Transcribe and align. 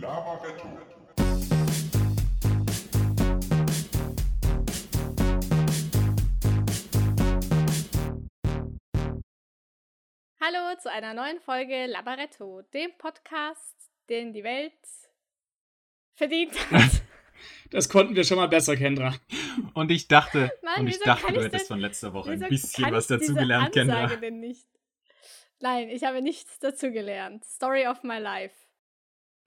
Lavaretto. 0.00 0.68
Hallo 10.40 10.76
zu 10.80 10.90
einer 10.90 11.14
neuen 11.14 11.38
Folge 11.40 11.86
Labaretto, 11.86 12.62
dem 12.72 12.90
Podcast, 12.96 13.76
den 14.08 14.32
die 14.32 14.44
Welt 14.44 14.72
verdient 16.14 16.52
hat. 16.70 16.90
Das 17.70 17.88
konnten 17.88 18.16
wir 18.16 18.24
schon 18.24 18.36
mal 18.36 18.48
besser, 18.48 18.76
Kendra. 18.76 19.14
Und 19.74 19.90
ich 19.92 20.08
dachte, 20.08 20.50
Mann, 20.62 20.80
und 20.80 20.88
ich 20.88 20.98
dachte, 20.98 21.32
du 21.32 21.38
ich 21.38 21.44
hättest 21.46 21.62
denn- 21.62 21.66
von 21.68 21.78
letzter 21.78 22.12
Woche 22.12 22.32
ein 22.32 22.40
bisschen 22.40 22.84
kann 22.84 22.92
was 22.92 23.06
dazugelernt, 23.06 23.72
Kendra. 23.72 24.08
denn 24.08 24.40
nicht? 24.40 24.66
Nein, 25.60 25.88
ich 25.88 26.02
habe 26.04 26.20
nichts 26.20 26.58
dazugelernt. 26.58 27.44
Story 27.44 27.86
of 27.86 28.02
my 28.02 28.18
life. 28.18 28.54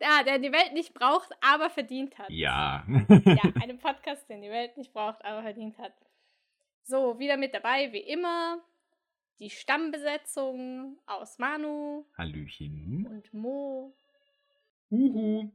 Ja, 0.04 0.22
der 0.22 0.38
die 0.38 0.52
Welt 0.52 0.74
nicht 0.74 0.94
braucht, 0.94 1.30
aber 1.40 1.70
verdient 1.70 2.18
hat. 2.18 2.30
Ja. 2.30 2.86
Ja, 3.24 3.44
einen 3.62 3.80
Podcast, 3.80 4.30
den 4.30 4.42
die 4.42 4.50
Welt 4.50 4.76
nicht 4.76 4.92
braucht, 4.92 5.24
aber 5.24 5.44
verdient 5.44 5.78
hat. 5.78 5.94
So, 6.84 7.20
wieder 7.20 7.38
mit 7.38 7.54
dabei, 7.54 7.94
wie 7.94 8.02
immer, 8.02 8.62
die 9.40 9.50
Stammbesetzung 9.50 11.00
aus 11.06 11.40
Manu 11.40 12.06
Hallöchen. 12.18 13.08
und 13.10 13.34
Mo 13.34 13.94
Uhu. 14.92 15.50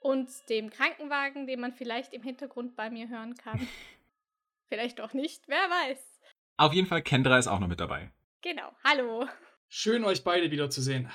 und 0.00 0.28
dem 0.50 0.68
Krankenwagen, 0.68 1.46
den 1.46 1.60
man 1.60 1.72
vielleicht 1.72 2.12
im 2.12 2.22
Hintergrund 2.22 2.76
bei 2.76 2.90
mir 2.90 3.08
hören 3.08 3.36
kann. 3.36 3.66
vielleicht 4.68 5.00
auch 5.00 5.14
nicht, 5.14 5.48
wer 5.48 5.56
weiß. 5.56 6.20
Auf 6.58 6.74
jeden 6.74 6.88
Fall, 6.88 7.00
Kendra 7.00 7.38
ist 7.38 7.48
auch 7.48 7.58
noch 7.58 7.68
mit 7.68 7.80
dabei. 7.80 8.10
Genau, 8.42 8.70
hallo. 8.84 9.26
Schön, 9.68 10.04
euch 10.04 10.24
beide 10.24 10.50
wiederzusehen. 10.50 11.10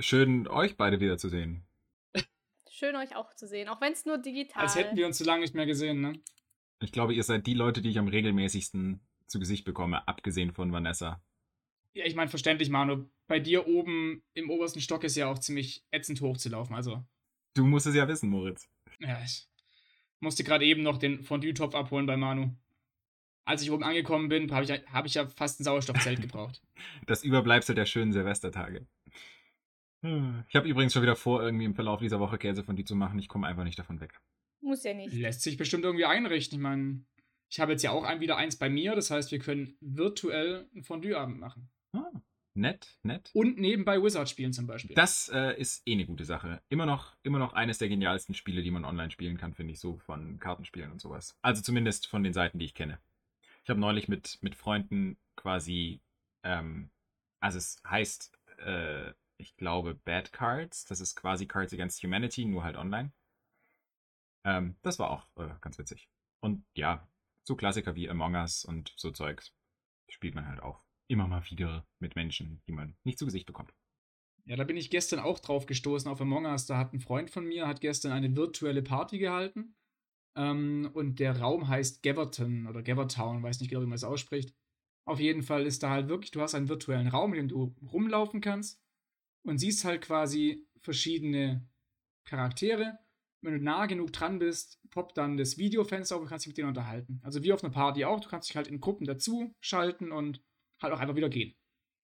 Schön, 0.00 0.46
euch 0.48 0.76
beide 0.76 1.00
wiederzusehen. 1.00 1.64
Schön 2.70 2.94
euch 2.94 3.16
auch 3.16 3.34
zu 3.34 3.48
sehen, 3.48 3.68
auch 3.68 3.80
wenn 3.80 3.92
es 3.92 4.06
nur 4.06 4.18
digital 4.18 4.62
Als 4.62 4.76
hätten 4.76 4.96
wir 4.96 5.06
uns 5.06 5.18
so 5.18 5.24
lange 5.24 5.40
nicht 5.40 5.54
mehr 5.54 5.66
gesehen, 5.66 6.00
ne? 6.00 6.12
Ich 6.80 6.92
glaube, 6.92 7.12
ihr 7.12 7.24
seid 7.24 7.46
die 7.48 7.54
Leute, 7.54 7.82
die 7.82 7.90
ich 7.90 7.98
am 7.98 8.06
regelmäßigsten 8.06 9.00
zu 9.26 9.40
Gesicht 9.40 9.64
bekomme, 9.64 10.06
abgesehen 10.06 10.52
von 10.52 10.70
Vanessa. 10.72 11.20
Ja, 11.92 12.04
ich 12.04 12.14
meine, 12.14 12.30
verständlich, 12.30 12.70
Manu. 12.70 13.06
Bei 13.26 13.40
dir 13.40 13.66
oben 13.66 14.22
im 14.34 14.48
obersten 14.50 14.80
Stock 14.80 15.02
ist 15.02 15.16
ja 15.16 15.26
auch 15.28 15.38
ziemlich 15.40 15.84
ätzend 15.90 16.20
hochzulaufen. 16.20 16.76
Also, 16.76 17.04
Du 17.54 17.66
musst 17.66 17.86
es 17.86 17.96
ja 17.96 18.06
wissen, 18.06 18.30
Moritz. 18.30 18.68
ja, 19.00 19.20
ich 19.24 19.48
musste 20.20 20.44
gerade 20.44 20.64
eben 20.64 20.82
noch 20.82 20.98
den 20.98 21.24
Fondue-Topf 21.24 21.74
abholen 21.74 22.06
bei 22.06 22.16
Manu. 22.16 22.54
Als 23.44 23.62
ich 23.62 23.70
oben 23.72 23.82
angekommen 23.82 24.28
bin, 24.28 24.52
habe 24.52 24.64
ich, 24.64 24.70
hab 24.70 25.06
ich 25.06 25.14
ja 25.14 25.26
fast 25.26 25.58
ein 25.58 25.64
Sauerstoffzelt 25.64 26.20
gebraucht. 26.22 26.62
Das 27.06 27.24
Überbleibsel 27.24 27.74
der 27.74 27.86
schönen 27.86 28.12
Silvestertage. 28.12 28.86
Hm. 30.02 30.44
Ich 30.48 30.56
habe 30.56 30.68
übrigens 30.68 30.92
schon 30.92 31.02
wieder 31.02 31.16
vor, 31.16 31.42
irgendwie 31.42 31.64
im 31.64 31.74
Verlauf 31.74 32.00
dieser 32.00 32.20
Woche 32.20 32.38
Käse 32.38 32.62
von 32.62 32.76
dir 32.76 32.84
zu 32.84 32.94
machen. 32.94 33.18
Ich 33.18 33.28
komme 33.28 33.46
einfach 33.46 33.64
nicht 33.64 33.78
davon 33.78 34.00
weg. 34.00 34.20
Muss 34.60 34.84
ja 34.84 34.94
nicht. 34.94 35.12
Lässt 35.12 35.42
sich 35.42 35.56
bestimmt 35.56 35.84
irgendwie 35.84 36.04
einrichten. 36.04 36.58
Ich 36.58 36.62
meine, 36.62 37.04
ich 37.50 37.60
habe 37.60 37.72
jetzt 37.72 37.82
ja 37.82 37.90
auch 37.90 38.04
ein, 38.04 38.20
wieder 38.20 38.36
eins 38.36 38.56
bei 38.56 38.68
mir. 38.68 38.94
Das 38.94 39.10
heißt, 39.10 39.32
wir 39.32 39.38
können 39.38 39.76
virtuell 39.80 40.68
einen 40.72 40.84
Fondue-Abend 40.84 41.38
machen. 41.38 41.70
Ah, 41.92 42.10
nett, 42.54 42.98
nett. 43.02 43.30
Und 43.34 43.58
nebenbei 43.58 44.02
Wizard 44.02 44.28
spielen 44.28 44.52
zum 44.52 44.66
Beispiel. 44.66 44.94
Das 44.94 45.30
äh, 45.32 45.58
ist 45.58 45.82
eh 45.86 45.92
eine 45.92 46.06
gute 46.06 46.24
Sache. 46.24 46.62
Immer 46.68 46.86
noch, 46.86 47.16
immer 47.22 47.38
noch 47.38 47.54
eines 47.54 47.78
der 47.78 47.88
genialsten 47.88 48.34
Spiele, 48.34 48.62
die 48.62 48.70
man 48.70 48.84
online 48.84 49.10
spielen 49.10 49.38
kann, 49.38 49.54
finde 49.54 49.72
ich, 49.72 49.80
so 49.80 49.98
von 49.98 50.38
Kartenspielen 50.38 50.92
und 50.92 51.00
sowas. 51.00 51.36
Also 51.42 51.62
zumindest 51.62 52.06
von 52.06 52.22
den 52.22 52.32
Seiten, 52.32 52.58
die 52.58 52.66
ich 52.66 52.74
kenne. 52.74 52.98
Ich 53.64 53.70
habe 53.70 53.80
neulich 53.80 54.08
mit, 54.08 54.38
mit 54.42 54.54
Freunden 54.54 55.16
quasi, 55.36 56.00
ähm, 56.42 56.90
also 57.40 57.58
es 57.58 57.82
heißt, 57.86 58.32
äh, 58.58 59.12
ich 59.38 59.56
glaube, 59.56 59.94
Bad 59.94 60.32
Cards. 60.32 60.84
Das 60.84 61.00
ist 61.00 61.14
quasi 61.14 61.46
Cards 61.46 61.72
Against 61.72 62.02
Humanity, 62.02 62.44
nur 62.44 62.64
halt 62.64 62.76
online. 62.76 63.12
Ähm, 64.44 64.76
das 64.82 64.98
war 64.98 65.10
auch 65.10 65.26
äh, 65.36 65.54
ganz 65.60 65.78
witzig. 65.78 66.08
Und 66.40 66.64
ja, 66.74 67.08
so 67.44 67.56
Klassiker 67.56 67.94
wie 67.94 68.10
Among 68.10 68.34
Us 68.34 68.64
und 68.64 68.92
so 68.96 69.10
Zeugs 69.10 69.54
spielt 70.08 70.34
man 70.34 70.46
halt 70.46 70.60
auch 70.60 70.84
immer 71.06 71.26
mal 71.26 71.42
wieder 71.50 71.86
mit 71.98 72.16
Menschen, 72.16 72.60
die 72.66 72.72
man 72.72 72.96
nicht 73.04 73.18
zu 73.18 73.24
Gesicht 73.24 73.46
bekommt. 73.46 73.72
Ja, 74.44 74.56
da 74.56 74.64
bin 74.64 74.76
ich 74.76 74.90
gestern 74.90 75.20
auch 75.20 75.38
drauf 75.38 75.66
gestoßen 75.66 76.10
auf 76.10 76.20
Among 76.20 76.46
Us. 76.46 76.66
Da 76.66 76.76
hat 76.76 76.92
ein 76.92 77.00
Freund 77.00 77.30
von 77.30 77.46
mir, 77.46 77.66
hat 77.66 77.80
gestern 77.80 78.12
eine 78.12 78.34
virtuelle 78.34 78.82
Party 78.82 79.18
gehalten. 79.18 79.76
Ähm, 80.36 80.90
und 80.94 81.20
der 81.20 81.38
Raum 81.38 81.68
heißt 81.68 82.02
Gaverton 82.02 82.66
oder 82.66 82.82
Gavertown, 82.82 83.42
weiß 83.42 83.60
nicht 83.60 83.70
genau, 83.70 83.82
wie 83.82 83.86
man 83.86 83.96
es 83.96 84.04
ausspricht. 84.04 84.54
Auf 85.04 85.20
jeden 85.20 85.42
Fall 85.42 85.66
ist 85.66 85.82
da 85.82 85.90
halt 85.90 86.08
wirklich, 86.08 86.30
du 86.32 86.40
hast 86.40 86.54
einen 86.54 86.68
virtuellen 86.68 87.08
Raum, 87.08 87.32
in 87.32 87.38
dem 87.38 87.48
du 87.48 87.74
rumlaufen 87.82 88.40
kannst 88.40 88.82
und 89.42 89.58
siehst 89.58 89.84
halt 89.84 90.02
quasi 90.02 90.66
verschiedene 90.82 91.66
Charaktere. 92.24 92.98
Wenn 93.40 93.54
du 93.54 93.60
nah 93.60 93.86
genug 93.86 94.12
dran 94.12 94.38
bist, 94.38 94.80
poppt 94.90 95.16
dann 95.16 95.36
das 95.36 95.58
Videofenster 95.58 96.16
auf 96.16 96.22
und 96.22 96.28
kannst 96.28 96.44
dich 96.44 96.50
mit 96.50 96.58
denen 96.58 96.68
unterhalten. 96.68 97.20
Also 97.22 97.42
wie 97.42 97.52
auf 97.52 97.62
einer 97.62 97.72
Party 97.72 98.04
auch, 98.04 98.20
du 98.20 98.28
kannst 98.28 98.48
dich 98.48 98.56
halt 98.56 98.68
in 98.68 98.80
Gruppen 98.80 99.06
dazu 99.06 99.54
schalten 99.60 100.10
und 100.12 100.42
halt 100.82 100.92
auch 100.92 100.98
einfach 100.98 101.14
wieder 101.14 101.28
gehen. 101.28 101.54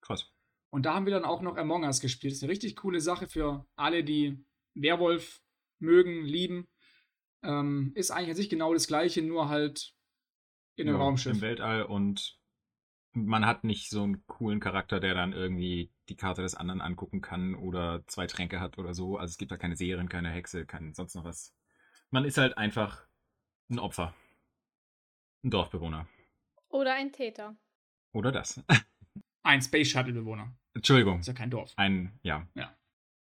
Krass. 0.01 0.31
Und 0.71 0.87
da 0.87 0.95
haben 0.95 1.07
wir 1.07 1.13
dann 1.13 1.25
auch 1.25 1.43
noch 1.43 1.57
Among 1.57 1.85
Us 1.85 2.01
gespielt. 2.01 2.33
Das 2.33 2.39
ist 2.39 2.43
eine 2.43 2.53
richtig 2.53 2.77
coole 2.77 3.01
Sache 3.01 3.27
für 3.27 3.67
alle, 3.77 4.05
die 4.05 4.45
Werwolf 4.75 5.41
mögen, 5.81 6.25
lieben. 6.25 6.69
Ähm, 7.43 7.93
ist 7.95 8.11
eigentlich 8.11 8.31
an 8.31 8.37
sich 8.37 8.49
genau 8.49 8.73
das 8.73 8.87
gleiche, 8.87 9.23
nur 9.23 9.49
halt 9.49 9.95
in 10.77 10.89
einem 10.89 10.99
Ja, 10.99 11.05
Raumschiff. 11.05 11.35
Im 11.35 11.41
Weltall 11.43 11.83
und 11.85 12.39
man 13.15 13.47
hat 13.47 13.65
nicht 13.65 13.91
so 13.91 14.03
einen 14.03 14.27
coolen 14.27 14.61
Charakter, 14.61 15.01
der 15.01 15.15
dann 15.15 15.33
irgendwie 15.33 15.91
die 16.09 16.17
Karte 16.17 16.43
des 16.43 16.55
anderen 16.55 16.81
angucken 16.81 17.21
kann 17.21 17.55
oder 17.55 18.05
zwei 18.07 18.27
Tränke 18.27 18.61
hat 18.61 18.79
oder 18.79 18.95
so. 18.95 19.17
Also 19.17 19.33
es 19.33 19.39
gibt 19.39 19.53
da 19.53 19.57
keine 19.57 19.77
Serien, 19.77 20.09
keine 20.09 20.31
Hexe, 20.31 20.67
kein 20.67 20.95
sonst 20.95 21.15
noch 21.15 21.25
was. 21.25 21.55
Man 22.11 22.25
ist 22.25 22.39
halt 22.39 22.59
einfach 22.59 23.07
ein 23.71 23.79
Opfer. 23.79 24.15
Ein 25.43 25.51
Dorfbewohner. 25.51 26.07
Oder 26.69 26.95
ein 26.95 27.13
Täter. 27.13 27.57
Oder 28.13 28.33
das. 28.33 28.63
Ein 29.47 29.61
Space 29.61 29.89
Shuttle-Bewohner. 29.89 30.57
Entschuldigung. 30.73 31.21
Ist 31.21 31.27
ja 31.27 31.35
kein 31.35 31.51
Dorf. 31.51 31.75
Ein, 31.77 32.19
ja. 32.23 32.49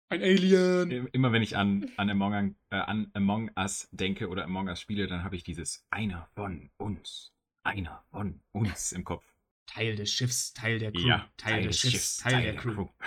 Ein 0.08 0.22
Alien. 0.22 1.08
Immer 1.08 1.32
wenn 1.32 1.42
ich 1.42 1.56
an, 1.56 1.90
an, 1.96 2.08
Among, 2.08 2.54
äh, 2.70 2.76
an 2.76 3.10
Among 3.14 3.50
Us 3.56 3.88
denke 3.90 4.28
oder 4.28 4.44
Among 4.44 4.68
Us 4.68 4.80
spiele, 4.80 5.08
dann 5.08 5.24
habe 5.24 5.34
ich 5.34 5.42
dieses 5.42 5.84
einer 5.90 6.28
von 6.36 6.70
uns. 6.76 7.34
Einer 7.64 8.04
von 8.10 8.40
uns 8.52 8.92
im 8.92 9.02
Kopf. 9.02 9.33
Teil 9.66 9.96
des 9.96 10.10
Schiffs, 10.12 10.52
Teil 10.52 10.78
der 10.78 10.92
Crew. 10.92 11.06
Ja, 11.08 11.30
Teil, 11.36 11.62
des 11.62 11.78
Schiffs, 11.78 12.18
Teil, 12.18 12.42
der, 12.42 12.56
Crew. 12.56 12.88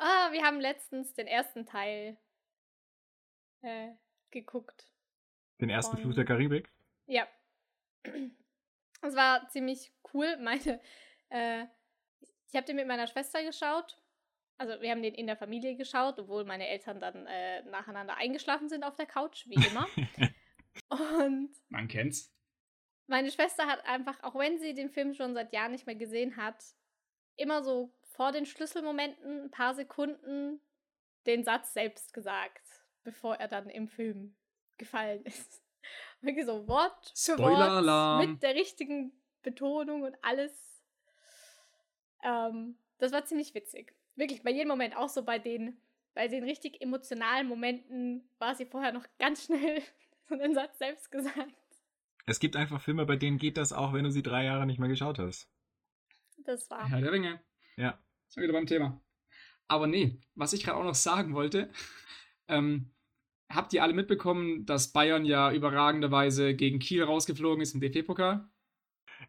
Ah, 0.00 0.30
wir 0.30 0.44
haben 0.44 0.60
letztens 0.60 1.12
den 1.14 1.26
ersten 1.26 1.66
Teil 1.66 2.16
äh, 3.62 3.88
geguckt. 4.30 4.86
Den 5.60 5.70
ersten 5.70 5.96
Von- 5.96 6.02
Fluch 6.04 6.14
der 6.14 6.24
Karibik. 6.24 6.70
Ja. 7.06 7.26
Es 9.00 9.14
war 9.14 9.48
ziemlich 9.48 9.92
cool. 10.12 10.36
Meine, 10.38 10.80
äh, 11.28 11.64
ich 12.48 12.54
habe 12.56 12.66
den 12.66 12.74
mit 12.76 12.88
meiner 12.88 13.06
Schwester 13.06 13.42
geschaut. 13.44 13.96
Also 14.56 14.80
wir 14.82 14.90
haben 14.90 15.02
den 15.02 15.14
in 15.14 15.28
der 15.28 15.36
Familie 15.36 15.76
geschaut, 15.76 16.18
obwohl 16.18 16.44
meine 16.44 16.66
Eltern 16.66 16.98
dann 17.00 17.26
äh, 17.26 17.62
nacheinander 17.62 18.16
eingeschlafen 18.16 18.68
sind 18.68 18.82
auf 18.82 18.96
der 18.96 19.06
Couch, 19.06 19.46
wie 19.46 19.54
immer. 19.54 19.86
Und 20.90 21.50
Man 21.68 21.86
kennt's. 21.86 22.34
Meine 23.08 23.30
Schwester 23.30 23.66
hat 23.66 23.84
einfach, 23.86 24.22
auch 24.22 24.34
wenn 24.36 24.58
sie 24.58 24.74
den 24.74 24.90
Film 24.90 25.14
schon 25.14 25.34
seit 25.34 25.52
Jahren 25.52 25.72
nicht 25.72 25.86
mehr 25.86 25.96
gesehen 25.96 26.36
hat, 26.36 26.62
immer 27.36 27.62
so 27.62 27.92
vor 28.02 28.32
den 28.32 28.46
Schlüsselmomenten 28.46 29.44
ein 29.44 29.50
paar 29.50 29.74
Sekunden 29.74 30.60
den 31.26 31.44
Satz 31.44 31.72
selbst 31.72 32.12
gesagt, 32.12 32.62
bevor 33.04 33.36
er 33.36 33.48
dann 33.48 33.70
im 33.70 33.88
Film 33.88 34.36
gefallen 34.76 35.24
ist. 35.24 35.62
Wirklich 36.20 36.46
so 36.46 36.68
Wort 36.68 37.12
für 37.16 37.38
Wort 37.38 38.26
mit 38.26 38.42
der 38.42 38.54
richtigen 38.54 39.12
Betonung 39.42 40.02
und 40.02 40.16
alles. 40.22 40.82
Ähm, 42.22 42.78
das 42.98 43.12
war 43.12 43.24
ziemlich 43.24 43.54
witzig. 43.54 43.94
Wirklich, 44.16 44.42
bei 44.42 44.50
jedem 44.50 44.68
Moment, 44.68 44.96
auch 44.96 45.08
so 45.08 45.24
bei 45.24 45.38
den, 45.38 45.80
bei 46.12 46.28
den 46.28 46.42
richtig 46.44 46.82
emotionalen 46.82 47.46
Momenten, 47.46 48.28
war 48.38 48.54
sie 48.54 48.66
vorher 48.66 48.92
noch 48.92 49.06
ganz 49.18 49.44
schnell 49.44 49.80
so 50.28 50.36
den 50.36 50.54
Satz 50.54 50.78
selbst 50.78 51.10
gesagt. 51.10 51.67
Es 52.28 52.40
gibt 52.40 52.56
einfach 52.56 52.82
Filme, 52.82 53.06
bei 53.06 53.16
denen 53.16 53.38
geht 53.38 53.56
das 53.56 53.72
auch, 53.72 53.94
wenn 53.94 54.04
du 54.04 54.10
sie 54.10 54.22
drei 54.22 54.44
Jahre 54.44 54.66
nicht 54.66 54.78
mehr 54.78 54.88
geschaut 54.88 55.18
hast. 55.18 55.50
Das 56.44 56.70
war. 56.70 56.86
Herr 56.86 57.00
der 57.00 57.12
Ringe. 57.12 57.40
Ja. 57.76 57.98
Sind 58.28 58.42
wir 58.42 58.48
wieder 58.48 58.58
beim 58.58 58.66
Thema. 58.66 59.00
Aber 59.66 59.86
nee, 59.86 60.20
was 60.34 60.52
ich 60.52 60.62
gerade 60.62 60.76
auch 60.76 60.84
noch 60.84 60.94
sagen 60.94 61.34
wollte, 61.34 61.70
ähm, 62.48 62.90
habt 63.50 63.72
ihr 63.72 63.82
alle 63.82 63.94
mitbekommen, 63.94 64.66
dass 64.66 64.92
Bayern 64.92 65.24
ja 65.24 65.52
überragenderweise 65.52 66.54
gegen 66.54 66.80
Kiel 66.80 67.02
rausgeflogen 67.02 67.62
ist 67.62 67.74
im 67.74 67.80
DFB-Pokal? 67.80 68.46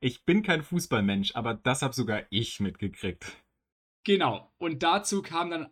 Ich 0.02 0.26
bin 0.26 0.44
kein 0.44 0.62
Fußballmensch, 0.62 1.36
aber 1.36 1.54
das 1.54 1.82
habe 1.82 1.94
sogar 1.94 2.24
ich 2.30 2.60
mitgekriegt. 2.60 3.38
Genau. 4.04 4.54
Und 4.58 4.84
dazu 4.84 5.22
kam 5.22 5.50
dann 5.50 5.70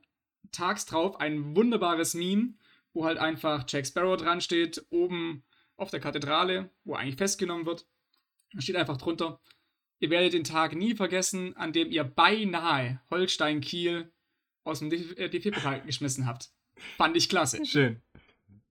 tags 0.53 0.85
drauf 0.85 1.19
ein 1.19 1.57
wunderbares 1.57 2.13
Meme, 2.13 2.53
wo 2.93 3.05
halt 3.05 3.17
einfach 3.17 3.65
Jack 3.67 3.85
Sparrow 3.85 4.15
dran 4.15 4.39
steht, 4.39 4.85
oben 4.89 5.43
auf 5.77 5.89
der 5.91 5.99
Kathedrale, 5.99 6.69
wo 6.83 6.93
er 6.93 6.99
eigentlich 6.99 7.15
festgenommen 7.17 7.65
wird. 7.65 7.87
Da 8.53 8.61
steht 8.61 8.75
einfach 8.75 8.97
drunter, 8.97 9.39
ihr 9.99 10.09
werdet 10.09 10.33
den 10.33 10.43
Tag 10.43 10.75
nie 10.75 10.95
vergessen, 10.95 11.55
an 11.55 11.73
dem 11.73 11.91
ihr 11.91 12.03
beinahe 12.03 13.01
Holstein 13.09 13.61
Kiel 13.61 14.11
aus 14.63 14.79
dem 14.79 14.89
DFB-Pokal 14.89 15.81
geschmissen 15.81 16.25
habt. 16.25 16.51
Fand 16.97 17.15
ich 17.15 17.29
klasse. 17.29 17.65
Schön. 17.65 18.01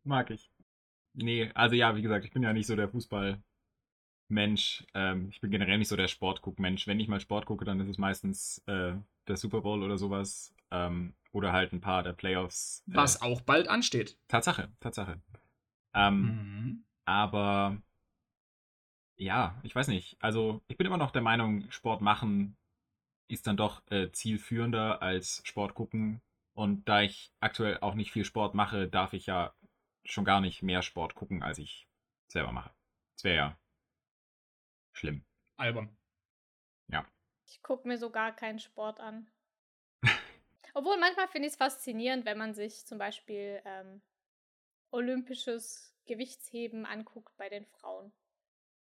Mag 0.04 0.30
ich. 0.30 0.50
Nee, 1.14 1.50
also 1.54 1.74
ja, 1.74 1.96
wie 1.96 2.02
gesagt, 2.02 2.24
ich 2.24 2.30
bin 2.32 2.42
ja 2.42 2.52
nicht 2.52 2.66
so 2.66 2.76
der 2.76 2.88
Fußballmensch. 2.90 3.42
Ähm, 4.94 5.28
ich 5.30 5.40
bin 5.40 5.50
generell 5.50 5.78
nicht 5.78 5.88
so 5.88 5.96
der 5.96 6.08
Sportguck-Mensch. 6.08 6.86
Wenn 6.86 7.00
ich 7.00 7.08
mal 7.08 7.20
Sport 7.20 7.46
gucke, 7.46 7.64
dann 7.64 7.80
ist 7.80 7.88
es 7.88 7.98
meistens 7.98 8.62
äh, 8.66 8.92
der 9.26 9.36
Super 9.36 9.62
Bowl 9.62 9.82
oder 9.82 9.96
sowas. 9.98 10.54
Ähm, 10.70 11.14
oder 11.32 11.52
halt 11.52 11.72
ein 11.72 11.80
paar 11.80 12.02
der 12.02 12.12
Playoffs. 12.12 12.82
Äh, 12.88 12.94
Was 12.96 13.22
auch 13.22 13.40
bald 13.40 13.68
ansteht. 13.68 14.18
Tatsache, 14.28 14.70
Tatsache. 14.80 15.20
Ähm, 15.94 16.20
Mhm. 16.20 16.84
Aber 17.06 17.80
ja, 19.16 19.58
ich 19.62 19.74
weiß 19.74 19.88
nicht. 19.88 20.16
Also 20.20 20.60
ich 20.68 20.76
bin 20.76 20.86
immer 20.86 20.98
noch 20.98 21.10
der 21.10 21.22
Meinung, 21.22 21.70
Sport 21.70 22.02
machen 22.02 22.56
ist 23.28 23.48
dann 23.48 23.56
doch 23.56 23.82
äh, 23.90 24.12
zielführender 24.12 25.02
als 25.02 25.42
Sport 25.44 25.74
gucken. 25.74 26.22
Und 26.54 26.88
da 26.88 27.02
ich 27.02 27.32
aktuell 27.40 27.78
auch 27.80 27.94
nicht 27.94 28.12
viel 28.12 28.24
Sport 28.24 28.54
mache, 28.54 28.88
darf 28.88 29.14
ich 29.14 29.26
ja 29.26 29.52
schon 30.04 30.24
gar 30.24 30.40
nicht 30.40 30.62
mehr 30.62 30.82
Sport 30.82 31.16
gucken, 31.16 31.42
als 31.42 31.58
ich 31.58 31.88
selber 32.28 32.52
mache. 32.52 32.72
Das 33.16 33.24
wäre 33.24 33.36
ja 33.36 33.58
schlimm. 34.92 35.24
Albern. 35.56 35.96
Ich 37.48 37.62
gucke 37.62 37.86
mir 37.86 37.98
so 37.98 38.10
gar 38.10 38.34
keinen 38.34 38.58
Sport 38.58 39.00
an. 39.00 39.30
Obwohl 40.74 40.98
manchmal 40.98 41.28
finde 41.28 41.46
ich 41.46 41.52
es 41.52 41.58
faszinierend, 41.58 42.24
wenn 42.24 42.38
man 42.38 42.54
sich 42.54 42.84
zum 42.86 42.98
Beispiel 42.98 43.62
ähm, 43.64 44.02
olympisches 44.90 45.95
Gewichtsheben 46.06 46.86
anguckt 46.86 47.36
bei 47.36 47.48
den 47.48 47.66
Frauen. 47.66 48.12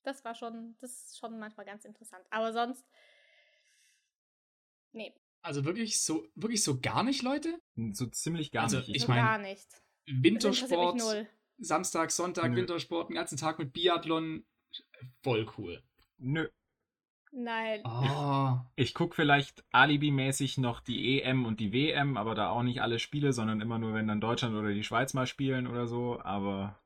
Das 0.04 0.24
war 0.24 0.36
schon, 0.36 0.76
das 0.80 0.92
ist 0.92 1.18
schon 1.18 1.40
manchmal 1.40 1.66
ganz 1.66 1.86
interessant. 1.86 2.26
Aber 2.30 2.54
sonst, 2.54 2.86
nee, 4.92 5.14
Also 5.42 5.66
wirklich 5.66 6.02
so, 6.02 6.28
wirklich 6.36 6.64
so 6.64 6.80
gar 6.80 7.04
nicht, 7.04 7.22
Leute? 7.24 7.60
So 7.92 8.06
ziemlich 8.08 8.52
gar 8.52 8.64
Also, 8.64 8.78
nicht. 8.78 8.90
Ich 8.90 9.02
so 9.04 9.08
mein, 9.08 9.24
gar 9.24 9.38
nicht. 9.38 9.68
Wintersport. 10.06 11.02
Samstag, 11.58 12.12
Sonntag, 12.12 12.52
Nö. 12.52 12.58
Wintersport, 12.58 13.10
den 13.10 13.16
ganzen 13.16 13.38
Tag 13.38 13.60
mit 13.60 13.74
Biathlon. 13.74 14.46
Voll 15.24 15.48
cool. 15.58 15.82
Nö. 16.18 16.50
Nein. 17.32 17.82
Oh. 17.84 18.60
Ich 18.76 18.94
gucke 18.94 19.16
vielleicht 19.16 19.66
alibimäßig 19.72 20.58
noch 20.58 20.80
die 20.80 21.22
EM 21.22 21.46
und 21.46 21.60
die 21.60 21.74
WM, 21.74 22.16
aber 22.16 22.34
da 22.34 22.50
auch 22.50 22.64
nicht 22.64 22.82
alle 22.82 23.00
Spiele, 23.00 23.34
sondern 23.34 23.60
immer 23.60 23.78
nur, 23.78 23.94
wenn 23.94 24.08
dann 24.08 24.22
Deutschland 24.22 24.56
oder 24.56 24.74
die 24.74 24.84
Schweiz 24.84 25.14
mal 25.14 25.28
spielen 25.28 25.68
oder 25.68 25.88
so. 25.88 26.22
Aber 26.22 26.80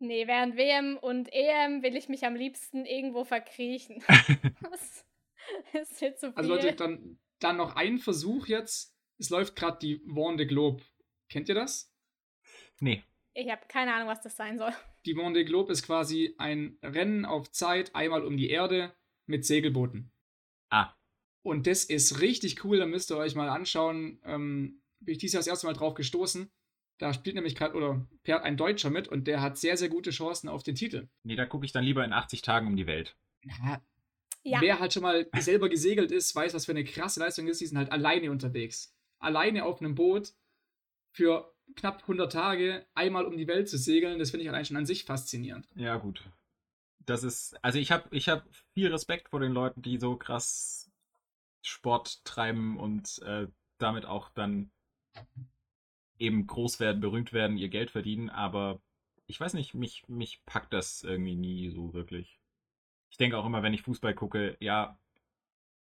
Nee, 0.00 0.26
während 0.26 0.56
WM 0.56 0.96
und 0.96 1.28
EM 1.32 1.82
will 1.82 1.96
ich 1.96 2.08
mich 2.08 2.24
am 2.24 2.36
liebsten 2.36 2.86
irgendwo 2.86 3.24
verkriechen. 3.24 4.02
das 4.60 5.04
ist 5.90 6.00
jetzt 6.00 6.20
zu 6.20 6.28
viel. 6.28 6.36
Also 6.36 6.50
Leute, 6.50 6.72
dann, 6.74 7.18
dann 7.40 7.56
noch 7.56 7.74
ein 7.74 7.98
Versuch 7.98 8.46
jetzt. 8.46 8.94
Es 9.18 9.30
läuft 9.30 9.56
gerade 9.56 9.78
die 9.80 9.98
Vendée 10.06 10.46
Globe. 10.46 10.82
Kennt 11.28 11.48
ihr 11.48 11.54
das? 11.54 11.92
nee. 12.80 13.02
ich 13.34 13.50
habe 13.50 13.62
keine 13.68 13.92
Ahnung, 13.92 14.08
was 14.08 14.20
das 14.20 14.36
sein 14.36 14.58
soll. 14.58 14.72
Die 15.04 15.16
Vendée 15.16 15.44
Globe 15.44 15.72
ist 15.72 15.82
quasi 15.82 16.34
ein 16.38 16.78
Rennen 16.82 17.24
auf 17.24 17.50
Zeit, 17.50 17.94
einmal 17.94 18.24
um 18.24 18.36
die 18.36 18.50
Erde 18.50 18.94
mit 19.26 19.44
Segelbooten. 19.44 20.12
Ah, 20.70 20.94
Und 21.42 21.66
das 21.66 21.84
ist 21.84 22.20
richtig 22.20 22.64
cool, 22.64 22.78
da 22.78 22.86
müsst 22.86 23.10
ihr 23.10 23.16
euch 23.16 23.34
mal 23.34 23.48
anschauen. 23.48 24.20
Ähm, 24.24 24.82
bin 25.00 25.12
ich 25.12 25.18
dieses 25.18 25.34
Jahr 25.34 25.40
das 25.40 25.48
erste 25.48 25.66
Mal 25.66 25.72
drauf 25.72 25.94
gestoßen. 25.94 26.50
Da 26.98 27.12
spielt 27.14 27.36
nämlich 27.36 27.54
gerade 27.54 27.74
oder 27.74 28.06
fährt 28.24 28.42
ein 28.44 28.56
Deutscher 28.56 28.90
mit 28.90 29.08
und 29.08 29.26
der 29.26 29.40
hat 29.40 29.56
sehr, 29.56 29.76
sehr 29.76 29.88
gute 29.88 30.10
Chancen 30.10 30.48
auf 30.48 30.62
den 30.62 30.74
Titel. 30.74 31.08
nee, 31.22 31.36
da 31.36 31.46
gucke 31.46 31.64
ich 31.64 31.72
dann 31.72 31.84
lieber 31.84 32.04
in 32.04 32.12
80 32.12 32.42
Tagen 32.42 32.66
um 32.66 32.76
die 32.76 32.86
Welt. 32.86 33.16
Ja, 33.44 33.80
Ja, 34.42 34.60
Wer 34.60 34.80
halt 34.80 34.92
schon 34.92 35.02
mal 35.02 35.28
selber 35.38 35.68
gesegelt 35.68 36.10
ist, 36.10 36.34
weiß, 36.34 36.54
was 36.54 36.66
für 36.66 36.72
eine 36.72 36.84
krasse 36.84 37.20
Leistung 37.20 37.46
ist. 37.48 37.60
Die 37.60 37.66
sind 37.66 37.78
halt 37.78 37.92
alleine 37.92 38.30
unterwegs. 38.30 38.94
Alleine 39.18 39.64
auf 39.64 39.80
einem 39.80 39.94
Boot 39.94 40.32
für 41.12 41.52
knapp 41.76 42.02
100 42.02 42.32
Tage 42.32 42.86
einmal 42.94 43.26
um 43.26 43.36
die 43.36 43.46
Welt 43.46 43.68
zu 43.68 43.78
segeln, 43.78 44.18
das 44.18 44.30
finde 44.30 44.44
ich 44.44 44.48
allein 44.48 44.64
schon 44.64 44.76
an 44.76 44.86
sich 44.86 45.04
faszinierend. 45.04 45.68
Ja, 45.74 45.96
gut. 45.96 46.22
Das 47.00 47.22
ist, 47.22 47.56
also 47.62 47.78
ich 47.78 47.90
habe 47.90 48.04
ich 48.10 48.28
hab 48.28 48.44
viel 48.74 48.88
Respekt 48.88 49.30
vor 49.30 49.40
den 49.40 49.52
Leuten, 49.52 49.82
die 49.82 49.98
so 49.98 50.16
krass 50.16 50.90
Sport 51.62 52.24
treiben 52.24 52.78
und 52.78 53.20
äh, 53.22 53.46
damit 53.78 54.04
auch 54.06 54.30
dann 54.30 54.70
eben 56.18 56.46
groß 56.46 56.80
werden, 56.80 57.00
berühmt 57.00 57.32
werden, 57.32 57.58
ihr 57.58 57.68
Geld 57.68 57.90
verdienen, 57.90 58.30
aber 58.30 58.80
ich 59.26 59.40
weiß 59.40 59.54
nicht, 59.54 59.74
mich, 59.74 60.08
mich 60.08 60.44
packt 60.46 60.72
das 60.72 61.02
irgendwie 61.02 61.36
nie 61.36 61.70
so 61.70 61.92
wirklich. 61.94 62.40
Ich 63.10 63.18
denke 63.18 63.38
auch 63.38 63.46
immer, 63.46 63.62
wenn 63.62 63.74
ich 63.74 63.82
Fußball 63.82 64.14
gucke, 64.14 64.56
ja, 64.60 64.98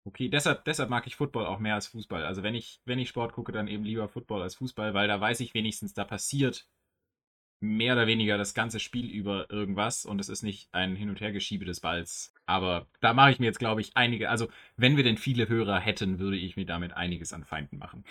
okay, 0.05 0.29
deshalb, 0.29 0.65
deshalb 0.65 0.89
mag 0.89 1.07
ich 1.07 1.15
Football 1.15 1.45
auch 1.45 1.59
mehr 1.59 1.75
als 1.75 1.87
Fußball. 1.87 2.25
Also 2.25 2.43
wenn 2.43 2.55
ich, 2.55 2.81
wenn 2.85 2.99
ich 2.99 3.09
Sport 3.09 3.33
gucke, 3.33 3.51
dann 3.51 3.67
eben 3.67 3.83
lieber 3.83 4.07
Football 4.07 4.41
als 4.41 4.55
Fußball, 4.55 4.93
weil 4.93 5.07
da 5.07 5.19
weiß 5.19 5.39
ich 5.41 5.53
wenigstens, 5.53 5.93
da 5.93 6.05
passiert 6.05 6.67
mehr 7.61 7.93
oder 7.93 8.07
weniger 8.07 8.37
das 8.39 8.55
ganze 8.55 8.79
Spiel 8.79 9.07
über 9.09 9.51
irgendwas 9.51 10.05
und 10.05 10.19
es 10.19 10.29
ist 10.29 10.41
nicht 10.41 10.73
ein 10.73 10.95
Hin- 10.95 11.09
und 11.09 11.21
Hergeschiebe 11.21 11.63
des 11.63 11.79
Balls. 11.79 12.33
Aber 12.47 12.87
da 13.01 13.13
mache 13.13 13.31
ich 13.31 13.39
mir 13.39 13.45
jetzt, 13.45 13.59
glaube 13.59 13.81
ich, 13.81 13.91
einige, 13.95 14.29
also 14.31 14.47
wenn 14.77 14.97
wir 14.97 15.03
denn 15.03 15.17
viele 15.17 15.47
Hörer 15.47 15.79
hätten, 15.79 16.17
würde 16.17 16.37
ich 16.37 16.57
mir 16.57 16.65
damit 16.65 16.93
einiges 16.93 17.33
an 17.33 17.43
Feinden 17.43 17.77
machen. 17.77 18.03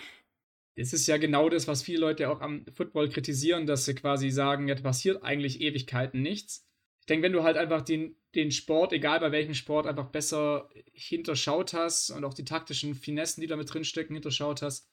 Das 0.81 0.93
ist 0.93 1.07
ja 1.07 1.17
genau 1.17 1.49
das, 1.49 1.67
was 1.67 1.83
viele 1.83 1.99
Leute 1.99 2.29
auch 2.29 2.41
am 2.41 2.65
Football 2.73 3.09
kritisieren, 3.09 3.65
dass 3.65 3.85
sie 3.85 3.95
quasi 3.95 4.29
sagen, 4.29 4.67
ja, 4.67 4.75
da 4.75 4.81
passiert 4.81 5.23
eigentlich 5.23 5.61
Ewigkeiten 5.61 6.21
nichts. 6.21 6.67
Ich 7.01 7.05
denke, 7.05 7.23
wenn 7.23 7.33
du 7.33 7.43
halt 7.43 7.57
einfach 7.57 7.81
den, 7.81 8.15
den 8.35 8.51
Sport, 8.51 8.93
egal 8.93 9.19
bei 9.19 9.31
welchem 9.31 9.53
Sport, 9.53 9.87
einfach 9.87 10.09
besser 10.09 10.69
hinterschaut 10.93 11.73
hast 11.73 12.11
und 12.11 12.23
auch 12.23 12.33
die 12.33 12.45
taktischen 12.45 12.95
Finessen, 12.95 13.41
die 13.41 13.47
da 13.47 13.55
mit 13.55 13.71
drinstecken, 13.71 14.15
hinterschaut 14.15 14.61
hast, 14.61 14.89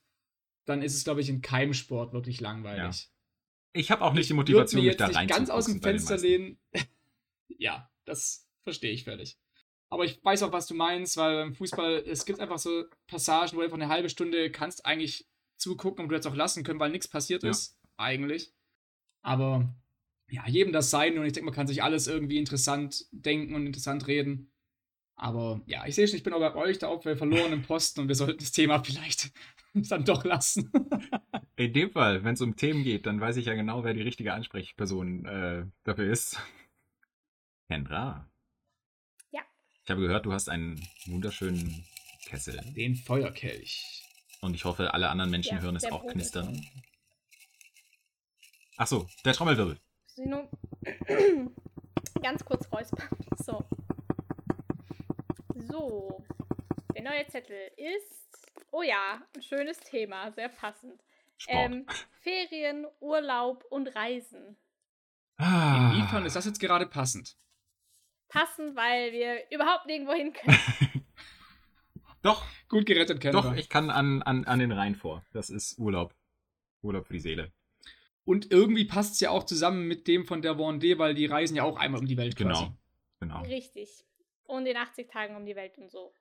dann 0.65 0.83
ist 0.83 0.95
es, 0.95 1.05
glaube 1.05 1.21
ich, 1.21 1.29
in 1.29 1.41
keinem 1.41 1.75
Sport 1.75 2.13
wirklich 2.13 2.41
langweilig. 2.41 3.09
Ich 3.73 3.91
habe 3.91 4.03
auch 4.03 4.13
nicht 4.13 4.29
die 4.29 4.33
Ich 4.33 4.37
Motivation, 4.37 4.83
würd 4.83 4.87
mich 4.87 4.97
da 4.97 5.07
jetzt 5.07 5.17
rein 5.17 5.27
nicht 5.27 5.37
ganz 5.37 5.51
aus 5.51 5.67
dem 5.67 5.81
Fenster 5.81 6.19
lehnen. 6.19 6.59
ja, 7.49 7.91
das 8.05 8.49
verstehe 8.63 8.93
ich 8.93 9.05
völlig. 9.05 9.39
Aber 9.91 10.05
ich 10.05 10.23
weiß 10.23 10.43
auch, 10.43 10.53
was 10.53 10.67
du 10.67 10.75
meinst, 10.75 11.17
weil 11.17 11.37
beim 11.37 11.55
Fußball, 11.55 12.05
es 12.07 12.27
gibt 12.27 12.41
einfach 12.41 12.59
so 12.59 12.85
Passagen, 13.07 13.53
wo 13.53 13.61
du 13.61 13.65
einfach 13.65 13.79
eine 13.79 13.89
halbe 13.89 14.11
Stunde 14.11 14.51
kannst 14.51 14.85
eigentlich 14.85 15.27
zugucken 15.59 16.05
und 16.05 16.09
du 16.09 16.15
hättest 16.15 16.33
auch 16.33 16.37
lassen 16.37 16.65
können, 16.65 16.81
weil 16.81 16.91
nichts 16.91 17.09
passiert 17.09 17.43
Ja. 17.43 17.51
ist, 17.51 17.79
eigentlich. 17.97 18.53
Aber 19.23 19.75
ja, 20.31 20.47
jedem 20.47 20.73
das 20.73 20.91
sein 20.91 21.19
und 21.19 21.27
ich 21.27 21.33
denke, 21.33 21.47
man 21.47 21.55
kann 21.55 21.67
sich 21.67 21.83
alles 21.83 22.07
irgendwie 22.07 22.39
interessant 22.39 23.07
denken 23.13 23.55
und 23.55 23.67
interessant 23.67 24.07
reden. 24.07 24.51
Aber 25.17 25.61
ja, 25.67 25.85
ich 25.87 25.97
sehe 25.97 26.07
schon, 26.07 26.17
ich 26.17 26.23
bin 26.23 26.33
auch 26.33 26.39
bei 26.39 26.55
euch 26.55 26.79
da 26.79 26.87
auf 26.89 27.03
der 27.03 27.17
verlorenen 27.17 27.63
Posten 27.63 28.01
und 28.01 28.09
wir 28.09 28.15
sollten 28.15 28.39
das 28.39 28.53
Thema 28.53 28.83
vielleicht 28.85 29.33
dann 29.75 30.05
doch 30.05 30.25
lassen. 30.25 30.71
In 31.57 31.73
dem 31.73 31.91
Fall, 31.91 32.23
wenn 32.23 32.35
es 32.35 32.41
um 32.41 32.55
Themen 32.57 32.85
geht, 32.85 33.05
dann 33.07 33.21
weiß 33.21 33.37
ich 33.37 33.47
ja 33.47 33.55
genau, 33.55 33.83
wer 33.83 33.95
die 33.95 34.03
richtige 34.03 34.33
Ansprechperson 34.33 35.25
äh, 35.25 35.67
dafür 35.83 36.11
ist. 36.11 36.41
Kendra. 37.69 38.31
Ja. 39.33 39.41
Ich 39.85 39.91
habe 39.91 40.03
gehört, 40.03 40.25
du 40.25 40.33
hast 40.33 40.49
einen 40.49 40.81
wunderschönen 41.07 41.85
Kessel. 42.27 42.61
Den 42.77 42.95
Feuerkelch. 42.95 44.08
Und 44.41 44.55
ich 44.55 44.65
hoffe, 44.65 44.95
alle 44.95 45.09
anderen 45.09 45.31
Menschen 45.31 45.57
Ja, 45.57 45.63
hören 45.63 45.77
es 45.77 45.85
auch 45.85 45.91
Brodelton. 46.03 46.13
knistern. 46.13 46.67
Ach 48.77 48.87
so, 48.87 49.09
der 49.25 49.33
Trommelwirbel. 49.33 49.79
Nur 50.17 50.49
ganz 52.23 52.45
kurz 52.45 52.71
räuspern. 52.73 53.09
So. 53.45 53.65
So. 55.55 56.25
Der 56.95 57.03
neue 57.03 57.27
Zettel 57.29 57.71
ist. 57.77 58.15
Oh 58.71 58.83
ja, 58.83 59.23
ein 59.35 59.43
schönes 59.43 59.79
Thema, 59.81 60.31
sehr 60.33 60.49
passend. 60.49 61.03
Sport. 61.39 61.57
Ähm, 61.57 61.87
Ferien, 62.23 62.87
Urlaub 63.01 63.65
und 63.71 63.89
Reisen. 63.89 64.57
ah. 65.39 65.91
Inwiefern 65.93 66.27
ist 66.27 66.37
das 66.37 66.45
jetzt 66.47 66.61
gerade 66.61 66.87
passend? 66.87 67.37
Passend, 68.29 68.77
weil 68.77 69.13
wir 69.13 69.51
überhaupt 69.51 69.87
nirgendwo 69.87 70.13
hin 70.13 70.33
können. 70.33 70.59
Doch, 72.23 72.45
Gut 72.69 72.87
gerettet, 72.87 73.21
Kendra. 73.21 73.41
doch, 73.43 73.55
ich 73.57 73.69
kann 73.69 73.91
an, 73.91 74.23
an, 74.23 74.45
an 74.45 74.59
den 74.59 74.73
Rhein 74.73 74.95
vor. 74.95 75.25
Das 75.33 75.51
ist 75.51 75.79
Urlaub. 75.79 76.15
Urlaub 76.83 77.07
für 77.07 77.13
die 77.15 77.21
Seele. 77.21 77.53
Und 78.25 78.51
irgendwie 78.53 78.85
passt 78.85 79.15
es 79.15 79.21
ja 79.21 79.31
auch 79.31 79.45
zusammen 79.45 79.87
mit 79.89 80.07
dem 80.07 80.25
von 80.27 80.43
der 80.43 80.53
Vendée, 80.57 80.99
weil 80.99 81.15
die 81.15 81.27
reisen 81.27 81.57
ja 81.57 81.63
auch 81.63 81.77
einmal 81.79 82.01
um 82.01 82.07
die 82.07 82.17
Welt 82.19 82.37
quasi. 82.37 82.65
Genau. 82.65 82.77
Genau. 83.21 83.43
Richtig. 83.43 84.05
Und 84.45 84.67
in 84.67 84.77
80 84.77 85.09
Tagen 85.11 85.35
um 85.37 85.47
die 85.47 85.57
Welt 85.57 85.79
und 85.79 85.91
so. 85.91 86.13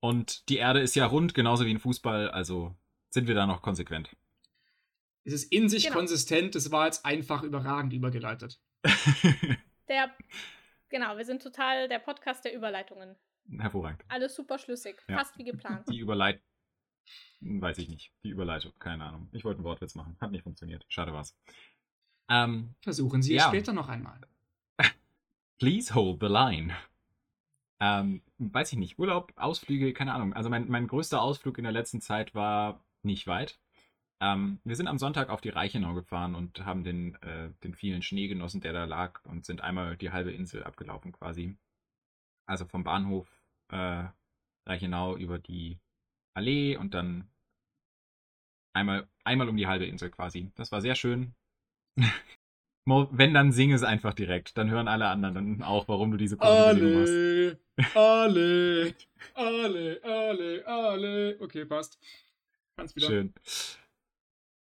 Und 0.00 0.48
die 0.48 0.56
Erde 0.56 0.80
ist 0.80 0.96
ja 0.96 1.06
rund, 1.06 1.34
genauso 1.34 1.64
wie 1.64 1.70
ein 1.72 1.78
Fußball, 1.78 2.30
also 2.30 2.74
sind 3.10 3.28
wir 3.28 3.34
da 3.34 3.46
noch 3.46 3.62
konsequent. 3.62 4.10
Es 5.24 5.32
ist 5.32 5.52
in 5.52 5.68
sich 5.68 5.84
Genau. 5.84 5.96
konsistent, 5.98 6.54
das 6.56 6.72
war 6.72 6.86
jetzt 6.86 7.04
einfach 7.06 7.42
überragend 7.44 7.92
übergeleitet. 7.92 8.58
Der. 9.88 10.10
Genau, 10.88 11.16
wir 11.16 11.24
sind 11.24 11.42
total 11.42 11.88
der 11.88 12.00
Podcast 12.00 12.44
der 12.44 12.54
Überleitungen. 12.54 13.14
Hervorragend. 13.58 14.02
Alles 14.08 14.34
super 14.34 14.58
schlüssig. 14.58 15.02
Ja. 15.08 15.18
Fast 15.18 15.36
wie 15.38 15.44
geplant. 15.44 15.86
Die 15.90 15.98
Überleitung. 15.98 16.42
Weiß 17.40 17.78
ich 17.78 17.88
nicht. 17.88 18.12
Die 18.22 18.30
Überleitung, 18.30 18.72
keine 18.78 19.04
Ahnung. 19.04 19.28
Ich 19.32 19.44
wollte 19.44 19.58
einen 19.58 19.64
Wortwitz 19.64 19.94
machen. 19.94 20.16
Hat 20.20 20.30
nicht 20.30 20.44
funktioniert. 20.44 20.84
Schade 20.88 21.12
war's. 21.12 21.36
Ähm, 22.28 22.74
Versuchen 22.80 23.22
Sie 23.22 23.34
Ja. 23.34 23.42
es 23.44 23.48
später 23.48 23.72
noch 23.72 23.88
einmal. 23.88 24.20
please 25.58 25.94
hold 25.94 26.20
the 26.20 26.28
line. 26.28 26.72
Ähm, 27.80 28.22
weiß 28.38 28.72
ich 28.72 28.78
nicht. 28.78 28.98
Urlaub, 28.98 29.32
Ausflüge, 29.36 29.92
keine 29.92 30.14
Ahnung. 30.14 30.32
Also 30.34 30.48
mein, 30.48 30.68
mein 30.68 30.86
größter 30.86 31.20
Ausflug 31.20 31.58
in 31.58 31.64
der 31.64 31.72
letzten 31.72 32.00
Zeit 32.00 32.34
war 32.34 32.84
nicht 33.02 33.26
weit. 33.26 33.58
Ähm, 34.20 34.60
wir 34.62 34.76
sind 34.76 34.86
am 34.86 34.98
Sonntag 34.98 35.30
auf 35.30 35.40
die 35.40 35.48
Reichenau 35.48 35.94
gefahren 35.94 36.36
und 36.36 36.64
haben 36.64 36.84
den, 36.84 37.16
äh, 37.22 37.50
den 37.64 37.74
vielen 37.74 38.02
Schnee 38.02 38.28
genossen, 38.28 38.60
der 38.60 38.72
da 38.72 38.84
lag, 38.84 39.20
und 39.24 39.44
sind 39.44 39.62
einmal 39.62 39.96
die 39.96 40.12
halbe 40.12 40.30
Insel 40.30 40.62
abgelaufen 40.62 41.10
quasi. 41.10 41.56
Also 42.46 42.64
vom 42.66 42.84
Bahnhof 42.84 43.28
äh, 43.68 44.04
Reichenau 44.66 45.16
über 45.16 45.38
die 45.38 45.78
Allee 46.34 46.76
und 46.76 46.94
dann 46.94 47.28
einmal, 48.72 49.08
einmal 49.24 49.48
um 49.48 49.56
die 49.56 49.66
halbe 49.66 49.86
Insel 49.86 50.10
quasi. 50.10 50.50
Das 50.56 50.72
war 50.72 50.80
sehr 50.80 50.94
schön. 50.94 51.34
Wenn, 52.84 53.32
dann 53.32 53.52
sing 53.52 53.72
es 53.72 53.84
einfach 53.84 54.12
direkt. 54.12 54.58
Dann 54.58 54.68
hören 54.68 54.88
alle 54.88 55.06
anderen 55.06 55.34
dann 55.34 55.62
auch, 55.62 55.86
warum 55.86 56.10
du 56.10 56.16
diese 56.16 56.40
Alle, 56.40 57.58
alle, 57.94 58.94
alle, 59.34 60.00
alle, 60.02 60.66
alle. 60.66 61.36
Okay, 61.40 61.64
passt. 61.64 61.98
Kannst 62.76 62.96
wieder. 62.96 63.06
Schön. 63.06 63.34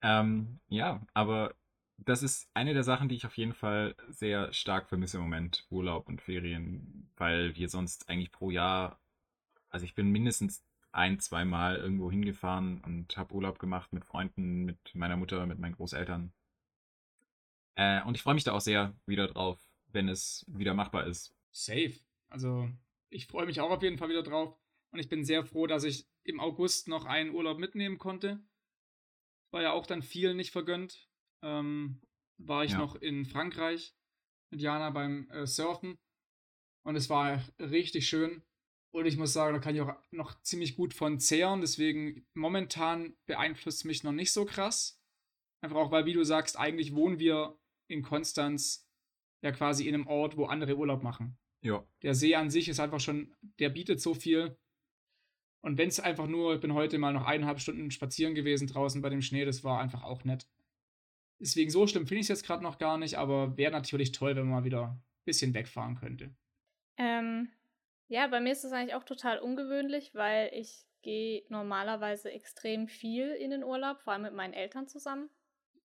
Ähm, 0.02 0.58
ja, 0.68 1.00
aber 1.14 1.54
das 2.04 2.22
ist 2.22 2.48
eine 2.54 2.74
der 2.74 2.84
Sachen, 2.84 3.08
die 3.08 3.14
ich 3.14 3.26
auf 3.26 3.36
jeden 3.36 3.52
Fall 3.52 3.94
sehr 4.08 4.52
stark 4.52 4.88
vermisse 4.88 5.18
im 5.18 5.24
Moment, 5.24 5.66
Urlaub 5.70 6.08
und 6.08 6.22
Ferien, 6.22 7.10
weil 7.16 7.54
wir 7.56 7.68
sonst 7.68 8.08
eigentlich 8.08 8.32
pro 8.32 8.50
Jahr, 8.50 9.00
also 9.68 9.84
ich 9.84 9.94
bin 9.94 10.10
mindestens 10.10 10.64
ein, 10.92 11.20
zwei 11.20 11.44
Mal 11.44 11.76
irgendwo 11.76 12.10
hingefahren 12.10 12.80
und 12.80 13.16
habe 13.16 13.34
Urlaub 13.34 13.58
gemacht 13.58 13.92
mit 13.92 14.04
Freunden, 14.04 14.64
mit 14.64 14.94
meiner 14.94 15.16
Mutter, 15.16 15.46
mit 15.46 15.58
meinen 15.58 15.76
Großeltern. 15.76 16.32
Äh, 17.76 18.02
und 18.04 18.16
ich 18.16 18.22
freue 18.22 18.34
mich 18.34 18.44
da 18.44 18.52
auch 18.52 18.60
sehr 18.60 18.94
wieder 19.06 19.28
drauf, 19.28 19.60
wenn 19.88 20.08
es 20.08 20.44
wieder 20.48 20.74
machbar 20.74 21.06
ist. 21.06 21.34
Safe. 21.52 21.94
Also 22.28 22.68
ich 23.10 23.26
freue 23.26 23.46
mich 23.46 23.60
auch 23.60 23.70
auf 23.70 23.82
jeden 23.82 23.98
Fall 23.98 24.08
wieder 24.08 24.22
drauf. 24.22 24.56
Und 24.90 24.98
ich 24.98 25.08
bin 25.08 25.24
sehr 25.24 25.44
froh, 25.44 25.66
dass 25.66 25.84
ich 25.84 26.08
im 26.24 26.40
August 26.40 26.88
noch 26.88 27.04
einen 27.04 27.30
Urlaub 27.30 27.58
mitnehmen 27.58 27.98
konnte. 27.98 28.40
War 29.52 29.62
ja 29.62 29.72
auch 29.72 29.86
dann 29.86 30.02
vielen 30.02 30.36
nicht 30.36 30.50
vergönnt. 30.50 31.09
Ähm, 31.42 32.00
war 32.38 32.64
ich 32.64 32.72
ja. 32.72 32.78
noch 32.78 32.96
in 32.96 33.24
Frankreich 33.24 33.94
mit 34.50 34.60
Jana 34.60 34.90
beim 34.90 35.28
äh, 35.30 35.46
Surfen. 35.46 35.98
Und 36.84 36.96
es 36.96 37.10
war 37.10 37.42
richtig 37.58 38.08
schön. 38.08 38.42
Und 38.92 39.06
ich 39.06 39.16
muss 39.16 39.32
sagen, 39.32 39.54
da 39.54 39.60
kann 39.60 39.74
ich 39.74 39.82
auch 39.82 39.94
noch 40.10 40.40
ziemlich 40.42 40.74
gut 40.76 40.94
von 40.94 41.20
zehren. 41.20 41.60
Deswegen 41.60 42.26
momentan 42.34 43.16
beeinflusst 43.26 43.84
mich 43.84 44.02
noch 44.02 44.12
nicht 44.12 44.32
so 44.32 44.44
krass. 44.44 45.00
Einfach 45.62 45.76
auch, 45.76 45.90
weil, 45.90 46.06
wie 46.06 46.14
du 46.14 46.24
sagst, 46.24 46.58
eigentlich 46.58 46.94
wohnen 46.94 47.18
wir 47.18 47.58
in 47.88 48.02
Konstanz 48.02 48.88
ja 49.42 49.52
quasi 49.52 49.86
in 49.86 49.94
einem 49.94 50.06
Ort, 50.06 50.36
wo 50.36 50.46
andere 50.46 50.76
Urlaub 50.76 51.02
machen. 51.02 51.38
Ja. 51.62 51.86
Der 52.02 52.14
See 52.14 52.34
an 52.34 52.50
sich 52.50 52.68
ist 52.68 52.80
einfach 52.80 53.00
schon, 53.00 53.34
der 53.58 53.68
bietet 53.68 54.00
so 54.00 54.14
viel. 54.14 54.56
Und 55.62 55.76
wenn 55.76 55.88
es 55.88 56.00
einfach 56.00 56.26
nur, 56.26 56.54
ich 56.54 56.60
bin 56.60 56.74
heute 56.74 56.98
mal 56.98 57.12
noch 57.12 57.26
eineinhalb 57.26 57.60
Stunden 57.60 57.90
spazieren 57.90 58.34
gewesen 58.34 58.66
draußen 58.66 59.02
bei 59.02 59.10
dem 59.10 59.20
Schnee, 59.20 59.44
das 59.44 59.62
war 59.62 59.80
einfach 59.80 60.02
auch 60.02 60.24
nett. 60.24 60.48
Deswegen 61.40 61.70
so 61.70 61.86
schlimm 61.86 62.06
finde 62.06 62.20
ich 62.20 62.24
es 62.26 62.28
jetzt 62.28 62.46
gerade 62.46 62.62
noch 62.62 62.78
gar 62.78 62.98
nicht, 62.98 63.16
aber 63.16 63.56
wäre 63.56 63.72
natürlich 63.72 64.12
toll, 64.12 64.36
wenn 64.36 64.44
man 64.44 64.60
mal 64.60 64.64
wieder 64.64 64.88
ein 64.88 65.02
bisschen 65.24 65.54
wegfahren 65.54 65.96
könnte. 65.96 66.34
Ähm, 66.98 67.48
ja, 68.08 68.26
bei 68.26 68.40
mir 68.40 68.52
ist 68.52 68.64
es 68.64 68.72
eigentlich 68.72 68.94
auch 68.94 69.04
total 69.04 69.38
ungewöhnlich, 69.38 70.14
weil 70.14 70.50
ich 70.52 70.84
gehe 71.02 71.44
normalerweise 71.48 72.30
extrem 72.30 72.88
viel 72.88 73.30
in 73.30 73.50
den 73.50 73.64
Urlaub, 73.64 74.02
vor 74.02 74.12
allem 74.12 74.22
mit 74.22 74.34
meinen 74.34 74.52
Eltern 74.52 74.86
zusammen. 74.86 75.30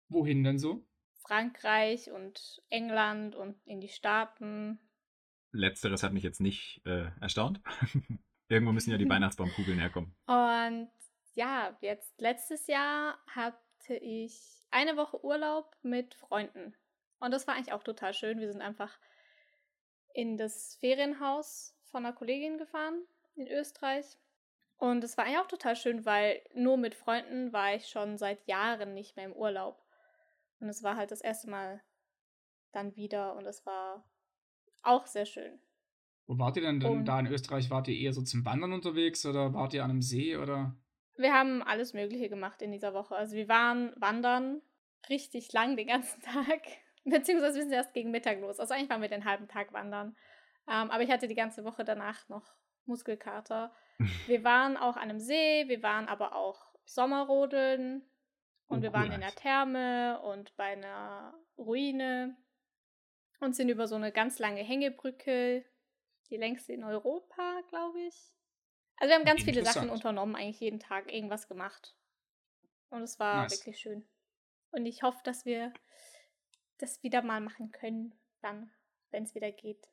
Wohin 0.10 0.44
denn 0.44 0.60
so? 0.60 0.86
Frankreich 1.26 2.12
und 2.12 2.62
England 2.70 3.36
und 3.36 3.56
in 3.66 3.80
die 3.80 3.88
Staaten. 3.88 4.80
Letzteres 5.52 6.04
hat 6.04 6.14
mich 6.14 6.24
jetzt 6.24 6.42
nicht 6.42 6.82
äh, 6.86 7.08
erstaunt. 7.22 7.62
Irgendwo 8.50 8.74
müssen 8.74 8.92
ja 8.92 8.98
die 8.98 9.10
Weihnachtsbaumkugeln 9.10 9.80
herkommen. 9.80 10.14
Und 10.28 10.90
ja, 11.34 11.78
jetzt 11.82 12.20
letztes 12.20 12.68
Jahr 12.68 13.18
hatte 13.86 13.98
ich 13.98 14.66
eine 14.72 14.98
Woche 14.98 15.24
Urlaub 15.24 15.76
mit 15.84 16.16
Freunden. 16.16 16.74
Und 17.20 17.32
das 17.32 17.48
war 17.48 17.56
eigentlich 17.56 17.74
auch 17.74 17.84
total 17.84 18.14
schön. 18.14 18.40
Wir 18.40 18.52
sind 18.52 18.62
einfach 18.62 18.98
in 20.14 20.38
das 20.38 20.76
Ferienhaus 20.80 21.76
von 21.92 22.06
einer 22.06 22.16
Kollegin 22.16 22.58
gefahren 22.58 23.04
in 23.36 23.48
Österreich. 23.48 24.06
Und 24.78 25.04
es 25.04 25.18
war 25.18 25.26
eigentlich 25.26 25.40
auch 25.40 25.48
total 25.48 25.76
schön, 25.76 26.06
weil 26.06 26.42
nur 26.54 26.78
mit 26.78 26.96
Freunden 26.96 27.54
war 27.54 27.76
ich 27.76 27.88
schon 27.88 28.18
seit 28.18 28.46
Jahren 28.48 28.94
nicht 28.94 29.16
mehr 29.16 29.26
im 29.26 29.34
Urlaub. 29.34 29.82
Und 30.60 30.70
es 30.70 30.84
war 30.84 30.96
halt 30.96 31.12
das 31.12 31.22
erste 31.22 31.50
Mal 31.50 31.82
dann 32.72 32.96
wieder 32.96 33.36
und 33.36 33.46
es 33.46 33.66
war 33.66 34.04
auch 34.82 35.06
sehr 35.06 35.26
schön. 35.26 35.60
Wo 36.28 36.38
wart 36.40 36.58
ihr 36.58 36.64
denn, 36.64 36.80
denn 36.80 37.06
da 37.06 37.20
in 37.20 37.28
Österreich? 37.28 37.70
Wart 37.70 37.88
ihr 37.88 37.98
eher 37.98 38.14
so 38.14 38.24
zum 38.24 38.46
Wandern 38.46 38.74
unterwegs 38.74 39.26
oder 39.26 39.54
wart 39.54 39.74
ihr 39.74 39.84
an 39.84 39.92
einem 39.92 40.02
See 40.02 40.36
oder? 40.36 40.76
Wir 41.18 41.34
haben 41.34 41.64
alles 41.64 41.94
Mögliche 41.94 42.30
gemacht 42.30 42.62
in 42.62 42.72
dieser 42.72 42.94
Woche. 42.94 43.16
Also 43.16 43.36
wir 43.36 43.48
waren 43.48 43.94
wandern 43.96 44.62
richtig 45.10 45.52
lang 45.54 45.78
den 45.78 45.88
ganzen 45.88 46.22
Tag. 46.22 46.62
Beziehungsweise 47.04 47.58
wir 47.58 47.64
sind 47.64 47.74
erst 47.74 47.94
gegen 47.94 48.12
Mittag 48.12 48.42
los. 48.42 48.60
Also 48.60 48.74
eigentlich 48.74 48.90
waren 48.90 49.02
wir 49.02 49.10
den 49.10 49.26
halben 49.26 49.48
Tag 49.48 49.74
wandern. 49.74 50.16
Ähm, 50.68 50.90
aber 50.90 51.04
ich 51.04 51.12
hatte 51.12 51.28
die 51.28 51.36
ganze 51.36 51.64
Woche 51.64 51.84
danach 51.84 52.28
noch 52.30 52.56
Muskelkater. 52.86 53.74
wir 54.28 54.44
waren 54.44 54.78
auch 54.78 54.98
an 54.98 55.10
einem 55.10 55.20
See, 55.20 55.68
wir 55.68 55.84
waren 55.84 56.08
aber 56.08 56.36
auch 56.36 56.66
Sommerrodeln 56.86 58.04
und 58.68 58.80
oh, 58.80 58.82
wir 58.82 58.94
waren 58.94 59.12
in 59.12 59.22
der 59.22 59.36
Therme 59.36 60.20
und 60.22 60.56
bei 60.58 60.74
einer 60.74 61.34
Ruine 61.58 62.36
und 63.40 63.56
sind 63.56 63.70
über 63.70 63.88
so 63.88 63.96
eine 63.96 64.12
ganz 64.12 64.40
lange 64.40 64.62
Hängebrücke, 64.62 65.64
die 66.30 66.38
längste 66.38 66.74
in 66.74 66.84
Europa, 66.84 67.62
glaube 67.70 68.02
ich. 68.02 68.34
Also 68.98 69.10
wir 69.10 69.16
haben 69.16 69.26
ganz 69.26 69.44
viele 69.44 69.64
Sachen 69.66 69.90
unternommen, 69.90 70.36
eigentlich 70.36 70.60
jeden 70.60 70.80
Tag 70.80 71.12
irgendwas 71.12 71.48
gemacht. 71.48 71.96
Und 72.90 73.02
es 73.02 73.20
war 73.20 73.44
nice. 73.44 73.60
wirklich 73.60 73.80
schön. 73.80 74.08
Und 74.72 74.86
ich 74.86 75.04
hoffe, 75.04 75.20
dass 75.24 75.46
wir 75.46 75.74
das 76.78 77.02
wieder 77.04 77.22
mal 77.22 77.42
machen 77.42 77.72
können, 77.72 78.14
dann, 78.42 78.72
wenn 79.12 79.24
es 79.24 79.36
wieder 79.36 79.52
geht. 79.52 79.88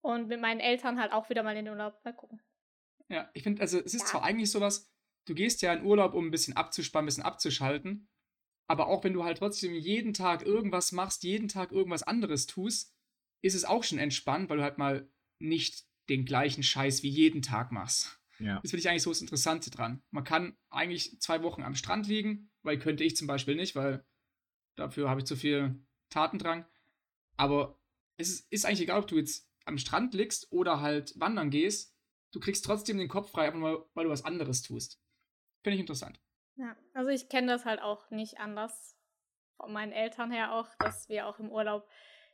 Und 0.00 0.28
mit 0.28 0.40
meinen 0.40 0.60
Eltern 0.60 1.00
halt 1.00 1.12
auch 1.12 1.28
wieder 1.30 1.42
mal 1.42 1.56
in 1.56 1.64
den 1.64 1.72
Urlaub. 1.72 2.04
Mal 2.04 2.14
gucken. 2.14 2.42
Ja, 3.08 3.30
ich 3.34 3.42
finde, 3.42 3.60
also 3.60 3.78
es 3.78 3.94
ist 3.94 4.02
ja. 4.02 4.06
zwar 4.06 4.24
eigentlich 4.24 4.50
sowas, 4.50 4.92
du 5.26 5.34
gehst 5.34 5.62
ja 5.62 5.72
in 5.72 5.84
Urlaub, 5.84 6.14
um 6.14 6.26
ein 6.26 6.30
bisschen 6.30 6.56
abzuspannen, 6.56 7.04
ein 7.04 7.06
bisschen 7.06 7.24
abzuschalten. 7.24 8.08
Aber 8.68 8.86
auch 8.86 9.04
wenn 9.04 9.12
du 9.12 9.24
halt 9.24 9.38
trotzdem 9.38 9.74
jeden 9.74 10.14
Tag 10.14 10.42
irgendwas 10.42 10.92
machst, 10.92 11.24
jeden 11.24 11.48
Tag 11.48 11.72
irgendwas 11.72 12.02
anderes 12.02 12.46
tust, 12.46 12.96
ist 13.42 13.54
es 13.54 13.64
auch 13.64 13.84
schon 13.84 13.98
entspannt, 13.98 14.48
weil 14.48 14.58
du 14.58 14.62
halt 14.62 14.78
mal 14.78 15.10
nicht 15.38 15.84
den 16.08 16.24
gleichen 16.24 16.62
Scheiß 16.62 17.02
wie 17.02 17.08
jeden 17.08 17.42
Tag 17.42 17.72
machst. 17.72 18.21
Ja. 18.42 18.60
Das 18.60 18.70
finde 18.70 18.80
ich 18.80 18.88
eigentlich 18.88 19.02
so 19.02 19.10
das 19.10 19.20
Interessante 19.20 19.70
dran. 19.70 20.02
Man 20.10 20.24
kann 20.24 20.56
eigentlich 20.70 21.20
zwei 21.20 21.42
Wochen 21.42 21.62
am 21.62 21.74
Strand 21.74 22.06
liegen, 22.08 22.50
weil 22.62 22.78
könnte 22.78 23.04
ich 23.04 23.16
zum 23.16 23.26
Beispiel 23.26 23.54
nicht, 23.54 23.76
weil 23.76 24.04
dafür 24.76 25.08
habe 25.08 25.20
ich 25.20 25.26
zu 25.26 25.36
viel 25.36 25.84
Tatendrang. 26.10 26.66
Aber 27.36 27.80
es 28.16 28.28
ist, 28.28 28.52
ist 28.52 28.66
eigentlich 28.66 28.82
egal, 28.82 29.00
ob 29.00 29.06
du 29.06 29.16
jetzt 29.16 29.48
am 29.64 29.78
Strand 29.78 30.14
liegst 30.14 30.50
oder 30.50 30.80
halt 30.80 31.18
wandern 31.18 31.50
gehst, 31.50 31.96
du 32.32 32.40
kriegst 32.40 32.64
trotzdem 32.64 32.98
den 32.98 33.08
Kopf 33.08 33.30
frei, 33.30 33.46
einfach 33.46 33.60
nur, 33.60 33.90
weil 33.94 34.04
du 34.04 34.10
was 34.10 34.24
anderes 34.24 34.62
tust. 34.62 35.00
Finde 35.62 35.74
ich 35.74 35.80
interessant. 35.80 36.20
Ja, 36.56 36.76
also 36.92 37.10
ich 37.10 37.28
kenne 37.28 37.46
das 37.46 37.64
halt 37.64 37.80
auch 37.80 38.10
nicht 38.10 38.38
anders 38.38 38.96
von 39.56 39.72
meinen 39.72 39.92
Eltern 39.92 40.30
her 40.30 40.52
auch, 40.52 40.68
dass 40.78 41.08
wir 41.08 41.26
auch 41.26 41.38
im 41.38 41.50
Urlaub 41.50 41.88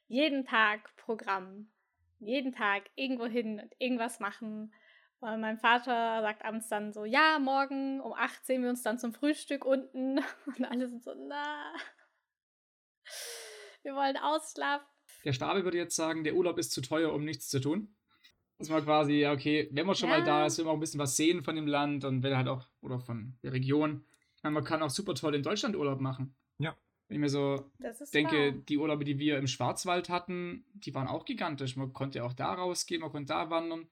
jeden 0.07 0.45
Tag 0.45 0.97
Programm, 0.97 1.71
jeden 2.19 2.53
Tag 2.53 2.91
irgendwo 2.95 3.27
hin 3.27 3.61
und 3.61 3.75
irgendwas 3.79 4.19
machen. 4.19 4.73
Und 5.20 5.40
mein 5.40 5.58
Vater 5.58 6.22
sagt 6.22 6.44
abends 6.44 6.68
dann 6.68 6.92
so, 6.92 7.04
ja, 7.04 7.38
morgen 7.40 8.00
um 8.00 8.12
8 8.12 8.46
sehen 8.46 8.62
wir 8.62 8.70
uns 8.70 8.82
dann 8.82 8.98
zum 8.98 9.12
Frühstück 9.12 9.64
unten. 9.64 10.18
Und 10.46 10.64
alle 10.64 10.88
sind 10.88 11.02
so, 11.02 11.12
na, 11.14 11.72
wir 13.82 13.94
wollen 13.94 14.16
ausschlafen. 14.16 14.87
Der 15.25 15.32
Stabe 15.32 15.64
würde 15.64 15.76
jetzt 15.76 15.96
sagen, 15.96 16.22
der 16.22 16.34
Urlaub 16.34 16.58
ist 16.58 16.70
zu 16.70 16.80
teuer, 16.80 17.12
um 17.12 17.25
nichts 17.25 17.48
zu 17.48 17.60
tun. 17.60 17.94
Dass 18.58 18.68
man 18.68 18.84
quasi, 18.84 19.26
okay, 19.26 19.68
wenn 19.72 19.87
man 19.87 19.94
schon 19.94 20.08
ja. 20.08 20.18
mal 20.18 20.25
da 20.25 20.46
ist, 20.46 20.58
will 20.58 20.64
man 20.64 20.72
auch 20.72 20.76
ein 20.76 20.80
bisschen 20.80 21.00
was 21.00 21.16
sehen 21.16 21.42
von 21.42 21.56
dem 21.56 21.66
Land 21.66 22.04
und 22.04 22.22
will 22.22 22.37
halt 22.37 22.48
auch, 22.48 22.66
oder 22.80 23.00
von 23.00 23.37
der 23.42 23.52
Region. 23.52 24.04
Man 24.42 24.64
kann 24.64 24.82
auch 24.82 24.90
super 24.90 25.14
toll 25.14 25.34
in 25.34 25.42
Deutschland 25.42 25.76
Urlaub 25.76 26.00
machen. 26.00 26.34
Ja. 26.58 26.76
Wenn 27.08 27.16
ich 27.16 27.20
mir 27.20 27.28
so 27.28 27.70
denke, 28.12 28.37
wahr. 28.37 28.62
die 28.68 28.78
Urlaube, 28.78 29.04
die 29.04 29.18
wir 29.18 29.38
im 29.38 29.46
Schwarzwald 29.46 30.08
hatten, 30.08 30.64
die 30.75 30.94
waren 30.94 31.08
auch 31.08 31.25
gigantisch. 31.25 31.76
Man 31.76 31.92
konnte 31.92 32.25
auch 32.25 32.32
da 32.32 32.54
rausgehen, 32.54 33.00
man 33.00 33.10
konnte 33.10 33.32
da 33.32 33.50
wandern. 33.50 33.88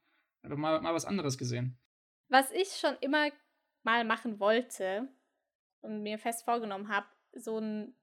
Einfach 0.47 0.59
mal, 0.59 0.81
mal 0.81 0.95
was 0.95 1.05
anderes 1.05 1.37
gesehen. 1.37 1.79
Was 2.29 2.51
ich 2.51 2.69
schon 2.77 2.97
immer 3.01 3.29
mal 3.83 4.05
machen 4.05 4.41
wollte 4.41 5.09
und 5.81 6.03
mir 6.03 6.19
fest 6.19 6.45
vorgenommen 6.45 6.89
habe, 6.89 7.07
so 7.33 7.59
ein, 7.59 7.95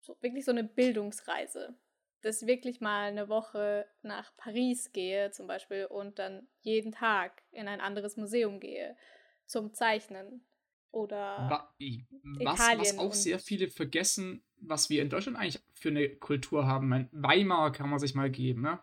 so, 0.00 0.16
wirklich 0.20 0.44
so 0.44 0.50
eine 0.50 0.64
Bildungsreise 0.64 1.76
dass 2.22 2.42
ich 2.42 2.48
wirklich 2.48 2.80
mal 2.80 3.08
eine 3.08 3.28
Woche 3.28 3.86
nach 4.02 4.36
Paris 4.36 4.92
gehe 4.92 5.30
zum 5.30 5.46
Beispiel 5.46 5.86
und 5.86 6.18
dann 6.18 6.48
jeden 6.60 6.92
Tag 6.92 7.42
in 7.50 7.68
ein 7.68 7.80
anderes 7.80 8.16
Museum 8.16 8.60
gehe 8.60 8.96
zum 9.46 9.72
Zeichnen 9.74 10.44
oder 10.90 11.48
was, 11.48 11.62
Italien 11.78 12.80
was 12.80 12.98
auch 12.98 13.14
sehr 13.14 13.38
viele 13.38 13.68
vergessen, 13.68 14.42
was 14.56 14.90
wir 14.90 15.02
in 15.02 15.08
Deutschland 15.08 15.38
eigentlich 15.38 15.62
für 15.74 15.88
eine 15.88 16.08
Kultur 16.08 16.66
haben. 16.66 17.08
Weimar 17.12 17.72
kann 17.72 17.88
man 17.88 17.98
sich 17.98 18.14
mal 18.14 18.30
geben. 18.30 18.62
Ne? 18.62 18.80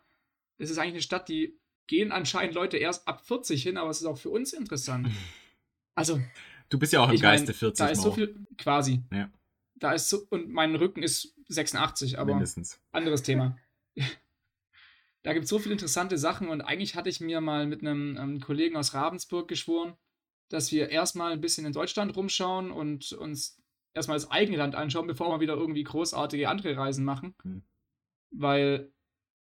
Das 0.58 0.70
ist 0.70 0.78
eigentlich 0.78 0.94
eine 0.94 1.02
Stadt, 1.02 1.30
die 1.30 1.60
gehen 1.88 2.12
anscheinend 2.12 2.54
Leute 2.54 2.78
erst 2.78 3.08
ab 3.08 3.26
40 3.26 3.64
hin, 3.64 3.78
aber 3.78 3.90
es 3.90 4.00
ist 4.00 4.06
auch 4.06 4.18
für 4.18 4.30
uns 4.30 4.54
interessant. 4.54 5.10
Also 5.96 6.22
Du 6.70 6.78
bist 6.78 6.94
ja 6.94 7.00
auch 7.00 7.10
im 7.10 7.16
mein, 7.16 7.22
Geiste 7.22 7.54
40 7.54 7.78
Da 7.78 7.92
ist 7.92 8.02
so 8.02 8.12
viel, 8.12 8.36
quasi. 8.58 9.02
Ja. 9.12 9.32
Da 9.76 9.94
ist 9.94 10.10
so, 10.10 10.26
und 10.30 10.50
mein 10.50 10.76
Rücken 10.76 11.04
ist 11.04 11.34
86, 11.48 12.20
aber 12.20 12.34
mindestens. 12.34 12.80
anderes 12.92 13.24
Thema. 13.24 13.58
da 15.24 15.34
gibt 15.34 15.46
es 15.46 15.50
so 15.50 15.60
viele 15.60 15.74
interessante 15.74 16.18
Sachen 16.18 16.50
und 16.50 16.62
eigentlich 16.62 16.96
hatte 16.96 17.10
ich 17.10 17.22
mir 17.22 17.42
mal 17.42 17.68
mit 17.68 17.82
einem 17.82 18.18
ähm, 18.18 18.40
Kollegen 18.42 18.76
aus 18.76 18.94
Ravensburg 18.94 19.48
geschworen, 19.48 19.96
dass 20.50 20.72
wir 20.72 20.90
erstmal 20.90 21.34
ein 21.34 21.42
bisschen 21.42 21.66
in 21.66 21.74
Deutschland 21.74 22.16
rumschauen 22.16 22.72
und 22.72 23.14
uns 23.14 23.62
erstmal 23.94 24.18
das 24.18 24.30
eigene 24.30 24.58
Land 24.58 24.76
anschauen, 24.76 25.08
bevor 25.08 25.30
wir 25.30 25.40
wieder 25.40 25.56
irgendwie 25.56 25.84
großartige 25.84 26.50
andere 26.50 26.76
Reisen 26.76 27.06
machen. 27.06 27.36
Hm. 27.44 27.64
Weil 28.32 28.92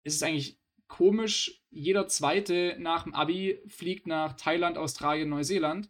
es 0.03 0.15
ist 0.15 0.24
eigentlich 0.24 0.59
komisch, 0.89 1.63
jeder 1.69 2.08
Zweite 2.08 2.75
nach 2.79 3.03
dem 3.03 3.13
Abi 3.13 3.62
fliegt 3.67 4.08
nach 4.08 4.34
Thailand, 4.34 4.77
Australien, 4.77 5.29
Neuseeland, 5.29 5.89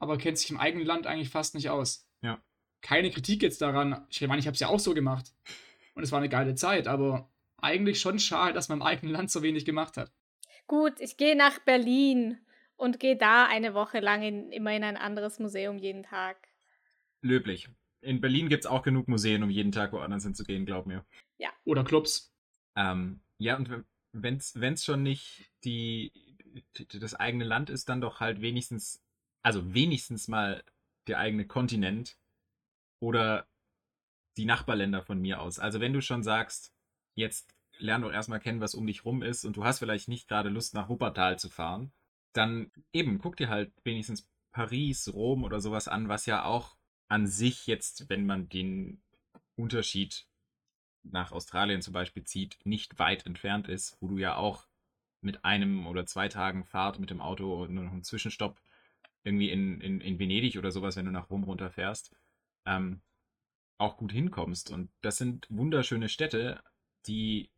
aber 0.00 0.18
kennt 0.18 0.38
sich 0.38 0.50
im 0.50 0.58
eigenen 0.58 0.84
Land 0.84 1.06
eigentlich 1.06 1.30
fast 1.30 1.54
nicht 1.54 1.70
aus. 1.70 2.08
Ja. 2.22 2.42
Keine 2.80 3.10
Kritik 3.10 3.42
jetzt 3.42 3.62
daran. 3.62 4.04
Ich 4.10 4.20
meine, 4.26 4.40
ich 4.40 4.46
habe 4.46 4.54
es 4.54 4.60
ja 4.60 4.68
auch 4.68 4.80
so 4.80 4.94
gemacht. 4.94 5.32
Und 5.94 6.02
es 6.02 6.10
war 6.10 6.18
eine 6.18 6.28
geile 6.28 6.56
Zeit, 6.56 6.88
aber 6.88 7.30
eigentlich 7.58 8.00
schon 8.00 8.18
schade, 8.18 8.52
dass 8.52 8.68
man 8.68 8.80
im 8.80 8.86
eigenen 8.86 9.12
Land 9.12 9.30
so 9.30 9.42
wenig 9.42 9.64
gemacht 9.64 9.96
hat. 9.96 10.12
Gut, 10.66 10.94
ich 10.98 11.16
gehe 11.16 11.36
nach 11.36 11.60
Berlin 11.60 12.38
und 12.76 12.98
gehe 12.98 13.16
da 13.16 13.46
eine 13.46 13.74
Woche 13.74 14.00
lang 14.00 14.22
in, 14.22 14.50
immer 14.50 14.74
in 14.74 14.82
ein 14.82 14.96
anderes 14.96 15.38
Museum 15.38 15.78
jeden 15.78 16.02
Tag. 16.02 16.48
Löblich. 17.20 17.68
In 18.00 18.20
Berlin 18.20 18.48
gibt 18.48 18.64
es 18.64 18.70
auch 18.70 18.82
genug 18.82 19.08
Museen, 19.08 19.42
um 19.42 19.50
jeden 19.50 19.72
Tag 19.72 19.92
woanders 19.92 20.24
hinzugehen, 20.24 20.66
glaub 20.66 20.86
mir. 20.86 21.06
Oder 21.64 21.84
Clubs. 21.84 22.34
Ähm, 22.76 23.20
ja, 23.38 23.56
und 23.56 23.84
wenn 24.14 24.36
es 24.36 24.84
schon 24.84 25.02
nicht 25.02 25.50
die, 25.64 26.12
das 26.92 27.14
eigene 27.14 27.44
Land 27.44 27.70
ist, 27.70 27.88
dann 27.88 28.00
doch 28.00 28.20
halt 28.20 28.40
wenigstens, 28.40 29.02
also 29.42 29.74
wenigstens 29.74 30.28
mal 30.28 30.62
der 31.06 31.18
eigene 31.18 31.46
Kontinent 31.46 32.16
oder 33.00 33.46
die 34.36 34.44
Nachbarländer 34.46 35.02
von 35.02 35.20
mir 35.20 35.40
aus. 35.40 35.58
Also 35.58 35.80
wenn 35.80 35.92
du 35.92 36.00
schon 36.00 36.22
sagst, 36.22 36.72
jetzt 37.14 37.54
lern 37.78 38.02
doch 38.02 38.12
erstmal 38.12 38.40
kennen, 38.40 38.60
was 38.60 38.74
um 38.74 38.86
dich 38.86 39.04
rum 39.04 39.22
ist 39.22 39.44
und 39.44 39.56
du 39.56 39.64
hast 39.64 39.80
vielleicht 39.80 40.08
nicht 40.08 40.28
gerade 40.28 40.48
Lust 40.48 40.74
nach 40.74 40.88
Wuppertal 40.88 41.38
zu 41.38 41.48
fahren, 41.48 41.92
dann 42.32 42.70
eben 42.92 43.18
guck 43.18 43.36
dir 43.36 43.48
halt 43.48 43.72
wenigstens 43.84 44.28
Paris, 44.52 45.12
Rom 45.12 45.44
oder 45.44 45.60
sowas 45.60 45.88
an, 45.88 46.08
was 46.08 46.26
ja 46.26 46.44
auch 46.44 46.76
an 47.08 47.26
sich 47.26 47.66
jetzt, 47.66 48.08
wenn 48.08 48.26
man 48.26 48.48
den 48.48 49.02
Unterschied 49.56 50.26
nach 51.04 51.32
Australien 51.32 51.82
zum 51.82 51.92
Beispiel 51.92 52.24
zieht, 52.24 52.58
nicht 52.64 52.98
weit 52.98 53.26
entfernt 53.26 53.68
ist, 53.68 53.96
wo 54.00 54.08
du 54.08 54.18
ja 54.18 54.36
auch 54.36 54.66
mit 55.20 55.44
einem 55.44 55.86
oder 55.86 56.06
zwei 56.06 56.28
Tagen 56.28 56.64
Fahrt 56.64 56.98
mit 56.98 57.10
dem 57.10 57.20
Auto 57.20 57.62
und 57.62 57.74
noch 57.74 57.92
einen 57.92 58.02
Zwischenstopp 58.02 58.60
irgendwie 59.22 59.50
in, 59.50 59.80
in, 59.80 60.00
in 60.00 60.18
Venedig 60.18 60.58
oder 60.58 60.70
sowas, 60.70 60.96
wenn 60.96 61.06
du 61.06 61.12
nach 61.12 61.30
Rom 61.30 61.44
runterfährst, 61.44 62.14
ähm, 62.66 63.00
auch 63.78 63.96
gut 63.96 64.12
hinkommst. 64.12 64.70
Und 64.70 64.90
das 65.00 65.16
sind 65.16 65.46
wunderschöne 65.50 66.08
Städte, 66.08 66.62
die 67.06 67.50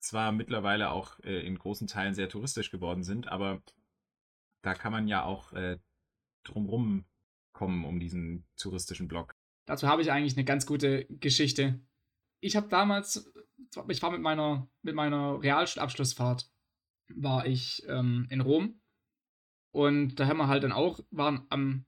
zwar 0.00 0.32
mittlerweile 0.32 0.90
auch 0.90 1.18
äh, 1.20 1.40
in 1.46 1.58
großen 1.58 1.86
Teilen 1.86 2.14
sehr 2.14 2.28
touristisch 2.28 2.70
geworden 2.70 3.02
sind, 3.02 3.28
aber 3.28 3.62
da 4.62 4.74
kann 4.74 4.92
man 4.92 5.08
ja 5.08 5.24
auch 5.24 5.52
äh, 5.52 5.78
drumrum 6.44 7.04
kommen 7.52 7.84
um 7.84 7.98
diesen 7.98 8.46
touristischen 8.56 9.08
Block. 9.08 9.34
Dazu 9.66 9.88
habe 9.88 10.02
ich 10.02 10.12
eigentlich 10.12 10.36
eine 10.36 10.44
ganz 10.44 10.64
gute 10.64 11.04
Geschichte. 11.06 11.80
Ich 12.40 12.56
habe 12.56 12.68
damals, 12.68 13.32
ich 13.88 14.02
war 14.02 14.10
mit 14.10 14.20
meiner, 14.20 14.68
mit 14.82 14.94
meiner 14.94 15.42
Realschulabschlussfahrt, 15.42 16.50
war 17.14 17.46
ich 17.46 17.84
ähm, 17.88 18.26
in 18.30 18.40
Rom. 18.40 18.80
Und 19.72 20.16
da 20.16 20.26
haben 20.26 20.38
wir 20.38 20.48
halt 20.48 20.62
dann 20.62 20.72
auch, 20.72 21.00
waren 21.10 21.46
am, 21.50 21.84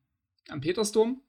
am 0.49 0.61
Petersdom 0.61 1.23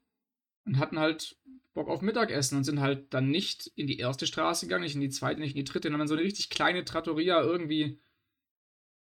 und 0.64 0.78
hatten 0.78 0.98
halt 0.98 1.38
Bock 1.74 1.88
auf 1.88 2.02
Mittagessen 2.02 2.58
und 2.58 2.64
sind 2.64 2.80
halt 2.80 3.14
dann 3.14 3.30
nicht 3.30 3.66
in 3.74 3.86
die 3.86 3.98
erste 3.98 4.26
Straße 4.26 4.66
gegangen, 4.66 4.84
nicht 4.84 4.94
in 4.94 5.00
die 5.00 5.10
zweite, 5.10 5.40
nicht 5.40 5.56
in 5.56 5.64
die 5.64 5.70
dritte, 5.70 5.88
sondern 5.88 6.08
so 6.08 6.14
eine 6.14 6.22
richtig 6.22 6.50
kleine 6.50 6.84
Trattoria 6.84 7.40
irgendwie 7.40 8.00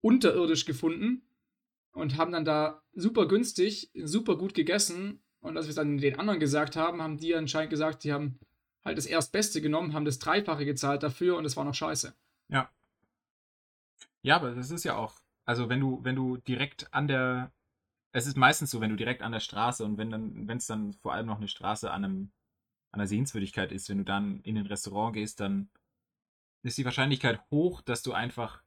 unterirdisch 0.01 0.65
gefunden 0.65 1.23
und 1.93 2.17
haben 2.17 2.31
dann 2.31 2.45
da 2.45 2.83
super 2.93 3.27
günstig, 3.27 3.91
super 4.03 4.37
gut 4.37 4.53
gegessen. 4.53 5.23
Und 5.39 5.55
als 5.55 5.67
wir 5.67 5.69
es 5.69 5.75
dann 5.75 5.97
den 5.97 6.19
anderen 6.19 6.39
gesagt 6.39 6.75
haben, 6.75 7.01
haben 7.01 7.17
die 7.17 7.33
anscheinend 7.33 7.69
gesagt, 7.69 8.03
die 8.03 8.11
haben 8.11 8.39
halt 8.87 8.97
das 8.97 9.05
Erstbeste 9.05 9.61
genommen, 9.61 9.93
haben 9.93 10.05
das 10.05 10.19
Dreifache 10.19 10.65
gezahlt 10.65 11.03
dafür 11.03 11.37
und 11.37 11.45
es 11.45 11.55
war 11.55 11.63
noch 11.63 11.73
scheiße. 11.73 12.13
Ja. 12.49 12.69
Ja, 14.23 14.35
aber 14.37 14.55
das 14.55 14.71
ist 14.71 14.83
ja 14.83 14.95
auch, 14.95 15.13
also 15.45 15.69
wenn 15.69 15.79
du, 15.79 16.03
wenn 16.03 16.15
du 16.15 16.37
direkt 16.37 16.93
an 16.93 17.07
der, 17.07 17.51
es 18.11 18.25
ist 18.27 18.37
meistens 18.37 18.71
so, 18.71 18.81
wenn 18.81 18.89
du 18.89 18.95
direkt 18.95 19.21
an 19.21 19.31
der 19.31 19.39
Straße 19.39 19.85
und 19.85 19.97
wenn 19.97 20.09
dann, 20.09 20.47
wenn 20.47 20.57
es 20.57 20.67
dann 20.67 20.93
vor 20.93 21.13
allem 21.13 21.27
noch 21.27 21.37
eine 21.37 21.47
Straße 21.47 21.91
an 21.91 22.03
einem, 22.03 22.31
an 22.91 22.99
einer 22.99 23.07
Sehenswürdigkeit 23.07 23.71
ist, 23.71 23.89
wenn 23.89 23.99
du 23.99 24.03
dann 24.03 24.41
in 24.41 24.57
ein 24.57 24.65
Restaurant 24.65 25.13
gehst, 25.13 25.39
dann 25.39 25.69
ist 26.63 26.77
die 26.77 26.85
Wahrscheinlichkeit 26.85 27.39
hoch, 27.51 27.81
dass 27.81 28.01
du 28.01 28.13
einfach 28.13 28.63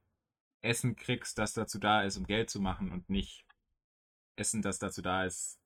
Essen 0.63 0.97
kriegst, 0.97 1.39
das 1.39 1.53
dazu 1.53 1.79
da 1.79 2.03
ist, 2.03 2.17
um 2.17 2.27
Geld 2.27 2.51
zu 2.51 2.61
machen 2.61 2.93
und 2.93 3.11
nicht 3.11 3.45
Essen, 4.37 4.63
das 4.63 4.79
dazu 4.79 5.03
da 5.03 5.25
ist, 5.25 5.59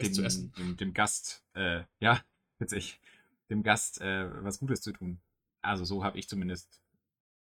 dem, 0.00 0.14
zu 0.14 0.22
essen. 0.22 0.52
dem, 0.56 0.76
dem 0.76 0.94
Gast, 0.94 1.44
äh, 1.54 1.84
ja, 2.00 2.20
witzig, 2.58 3.00
dem 3.52 3.62
Gast 3.62 4.00
äh, 4.00 4.28
was 4.44 4.58
Gutes 4.58 4.80
zu 4.80 4.92
tun. 4.92 5.20
Also 5.62 5.84
so 5.84 6.02
habe 6.04 6.18
ich 6.18 6.28
zumindest 6.28 6.82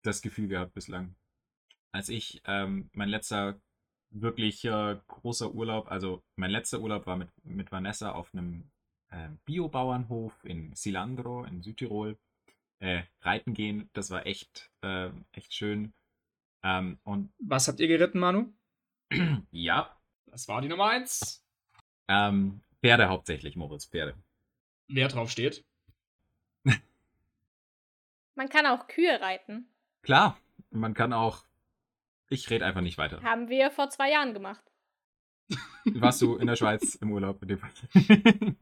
das 0.02 0.22
Gefühl 0.22 0.48
gehabt 0.48 0.72
bislang. 0.74 1.14
Als 1.92 2.08
ich 2.08 2.40
ähm, 2.44 2.88
mein 2.92 3.08
letzter 3.08 3.60
wirklich 4.10 4.64
äh, 4.64 4.98
großer 5.08 5.52
Urlaub, 5.52 5.90
also 5.90 6.22
mein 6.36 6.50
letzter 6.50 6.80
Urlaub 6.80 7.06
war 7.06 7.16
mit, 7.16 7.28
mit 7.44 7.72
Vanessa 7.72 8.12
auf 8.12 8.32
einem 8.32 8.70
äh, 9.10 9.28
Biobauernhof 9.44 10.44
in 10.44 10.74
Silandro 10.74 11.44
in 11.44 11.62
Südtirol. 11.62 12.18
Äh, 12.78 13.04
reiten 13.22 13.54
gehen, 13.54 13.88
das 13.94 14.10
war 14.10 14.26
echt, 14.26 14.70
äh, 14.82 15.10
echt 15.32 15.54
schön. 15.54 15.94
Ähm, 16.62 16.98
und 17.04 17.32
Was 17.38 17.68
habt 17.68 17.80
ihr 17.80 17.88
geritten, 17.88 18.18
Manu? 18.18 18.52
ja, 19.50 19.96
Das 20.26 20.46
war 20.48 20.60
die 20.60 20.68
Nummer 20.68 20.90
eins. 20.90 21.42
ähm, 22.08 22.60
Pferde 22.82 23.08
hauptsächlich, 23.08 23.56
Moritz, 23.56 23.86
Pferde. 23.86 24.14
Wer 24.88 25.08
drauf 25.08 25.30
steht. 25.30 25.64
Man 28.36 28.48
kann 28.48 28.66
auch 28.66 28.86
Kühe 28.86 29.20
reiten. 29.20 29.66
Klar, 30.02 30.38
man 30.70 30.94
kann 30.94 31.12
auch. 31.12 31.44
Ich 32.28 32.48
rede 32.50 32.64
einfach 32.64 32.80
nicht 32.82 32.98
weiter. 32.98 33.22
Haben 33.22 33.48
wir 33.48 33.70
vor 33.70 33.90
zwei 33.90 34.10
Jahren 34.10 34.34
gemacht. 34.34 34.62
Warst 35.84 36.20
du 36.22 36.36
in 36.36 36.46
der 36.46 36.56
Schweiz 36.56 36.96
im 36.96 37.12
Urlaub 37.12 37.40
in 37.42 37.48
dem 37.48 37.58
Fall? 37.58 37.70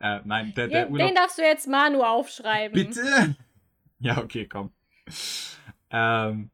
äh, 0.00 0.20
nein, 0.24 0.52
der, 0.54 0.68
der 0.68 0.84
Den, 0.84 0.92
Urlaub. 0.92 1.06
den 1.08 1.14
darfst 1.16 1.38
du 1.38 1.42
jetzt 1.42 1.66
Manu 1.68 2.02
aufschreiben. 2.02 2.74
Bitte! 2.74 3.36
Ja, 4.02 4.16
okay, 4.16 4.46
komm. 4.48 4.72
Ähm, 5.90 6.50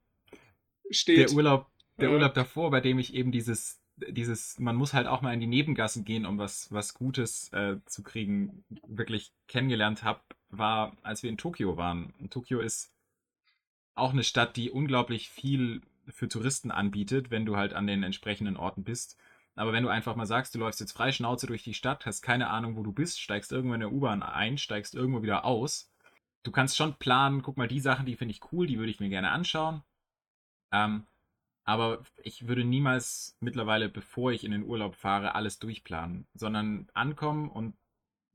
Steht. 0.90 1.18
der 1.30 1.37
Urlaub, 1.37 1.70
der 1.96 2.09
Ja. 2.09 2.14
Urlaub 2.14 2.35
davor, 2.35 2.72
bei 2.72 2.80
dem 2.80 2.98
ich 2.98 3.14
eben 3.14 3.30
dieses, 3.30 3.80
dieses, 4.09 4.59
man 4.59 4.74
muss 4.74 4.94
halt 4.94 5.06
auch 5.06 5.22
mal 5.22 5.32
in 5.32 5.38
die 5.38 5.46
Nebengassen 5.46 6.04
gehen, 6.04 6.26
um 6.26 6.38
was, 6.38 6.72
was 6.72 6.92
Gutes 6.94 7.52
äh, 7.52 7.76
zu 7.87 8.02
kriegen, 8.02 8.64
wirklich 8.88 9.32
kennengelernt 9.46 10.02
habe, 10.02 10.20
war, 10.59 10.97
als 11.03 11.23
wir 11.23 11.31
in 11.31 11.38
Tokio 11.38 11.77
waren. 11.77 12.12
Und 12.21 12.33
Tokio 12.33 12.61
ist 12.61 12.92
auch 13.95 14.12
eine 14.12 14.25
Stadt, 14.25 14.57
die 14.57 14.71
unglaublich 14.71 15.29
viel 15.29 15.83
für 16.09 16.29
Touristen 16.29 16.71
anbietet, 16.71 17.31
wenn 17.31 17.47
du 17.47 17.57
halt 17.57 17.73
an 17.73 17.87
den 17.87 18.03
entsprechenden 18.03 18.57
Orten 18.57 18.85
bist. 18.85 19.19
Aber 19.55 19.73
wenn 19.73 19.83
du 19.83 19.88
einfach 19.88 20.16
mal 20.16 20.27
sagst, 20.27 20.55
du 20.55 20.59
läufst 20.59 20.81
jetzt 20.81 20.92
frei 20.92 21.12
Schnauze 21.12 21.47
durch 21.47 21.64
die 21.64 21.75
Stadt, 21.75 22.05
hast 22.05 22.23
keine 22.23 22.51
Ahnung, 22.51 22.77
wo 22.77 22.83
du 22.83 22.92
bist, 22.92 23.21
steigst 23.21 23.53
irgendwo 23.53 23.75
in 23.75 23.81
der 23.81 23.92
U-Bahn 23.92 24.23
ein, 24.23 24.59
steigst 24.59 24.95
irgendwo 24.95 25.23
wieder 25.23 25.45
aus. 25.45 25.90
Du 26.42 26.53
kannst 26.53 26.77
schon 26.77 26.95
planen, 26.95 27.42
guck 27.42 27.57
mal, 27.57 27.66
die 27.66 27.81
Sachen, 27.81 28.07
die 28.07 28.16
finde 28.16 28.33
ich 28.33 28.53
cool, 28.53 28.66
die 28.66 28.79
würde 28.79 28.90
ich 28.90 29.01
mir 29.01 29.09
gerne 29.09 29.31
anschauen. 29.31 29.83
Ähm, 30.73 31.07
aber 31.64 32.05
ich 32.23 32.47
würde 32.47 32.64
niemals 32.64 33.37
mittlerweile, 33.40 33.88
bevor 33.88 34.31
ich 34.31 34.45
in 34.45 34.53
den 34.53 34.62
Urlaub 34.62 34.95
fahre, 34.95 35.35
alles 35.35 35.59
durchplanen, 35.59 36.27
sondern 36.35 36.88
ankommen 36.95 37.51
und 37.51 37.75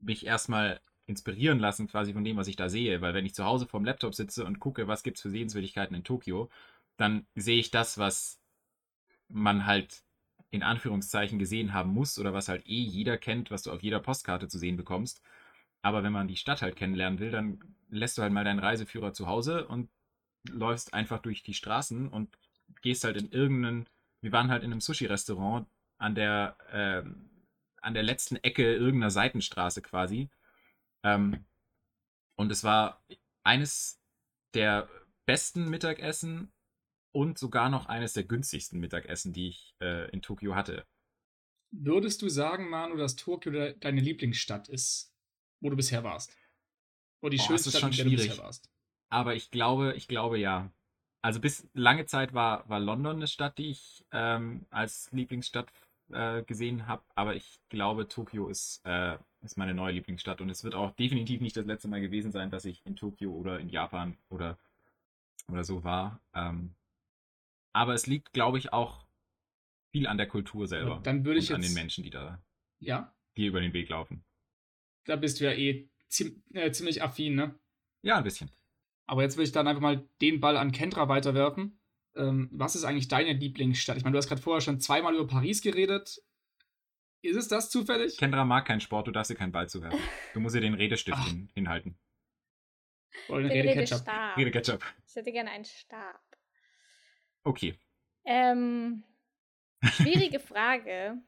mich 0.00 0.26
erstmal 0.26 0.80
inspirieren 1.06 1.58
lassen, 1.58 1.88
quasi 1.88 2.12
von 2.12 2.24
dem, 2.24 2.36
was 2.36 2.48
ich 2.48 2.56
da 2.56 2.68
sehe. 2.68 3.00
Weil 3.00 3.14
wenn 3.14 3.26
ich 3.26 3.34
zu 3.34 3.44
Hause 3.44 3.66
vorm 3.66 3.84
Laptop 3.84 4.14
sitze 4.14 4.44
und 4.44 4.60
gucke, 4.60 4.88
was 4.88 5.02
gibt 5.02 5.16
es 5.18 5.22
für 5.22 5.30
Sehenswürdigkeiten 5.30 5.96
in 5.96 6.04
Tokio, 6.04 6.50
dann 6.96 7.26
sehe 7.34 7.58
ich 7.58 7.70
das, 7.70 7.98
was 7.98 8.40
man 9.28 9.66
halt 9.66 10.04
in 10.50 10.62
Anführungszeichen 10.62 11.38
gesehen 11.38 11.72
haben 11.72 11.92
muss 11.92 12.18
oder 12.18 12.34
was 12.34 12.48
halt 12.48 12.66
eh 12.66 12.82
jeder 12.82 13.16
kennt, 13.16 13.50
was 13.50 13.62
du 13.62 13.72
auf 13.72 13.82
jeder 13.82 14.00
Postkarte 14.00 14.48
zu 14.48 14.58
sehen 14.58 14.76
bekommst. 14.76 15.22
Aber 15.80 16.02
wenn 16.02 16.12
man 16.12 16.28
die 16.28 16.36
Stadt 16.36 16.62
halt 16.62 16.76
kennenlernen 16.76 17.18
will, 17.18 17.30
dann 17.30 17.58
lässt 17.90 18.18
du 18.18 18.22
halt 18.22 18.32
mal 18.32 18.44
deinen 18.44 18.60
Reiseführer 18.60 19.12
zu 19.12 19.26
Hause 19.26 19.66
und 19.66 19.88
läufst 20.48 20.94
einfach 20.94 21.20
durch 21.20 21.42
die 21.42 21.54
Straßen 21.54 22.08
und 22.08 22.36
gehst 22.82 23.04
halt 23.04 23.16
in 23.16 23.30
irgendeinen, 23.30 23.86
wir 24.20 24.32
waren 24.32 24.50
halt 24.50 24.62
in 24.62 24.72
einem 24.72 24.80
Sushi-Restaurant 24.80 25.66
an 25.98 26.14
der, 26.14 26.56
ähm, 26.70 27.30
an 27.80 27.94
der 27.94 28.02
letzten 28.02 28.36
Ecke 28.36 28.74
irgendeiner 28.74 29.10
Seitenstraße 29.10 29.82
quasi. 29.82 30.28
Ähm, 31.04 31.44
und 32.36 32.50
es 32.50 32.64
war 32.64 33.04
eines 33.44 34.00
der 34.54 34.88
besten 35.26 35.68
Mittagessen 35.68 36.52
und 37.14 37.38
sogar 37.38 37.68
noch 37.68 37.86
eines 37.86 38.14
der 38.14 38.24
günstigsten 38.24 38.80
Mittagessen, 38.80 39.32
die 39.32 39.48
ich 39.48 39.74
äh, 39.80 40.10
in 40.10 40.22
Tokio 40.22 40.54
hatte. 40.54 40.86
Würdest 41.70 42.20
du 42.22 42.28
sagen, 42.28 42.68
Manu, 42.68 42.96
dass 42.96 43.16
Tokio 43.16 43.52
de 43.52 43.78
deine 43.78 44.00
Lieblingsstadt 44.00 44.68
ist, 44.68 45.14
wo 45.60 45.70
du 45.70 45.76
bisher 45.76 46.04
warst? 46.04 46.36
Oder 47.22 47.30
die 47.30 47.36
Boah, 47.38 47.46
schönste 47.46 47.70
Stadt, 47.70 47.80
schon 47.80 47.90
in 47.90 47.96
der 47.96 48.04
du 48.04 48.10
bisher 48.10 48.38
warst? 48.38 48.70
Aber 49.10 49.34
ich 49.34 49.50
glaube, 49.50 49.94
ich 49.94 50.08
glaube 50.08 50.38
ja. 50.38 50.72
Also 51.24 51.40
bis 51.40 51.68
lange 51.72 52.06
Zeit 52.06 52.34
war, 52.34 52.68
war 52.68 52.80
London 52.80 53.16
eine 53.16 53.26
Stadt, 53.28 53.56
die 53.58 53.70
ich 53.70 54.04
ähm, 54.10 54.66
als 54.70 55.10
Lieblingsstadt 55.12 55.72
äh, 56.12 56.42
gesehen 56.46 56.86
habe. 56.86 57.02
Aber 57.14 57.34
ich 57.34 57.60
glaube, 57.68 58.08
Tokio 58.08 58.48
ist, 58.48 58.80
äh, 58.84 59.16
ist 59.42 59.56
meine 59.56 59.74
neue 59.74 59.92
Lieblingsstadt. 59.94 60.40
Und 60.40 60.50
es 60.50 60.64
wird 60.64 60.74
auch 60.74 60.92
definitiv 60.92 61.40
nicht 61.40 61.56
das 61.56 61.66
letzte 61.66 61.88
Mal 61.88 62.00
gewesen 62.00 62.32
sein, 62.32 62.50
dass 62.50 62.64
ich 62.64 62.84
in 62.86 62.96
Tokio 62.96 63.32
oder 63.32 63.58
in 63.60 63.68
Japan 63.68 64.16
oder, 64.28 64.58
oder 65.48 65.64
so 65.64 65.84
war. 65.84 66.20
Ähm, 66.34 66.74
aber 67.72 67.94
es 67.94 68.06
liegt, 68.06 68.32
glaube 68.32 68.58
ich, 68.58 68.72
auch 68.72 69.06
viel 69.92 70.06
an 70.06 70.16
der 70.18 70.26
Kultur 70.28 70.66
selber. 70.66 71.00
Dann 71.02 71.24
würde 71.24 71.38
ich 71.40 71.50
und 71.50 71.56
an 71.56 71.60
den 71.62 71.68
jetzt- 71.70 71.74
Menschen, 71.74 72.04
die 72.04 72.10
da, 72.10 72.42
Ja, 72.80 73.14
die 73.36 73.46
über 73.46 73.60
den 73.60 73.72
Weg 73.72 73.88
laufen. 73.88 74.24
da 75.04 75.16
bist 75.16 75.40
du 75.40 75.44
ja 75.44 75.52
eh 75.52 75.88
ziem 76.08 76.42
äh, 76.52 76.70
ziemlich 76.72 77.02
affin, 77.02 77.34
ne? 77.34 77.54
Ja, 78.02 78.18
ein 78.18 78.24
bisschen. 78.24 78.50
Aber 79.06 79.22
jetzt 79.22 79.36
will 79.36 79.44
ich 79.44 79.52
dann 79.52 79.66
einfach 79.68 79.82
mal 79.82 80.06
den 80.20 80.40
Ball 80.40 80.56
an 80.56 80.72
Kendra 80.72 81.08
weiterwerfen. 81.08 81.78
Ähm, 82.16 82.48
was 82.52 82.74
ist 82.76 82.84
eigentlich 82.84 83.08
deine 83.08 83.32
Lieblingsstadt? 83.32 83.96
Ich 83.96 84.04
meine, 84.04 84.12
du 84.12 84.18
hast 84.18 84.28
gerade 84.28 84.42
vorher 84.42 84.60
schon 84.60 84.80
zweimal 84.80 85.14
über 85.14 85.26
Paris 85.26 85.62
geredet. 85.62 86.22
Ist 87.22 87.36
es 87.36 87.48
das 87.48 87.70
zufällig? 87.70 88.16
Kendra 88.18 88.44
mag 88.44 88.66
keinen 88.66 88.80
Sport, 88.80 89.06
du 89.06 89.12
darfst 89.12 89.30
ihr 89.30 89.36
keinen 89.36 89.52
Ball 89.52 89.68
zuwerfen. 89.68 90.00
Du 90.34 90.40
musst 90.40 90.54
ihr 90.54 90.60
den 90.60 90.74
Redestift 90.74 91.16
Ach. 91.20 91.28
hin, 91.28 91.48
hinhalten. 91.54 91.96
Oder 93.28 93.42
Den 93.42 93.50
Rede 93.50 93.68
Ketchup? 93.74 94.00
Redestab. 94.00 94.36
Redeketchup. 94.36 94.84
Ich 95.06 95.14
hätte 95.14 95.32
gerne 95.32 95.50
einen 95.50 95.64
Stab. 95.64 96.20
Okay. 97.44 97.78
Ähm, 98.24 99.04
schwierige 99.82 100.40
Frage. 100.40 101.18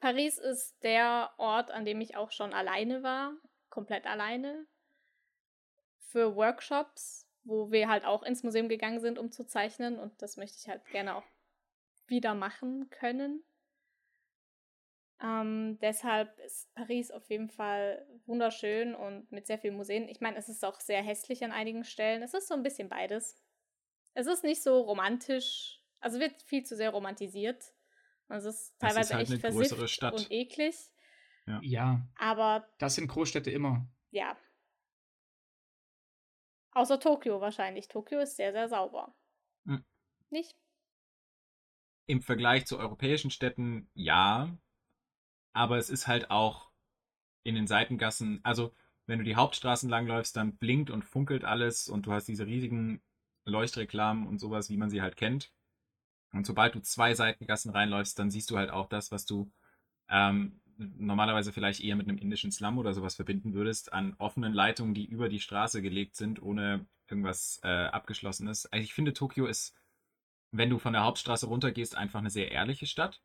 Paris 0.00 0.38
ist 0.38 0.76
der 0.82 1.32
Ort, 1.38 1.70
an 1.70 1.84
dem 1.84 2.00
ich 2.00 2.16
auch 2.16 2.30
schon 2.30 2.52
alleine 2.52 3.02
war, 3.02 3.34
komplett 3.70 4.06
alleine. 4.06 4.66
Für 5.98 6.36
Workshops, 6.36 7.23
wo 7.44 7.70
wir 7.70 7.88
halt 7.88 8.04
auch 8.04 8.22
ins 8.22 8.42
Museum 8.42 8.68
gegangen 8.68 9.00
sind, 9.00 9.18
um 9.18 9.30
zu 9.30 9.46
zeichnen. 9.46 9.98
Und 9.98 10.20
das 10.22 10.36
möchte 10.36 10.58
ich 10.58 10.68
halt 10.68 10.84
gerne 10.86 11.14
auch 11.16 11.24
wieder 12.06 12.34
machen 12.34 12.90
können. 12.90 13.42
Ähm, 15.22 15.78
deshalb 15.80 16.38
ist 16.40 16.74
Paris 16.74 17.10
auf 17.10 17.28
jeden 17.30 17.48
Fall 17.48 18.06
wunderschön 18.26 18.94
und 18.94 19.30
mit 19.30 19.46
sehr 19.46 19.58
vielen 19.58 19.76
Museen. 19.76 20.08
Ich 20.08 20.20
meine, 20.20 20.36
es 20.36 20.48
ist 20.48 20.64
auch 20.64 20.80
sehr 20.80 21.02
hässlich 21.02 21.44
an 21.44 21.52
einigen 21.52 21.84
Stellen. 21.84 22.22
Es 22.22 22.34
ist 22.34 22.48
so 22.48 22.54
ein 22.54 22.62
bisschen 22.62 22.88
beides. 22.88 23.36
Es 24.14 24.26
ist 24.26 24.44
nicht 24.44 24.62
so 24.62 24.80
romantisch, 24.80 25.80
also 26.00 26.20
wird 26.20 26.42
viel 26.42 26.64
zu 26.64 26.76
sehr 26.76 26.90
romantisiert. 26.90 27.72
Also 28.28 28.48
es 28.48 28.56
ist 28.56 28.60
Es 28.62 28.70
ist 28.70 28.78
teilweise 28.78 29.14
halt 29.14 29.22
echt 29.30 29.44
eine 29.44 29.54
größere 29.54 29.78
versifft 29.78 29.94
Stadt. 29.94 30.14
und 30.14 30.30
eklig. 30.30 30.76
Ja, 31.62 32.06
Aber 32.16 32.66
das 32.78 32.94
sind 32.94 33.08
Großstädte 33.08 33.50
immer. 33.50 33.86
ja. 34.10 34.36
Außer 36.74 36.98
Tokio 36.98 37.40
wahrscheinlich. 37.40 37.88
Tokio 37.88 38.20
ist 38.20 38.36
sehr, 38.36 38.52
sehr 38.52 38.68
sauber. 38.68 39.14
Hm. 39.66 39.84
Nicht? 40.30 40.56
Im 42.06 42.20
Vergleich 42.20 42.66
zu 42.66 42.78
europäischen 42.78 43.30
Städten 43.30 43.88
ja. 43.94 44.50
Aber 45.52 45.78
es 45.78 45.88
ist 45.88 46.08
halt 46.08 46.30
auch 46.30 46.70
in 47.44 47.54
den 47.54 47.66
Seitengassen, 47.66 48.40
also 48.42 48.74
wenn 49.06 49.18
du 49.18 49.24
die 49.24 49.36
Hauptstraßen 49.36 49.88
langläufst, 49.88 50.36
dann 50.36 50.56
blinkt 50.56 50.90
und 50.90 51.04
funkelt 51.04 51.44
alles 51.44 51.88
und 51.88 52.06
du 52.06 52.12
hast 52.12 52.26
diese 52.26 52.46
riesigen 52.46 53.02
Leuchtreklamen 53.44 54.26
und 54.26 54.38
sowas, 54.38 54.70
wie 54.70 54.76
man 54.76 54.90
sie 54.90 55.02
halt 55.02 55.16
kennt. 55.16 55.52
Und 56.32 56.46
sobald 56.46 56.74
du 56.74 56.80
zwei 56.80 57.14
Seitengassen 57.14 57.70
reinläufst, 57.70 58.18
dann 58.18 58.30
siehst 58.30 58.50
du 58.50 58.56
halt 58.56 58.70
auch 58.70 58.88
das, 58.88 59.12
was 59.12 59.26
du 59.26 59.52
ähm, 60.08 60.60
normalerweise 60.78 61.52
vielleicht 61.52 61.80
eher 61.80 61.96
mit 61.96 62.08
einem 62.08 62.18
indischen 62.18 62.50
Slum 62.50 62.78
oder 62.78 62.92
sowas 62.92 63.14
verbinden 63.14 63.54
würdest, 63.54 63.92
an 63.92 64.14
offenen 64.18 64.52
Leitungen, 64.52 64.94
die 64.94 65.04
über 65.04 65.28
die 65.28 65.40
Straße 65.40 65.82
gelegt 65.82 66.16
sind, 66.16 66.42
ohne 66.42 66.86
irgendwas 67.08 67.60
äh, 67.62 67.68
abgeschlossenes. 67.68 68.66
Also 68.66 68.82
ich 68.82 68.94
finde, 68.94 69.12
Tokio 69.12 69.46
ist, 69.46 69.74
wenn 70.52 70.70
du 70.70 70.78
von 70.78 70.92
der 70.92 71.04
Hauptstraße 71.04 71.46
runtergehst, 71.46 71.96
einfach 71.96 72.20
eine 72.20 72.30
sehr 72.30 72.50
ehrliche 72.50 72.86
Stadt. 72.86 73.20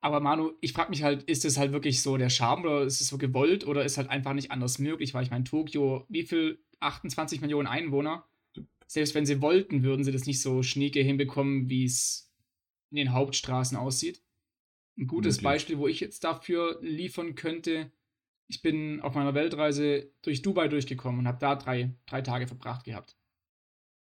Aber 0.00 0.20
Manu, 0.20 0.52
ich 0.60 0.72
frage 0.72 0.90
mich 0.90 1.04
halt, 1.04 1.22
ist 1.24 1.44
es 1.44 1.56
halt 1.56 1.72
wirklich 1.72 2.02
so 2.02 2.16
der 2.16 2.30
Charme 2.30 2.64
oder 2.64 2.82
ist 2.82 3.00
es 3.00 3.08
so 3.08 3.18
gewollt 3.18 3.64
oder 3.64 3.84
ist 3.84 3.98
halt 3.98 4.10
einfach 4.10 4.32
nicht 4.32 4.50
anders 4.50 4.80
möglich? 4.80 5.14
Weil 5.14 5.22
ich 5.22 5.30
meine, 5.30 5.44
Tokio, 5.44 6.04
wie 6.08 6.24
viel? 6.24 6.58
28 6.82 7.40
Millionen 7.40 7.68
Einwohner. 7.68 8.26
Selbst 8.86 9.14
wenn 9.14 9.24
sie 9.24 9.40
wollten, 9.40 9.82
würden 9.82 10.04
sie 10.04 10.12
das 10.12 10.26
nicht 10.26 10.42
so 10.42 10.62
schnieke 10.62 11.00
hinbekommen, 11.00 11.70
wie 11.70 11.84
es 11.84 12.30
in 12.90 12.96
den 12.96 13.12
Hauptstraßen 13.12 13.78
aussieht. 13.78 14.20
Ein 14.98 15.06
gutes 15.06 15.36
Möglich. 15.36 15.44
Beispiel, 15.44 15.78
wo 15.78 15.88
ich 15.88 16.00
jetzt 16.00 16.24
dafür 16.24 16.78
liefern 16.82 17.34
könnte, 17.34 17.90
ich 18.48 18.60
bin 18.62 19.00
auf 19.00 19.14
meiner 19.14 19.34
Weltreise 19.34 20.12
durch 20.22 20.42
Dubai 20.42 20.68
durchgekommen 20.68 21.20
und 21.20 21.28
habe 21.28 21.38
da 21.38 21.54
drei, 21.56 21.94
drei 22.06 22.20
Tage 22.20 22.46
verbracht 22.46 22.84
gehabt. 22.84 23.16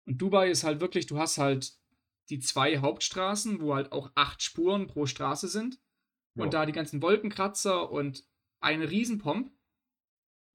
Und 0.05 0.21
Dubai 0.21 0.49
ist 0.49 0.63
halt 0.63 0.81
wirklich, 0.81 1.07
du 1.07 1.17
hast 1.17 1.37
halt 1.39 1.73
die 2.29 2.39
zwei 2.39 2.77
Hauptstraßen, 2.77 3.59
wo 3.61 3.73
halt 3.73 3.91
auch 3.91 4.11
acht 4.15 4.43
Spuren 4.43 4.87
pro 4.87 5.05
Straße 5.07 5.47
sind. 5.47 5.79
Und 6.35 6.45
Ja. 6.45 6.49
da 6.61 6.65
die 6.65 6.73
ganzen 6.73 7.01
Wolkenkratzer 7.01 7.89
und 7.91 8.23
ein 8.59 8.81
Riesenpomp. 8.81 9.51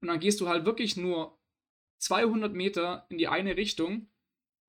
Und 0.01 0.07
dann 0.07 0.19
gehst 0.19 0.39
du 0.39 0.47
halt 0.47 0.65
wirklich 0.65 0.95
nur 0.95 1.37
200 1.99 2.53
Meter 2.53 3.05
in 3.09 3.17
die 3.17 3.27
eine 3.27 3.57
Richtung 3.57 4.09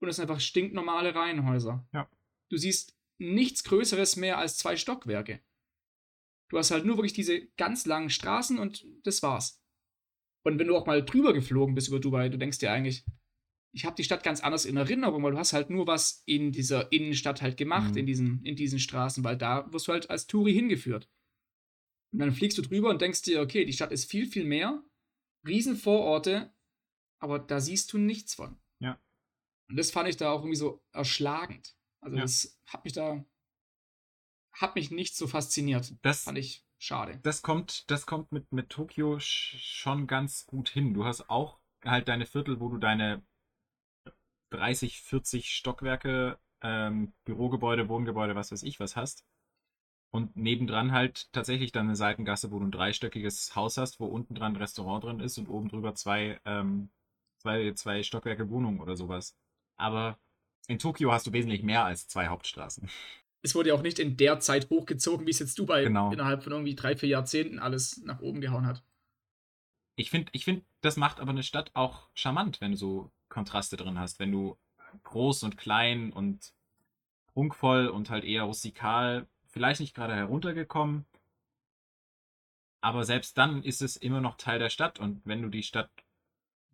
und 0.00 0.08
es 0.08 0.16
sind 0.16 0.28
einfach 0.28 0.40
stinknormale 0.40 1.14
Reihenhäuser. 1.14 1.86
Ja. 1.92 2.08
Du 2.48 2.56
siehst 2.56 2.98
nichts 3.18 3.62
Größeres 3.64 4.16
mehr 4.16 4.38
als 4.38 4.58
zwei 4.58 4.76
Stockwerke. 4.76 5.40
Du 6.52 6.58
hast 6.58 6.70
halt 6.70 6.84
nur 6.84 6.98
wirklich 6.98 7.14
diese 7.14 7.46
ganz 7.56 7.86
langen 7.86 8.10
Straßen 8.10 8.58
und 8.58 8.86
das 9.04 9.22
war's. 9.22 9.62
Und 10.44 10.58
wenn 10.58 10.66
du 10.66 10.76
auch 10.76 10.84
mal 10.86 11.02
drüber 11.02 11.32
geflogen 11.32 11.74
bist 11.74 11.88
über 11.88 11.98
Dubai, 11.98 12.28
du 12.28 12.36
denkst 12.36 12.58
dir 12.58 12.70
eigentlich, 12.70 13.06
ich 13.74 13.86
habe 13.86 13.96
die 13.96 14.04
Stadt 14.04 14.22
ganz 14.22 14.40
anders 14.42 14.66
in 14.66 14.76
Erinnerung, 14.76 15.22
weil 15.22 15.32
du 15.32 15.38
hast 15.38 15.54
halt 15.54 15.70
nur 15.70 15.86
was 15.86 16.22
in 16.26 16.52
dieser 16.52 16.92
Innenstadt 16.92 17.40
halt 17.40 17.56
gemacht, 17.56 17.92
Mhm. 17.92 17.96
in, 17.96 18.06
diesen, 18.06 18.44
in 18.44 18.54
diesen 18.54 18.78
Straßen, 18.78 19.24
weil 19.24 19.38
da 19.38 19.72
wirst 19.72 19.88
du 19.88 19.92
halt 19.92 20.10
als 20.10 20.26
Touri 20.26 20.52
hingeführt. 20.52 21.08
Und 22.12 22.18
dann 22.18 22.32
fliegst 22.32 22.58
du 22.58 22.62
drüber 22.62 22.90
und 22.90 23.00
denkst 23.00 23.22
dir, 23.22 23.40
okay, 23.40 23.64
die 23.64 23.72
Stadt 23.72 23.90
ist 23.90 24.10
viel, 24.10 24.26
viel 24.26 24.44
mehr, 24.44 24.84
Riesenvororte, 25.46 26.52
aber 27.18 27.38
da 27.38 27.60
siehst 27.60 27.90
du 27.94 27.98
nichts 27.98 28.34
von. 28.34 28.60
Ja. 28.80 29.00
Und 29.70 29.76
das 29.76 29.90
fand 29.90 30.06
ich 30.10 30.18
da 30.18 30.30
auch 30.32 30.40
irgendwie 30.40 30.56
so 30.56 30.84
erschlagend. 30.92 31.74
Also 32.02 32.16
Ja. 32.16 32.22
das 32.22 32.60
hat 32.66 32.84
mich 32.84 32.92
da, 32.92 33.24
hat 34.52 34.74
mich 34.74 34.90
nicht 34.90 35.16
so 35.16 35.26
fasziniert. 35.26 35.94
Das, 36.02 36.24
Fand 36.24 36.38
ich 36.38 36.64
schade. 36.78 37.18
das 37.22 37.42
kommt, 37.42 37.90
das 37.90 38.06
kommt 38.06 38.32
mit, 38.32 38.52
mit 38.52 38.68
Tokio 38.68 39.18
sch 39.18 39.56
schon 39.58 40.06
ganz 40.06 40.46
gut 40.46 40.68
hin. 40.68 40.94
Du 40.94 41.04
hast 41.04 41.28
auch 41.30 41.58
halt 41.84 42.08
deine 42.08 42.26
Viertel, 42.26 42.60
wo 42.60 42.68
du 42.68 42.78
deine 42.78 43.22
30, 44.50 45.00
40 45.02 45.54
Stockwerke, 45.54 46.38
ähm, 46.62 47.12
Bürogebäude, 47.24 47.88
Wohngebäude, 47.88 48.34
was 48.34 48.52
weiß 48.52 48.62
ich 48.62 48.78
was 48.80 48.96
hast. 48.96 49.24
Und 50.12 50.36
nebendran 50.36 50.92
halt 50.92 51.32
tatsächlich 51.32 51.72
dann 51.72 51.86
eine 51.86 51.96
Seitengasse, 51.96 52.50
wo 52.50 52.58
du 52.58 52.66
ein 52.66 52.70
dreistöckiges 52.70 53.56
Haus 53.56 53.78
hast, 53.78 53.98
wo 53.98 54.06
unten 54.06 54.34
dran 54.34 54.52
ein 54.52 54.56
Restaurant 54.56 55.04
drin 55.04 55.20
ist 55.20 55.38
und 55.38 55.48
oben 55.48 55.68
drüber 55.68 55.94
zwei, 55.94 56.38
ähm, 56.44 56.90
zwei, 57.38 57.72
zwei 57.72 58.02
Stockwerke 58.02 58.50
Wohnung 58.50 58.80
oder 58.80 58.94
sowas. 58.94 59.34
Aber 59.76 60.18
in 60.68 60.78
Tokio 60.78 61.12
hast 61.12 61.26
du 61.26 61.32
wesentlich 61.32 61.62
mehr 61.62 61.84
als 61.84 62.08
zwei 62.08 62.28
Hauptstraßen. 62.28 62.90
Es 63.42 63.54
wurde 63.54 63.70
ja 63.70 63.74
auch 63.74 63.82
nicht 63.82 63.98
in 63.98 64.16
der 64.16 64.40
Zeit 64.40 64.70
hochgezogen, 64.70 65.26
wie 65.26 65.30
es 65.30 65.40
jetzt 65.40 65.58
Dubai 65.58 65.84
Genau. 65.84 66.12
innerhalb 66.12 66.44
von 66.44 66.52
irgendwie 66.52 66.76
drei, 66.76 66.96
vier 66.96 67.08
Jahrzehnten 67.08 67.58
alles 67.58 68.02
nach 68.04 68.20
oben 68.20 68.40
gehauen 68.40 68.66
hat. 68.66 68.82
Ich 69.96 70.10
finde, 70.10 70.30
ich 70.32 70.44
find, 70.44 70.64
das 70.80 70.96
macht 70.96 71.20
aber 71.20 71.30
eine 71.30 71.42
Stadt 71.42 71.70
auch 71.74 72.08
charmant, 72.14 72.60
wenn 72.60 72.72
du 72.72 72.76
so 72.76 73.12
Kontraste 73.28 73.76
drin 73.76 73.98
hast. 73.98 74.18
Wenn 74.18 74.32
du 74.32 74.56
groß 75.02 75.42
und 75.42 75.56
klein 75.58 76.12
und 76.12 76.54
prunkvoll 77.32 77.88
und 77.88 78.10
halt 78.10 78.24
eher 78.24 78.44
rustikal, 78.44 79.26
vielleicht 79.48 79.80
nicht 79.80 79.94
gerade 79.94 80.14
heruntergekommen, 80.14 81.04
aber 82.80 83.04
selbst 83.04 83.38
dann 83.38 83.62
ist 83.62 83.82
es 83.82 83.96
immer 83.96 84.20
noch 84.20 84.36
Teil 84.36 84.58
der 84.58 84.70
Stadt 84.70 84.98
und 84.98 85.22
wenn 85.24 85.42
du 85.42 85.48
die 85.48 85.62
Stadt 85.62 85.90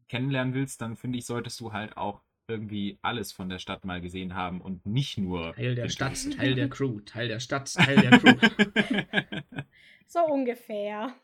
kennenlernen 0.09 0.55
willst, 0.55 0.81
dann 0.81 0.97
finde 0.97 1.19
ich, 1.19 1.27
solltest 1.27 1.61
du 1.61 1.73
halt 1.73 1.97
auch 1.97 2.23
irgendwie 2.59 2.99
alles 3.03 3.31
von 3.33 3.49
der 3.51 3.59
Stadt 3.59 3.85
mal 3.85 4.01
gesehen 4.01 4.35
haben 4.35 4.61
und 4.63 4.85
nicht 4.87 5.19
nur 5.19 5.55
Teil 5.55 5.75
der 5.75 5.89
Stadt, 5.91 6.09
Touristen. 6.15 6.33
Teil 6.33 6.55
der 6.55 6.71
Crew, 6.71 7.01
Teil 7.01 7.29
der 7.29 7.41
Stadt, 7.41 7.73
Teil 7.73 7.97
der 8.01 8.19
Crew. 8.19 9.43
So 10.11 10.21
ungefähr. 10.25 11.15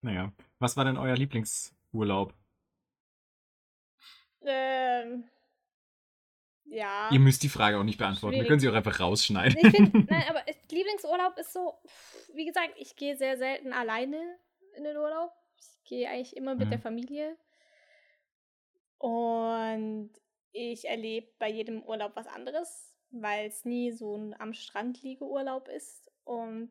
naja, 0.00 0.32
was 0.60 0.76
war 0.76 0.84
denn 0.84 0.96
euer 0.96 1.16
Lieblingsurlaub? 1.16 2.32
Ähm, 4.42 5.24
ja. 6.66 7.08
Ihr 7.10 7.18
müsst 7.18 7.42
die 7.42 7.48
Frage 7.48 7.78
auch 7.78 7.82
nicht 7.82 7.98
beantworten. 7.98 8.34
Wir 8.36 8.42
Schwierig. 8.42 8.48
können 8.48 8.60
sie 8.60 8.68
auch 8.68 8.74
einfach 8.74 9.00
rausschneiden. 9.00 9.58
Ich 9.60 9.74
finde, 9.74 9.98
nein, 10.08 10.22
aber 10.28 10.44
Lieblingsurlaub 10.70 11.36
ist 11.38 11.52
so, 11.52 11.74
wie 12.34 12.44
gesagt, 12.46 12.70
ich 12.76 12.94
gehe 12.94 13.16
sehr 13.16 13.36
selten 13.36 13.72
alleine 13.72 14.36
in 14.76 14.84
den 14.84 14.96
Urlaub. 14.96 15.32
Ich 15.58 15.82
gehe 15.82 16.08
eigentlich 16.08 16.36
immer 16.36 16.54
mit 16.54 16.66
Mhm. 16.68 16.70
der 16.70 16.78
Familie. 16.78 17.36
Und 19.00 20.12
ich 20.52 20.86
erlebe 20.86 21.32
bei 21.38 21.48
jedem 21.50 21.82
Urlaub 21.82 22.12
was 22.14 22.26
anderes. 22.26 22.86
weil 23.12 23.48
es 23.48 23.64
nie 23.64 23.90
so 23.90 24.14
ein 24.16 24.34
am 24.38 24.54
Strand 24.54 25.02
liege 25.02 25.24
Urlaub 25.24 25.66
ist 25.66 26.12
und 26.24 26.70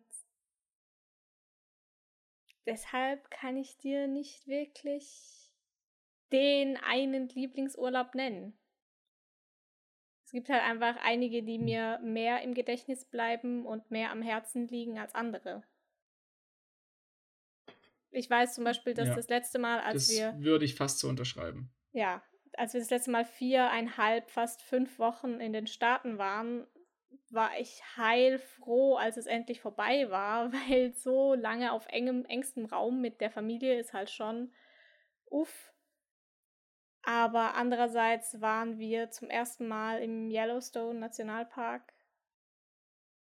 deshalb 2.65 3.29
kann 3.29 3.57
ich 3.57 3.77
dir 3.77 4.07
nicht 4.07 4.47
wirklich 4.47 5.51
den 6.31 6.77
einen 6.77 7.27
Lieblingsurlaub 7.27 8.15
nennen. 8.15 8.57
Es 10.23 10.31
gibt 10.31 10.47
halt 10.49 10.63
einfach 10.63 10.95
einige, 11.03 11.43
die 11.43 11.57
mir 11.57 11.99
mehr 12.03 12.41
im 12.43 12.53
Gedächtnis 12.53 13.03
bleiben 13.03 13.65
und 13.65 13.89
mehr 13.91 14.11
am 14.11 14.21
Herzen 14.21 14.67
liegen 14.67 14.97
als 14.99 15.15
andere. 15.15 15.63
Ich 18.11 18.29
weiß 18.29 18.55
zum 18.55 18.63
Beispiel, 18.63 18.93
dass 18.93 19.09
Ja, 19.09 19.15
das 19.15 19.27
letzte 19.27 19.59
Mal, 19.59 19.79
als 19.81 20.07
das 20.07 20.15
wir 20.15 20.39
würde 20.39 20.65
ich 20.65 20.75
fast 20.75 20.99
so 20.99 21.09
unterschreiben. 21.09 21.71
Ja, 21.99 22.23
als 22.53 22.73
wir 22.73 22.79
das 22.79 22.89
letzte 22.89 23.11
Mal 23.11 23.25
viereinhalb, 23.25 24.31
fast 24.31 24.61
fünf 24.61 24.99
Wochen 24.99 25.41
in 25.41 25.51
den 25.51 25.67
Staaten 25.67 26.17
waren, 26.17 26.65
war 27.29 27.59
ich 27.59 27.81
heilfroh, 27.97 28.95
als 28.95 29.17
es 29.17 29.25
endlich 29.25 29.59
vorbei 29.59 30.09
war, 30.09 30.53
weil 30.69 30.93
so 30.93 31.33
lange 31.33 31.73
auf 31.73 31.87
engem, 31.87 32.23
engstem 32.23 32.65
Raum 32.65 33.01
mit 33.01 33.19
der 33.19 33.31
Familie 33.31 33.77
ist 33.77 33.91
halt 33.93 34.09
schon 34.09 34.53
uff. 35.25 35.73
Aber 37.01 37.55
andererseits 37.55 38.39
waren 38.39 38.79
wir 38.79 39.09
zum 39.11 39.29
ersten 39.29 39.67
Mal 39.67 40.01
im 40.01 40.31
Yellowstone 40.31 40.99
Nationalpark, 40.99 41.93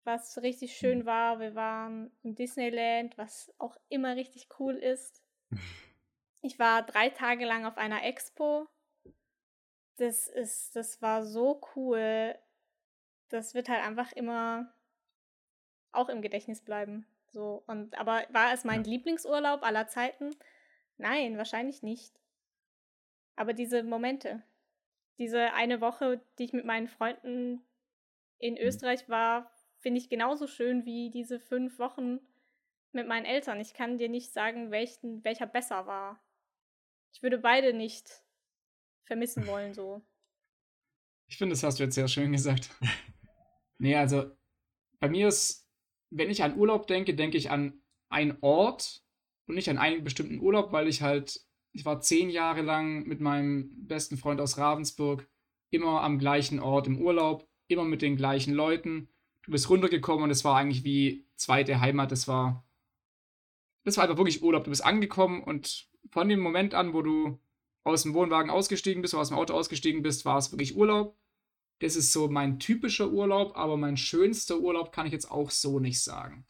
was 0.04 0.36
richtig 0.42 0.76
schön 0.76 1.06
war. 1.06 1.40
Wir 1.40 1.54
waren 1.54 2.10
im 2.22 2.34
Disneyland, 2.34 3.16
was 3.16 3.54
auch 3.56 3.78
immer 3.88 4.16
richtig 4.16 4.48
cool 4.58 4.74
ist. 4.74 5.22
Ich 6.42 6.58
war 6.58 6.82
drei 6.82 7.10
Tage 7.10 7.44
lang 7.44 7.66
auf 7.66 7.76
einer 7.76 8.04
Expo. 8.04 8.68
Das 9.96 10.26
ist, 10.28 10.74
das 10.74 11.02
war 11.02 11.24
so 11.24 11.60
cool. 11.74 12.34
Das 13.28 13.54
wird 13.54 13.68
halt 13.68 13.84
einfach 13.84 14.12
immer 14.12 14.72
auch 15.92 16.08
im 16.08 16.22
Gedächtnis 16.22 16.62
bleiben. 16.62 17.06
So, 17.32 17.62
und 17.66 17.96
aber 17.98 18.24
war 18.30 18.52
es 18.52 18.64
mein 18.64 18.84
Ja. 18.84 18.90
Lieblingsurlaub 18.90 19.62
aller 19.62 19.86
Zeiten? 19.88 20.34
Nein, 20.96 21.36
wahrscheinlich 21.36 21.82
nicht. 21.82 22.18
Aber 23.36 23.52
diese 23.52 23.82
Momente, 23.82 24.42
diese 25.18 25.52
eine 25.52 25.80
Woche, 25.80 26.20
die 26.38 26.44
ich 26.44 26.52
mit 26.52 26.64
meinen 26.64 26.88
Freunden 26.88 27.62
in 28.38 28.56
Österreich 28.56 29.08
war, 29.08 29.50
finde 29.78 30.00
ich 30.00 30.08
genauso 30.08 30.46
schön 30.46 30.84
wie 30.84 31.10
diese 31.10 31.38
fünf 31.38 31.78
Wochen 31.78 32.20
mit 32.92 33.06
meinen 33.06 33.26
Eltern. 33.26 33.60
Ich 33.60 33.74
kann 33.74 33.98
dir 33.98 34.08
nicht 34.08 34.32
sagen, 34.32 34.70
welchen, 34.70 35.22
welcher 35.24 35.46
besser 35.46 35.86
war. 35.86 36.20
Ich 37.12 37.22
würde 37.22 37.38
beide 37.38 37.72
nicht 37.72 38.22
vermissen 39.04 39.46
wollen, 39.46 39.74
so. 39.74 40.02
Ich 41.28 41.36
finde, 41.36 41.52
das 41.52 41.62
hast 41.62 41.78
du 41.78 41.84
jetzt 41.84 41.94
sehr 41.94 42.08
schön 42.08 42.32
gesagt. 42.32 42.70
nee, 43.78 43.96
also 43.96 44.30
bei 44.98 45.08
mir 45.08 45.28
ist, 45.28 45.68
wenn 46.10 46.30
ich 46.30 46.42
an 46.42 46.56
Urlaub 46.56 46.86
denke, 46.86 47.14
denke 47.14 47.36
ich 47.36 47.50
an 47.50 47.82
einen 48.08 48.38
Ort 48.40 49.02
und 49.46 49.54
nicht 49.54 49.68
an 49.68 49.78
einen 49.78 50.04
bestimmten 50.04 50.40
Urlaub, 50.40 50.72
weil 50.72 50.88
ich 50.88 51.02
halt, 51.02 51.40
ich 51.72 51.84
war 51.84 52.00
zehn 52.00 52.30
Jahre 52.30 52.62
lang 52.62 53.04
mit 53.06 53.20
meinem 53.20 53.86
besten 53.86 54.16
Freund 54.16 54.40
aus 54.40 54.58
Ravensburg 54.58 55.28
immer 55.70 56.02
am 56.02 56.18
gleichen 56.18 56.60
Ort 56.60 56.86
im 56.86 57.00
Urlaub, 57.00 57.48
immer 57.68 57.84
mit 57.84 58.02
den 58.02 58.16
gleichen 58.16 58.54
Leuten. 58.54 59.08
Du 59.42 59.52
bist 59.52 59.70
runtergekommen 59.70 60.24
und 60.24 60.30
es 60.30 60.44
war 60.44 60.56
eigentlich 60.56 60.84
wie 60.84 61.26
zweite 61.36 61.80
Heimat. 61.80 62.12
Das 62.12 62.28
war, 62.28 62.68
das 63.84 63.96
war 63.96 64.04
einfach 64.04 64.18
wirklich 64.18 64.42
Urlaub. 64.42 64.64
Du 64.64 64.70
bist 64.70 64.84
angekommen 64.84 65.42
und 65.42 65.89
von 66.10 66.28
dem 66.28 66.40
Moment 66.40 66.74
an, 66.74 66.92
wo 66.92 67.02
du 67.02 67.38
aus 67.84 68.02
dem 68.02 68.14
Wohnwagen 68.14 68.50
ausgestiegen 68.50 69.02
bist 69.02 69.14
oder 69.14 69.22
aus 69.22 69.28
dem 69.28 69.38
Auto 69.38 69.54
ausgestiegen 69.54 70.02
bist, 70.02 70.24
war 70.24 70.38
es 70.38 70.52
wirklich 70.52 70.76
Urlaub. 70.76 71.16
Das 71.80 71.96
ist 71.96 72.12
so 72.12 72.28
mein 72.28 72.58
typischer 72.58 73.10
Urlaub, 73.10 73.56
aber 73.56 73.76
mein 73.76 73.96
schönster 73.96 74.58
Urlaub 74.58 74.92
kann 74.92 75.06
ich 75.06 75.12
jetzt 75.12 75.30
auch 75.30 75.50
so 75.50 75.80
nicht 75.80 76.02
sagen. 76.02 76.46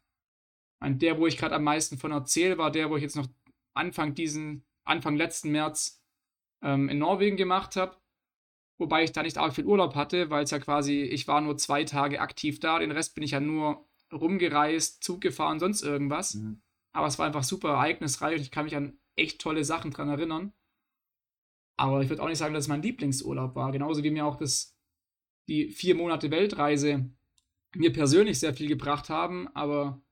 Und 0.80 1.02
der, 1.02 1.18
wo 1.18 1.26
ich 1.26 1.36
gerade 1.36 1.54
am 1.54 1.64
meisten 1.64 1.98
von 1.98 2.10
erzähle, 2.10 2.58
war 2.58 2.70
der, 2.70 2.90
wo 2.90 2.96
ich 2.96 3.02
jetzt 3.02 3.16
noch 3.16 3.28
Anfang 3.74 4.14
diesen, 4.14 4.64
Anfang 4.84 5.16
letzten 5.16 5.50
März 5.50 6.02
ähm, 6.62 6.88
in 6.88 6.98
Norwegen 6.98 7.36
gemacht 7.36 7.76
habe. 7.76 7.96
Wobei 8.78 9.04
ich 9.04 9.12
da 9.12 9.22
nicht 9.22 9.38
arg 9.38 9.54
viel 9.54 9.66
Urlaub 9.66 9.94
hatte, 9.94 10.30
weil 10.30 10.44
es 10.44 10.50
ja 10.50 10.58
quasi, 10.58 11.02
ich 11.02 11.28
war 11.28 11.40
nur 11.42 11.58
zwei 11.58 11.84
Tage 11.84 12.20
aktiv 12.20 12.60
da, 12.60 12.78
den 12.78 12.90
Rest 12.90 13.14
bin 13.14 13.22
ich 13.22 13.32
ja 13.32 13.40
nur 13.40 13.86
rumgereist, 14.10 15.04
Zug 15.04 15.20
gefahren, 15.20 15.60
sonst 15.60 15.82
irgendwas. 15.82 16.34
Mhm. 16.34 16.62
Aber 16.92 17.06
es 17.06 17.18
war 17.18 17.26
einfach 17.26 17.44
super 17.44 17.68
ereignisreich 17.70 18.36
und 18.36 18.42
ich 18.42 18.50
kann 18.50 18.64
mich 18.64 18.74
an 18.74 18.98
echt 19.20 19.40
tolle 19.40 19.64
Sachen 19.64 19.90
dran 19.90 20.08
erinnern. 20.08 20.52
Aber 21.76 22.02
ich 22.02 22.08
würde 22.08 22.22
auch 22.22 22.28
nicht 22.28 22.38
sagen, 22.38 22.54
dass 22.54 22.64
es 22.64 22.68
mein 22.68 22.82
Lieblingsurlaub 22.82 23.54
war. 23.54 23.72
Genauso 23.72 24.02
wie 24.02 24.10
mir 24.10 24.26
auch 24.26 24.36
das, 24.36 24.76
die 25.48 25.70
vier 25.70 25.94
Monate 25.94 26.30
Weltreise 26.30 27.10
mir 27.74 27.92
persönlich 27.92 28.38
sehr 28.38 28.54
viel 28.54 28.68
gebracht 28.68 29.08
haben. 29.08 29.48
Aber 29.54 30.02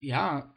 ja, 0.00 0.54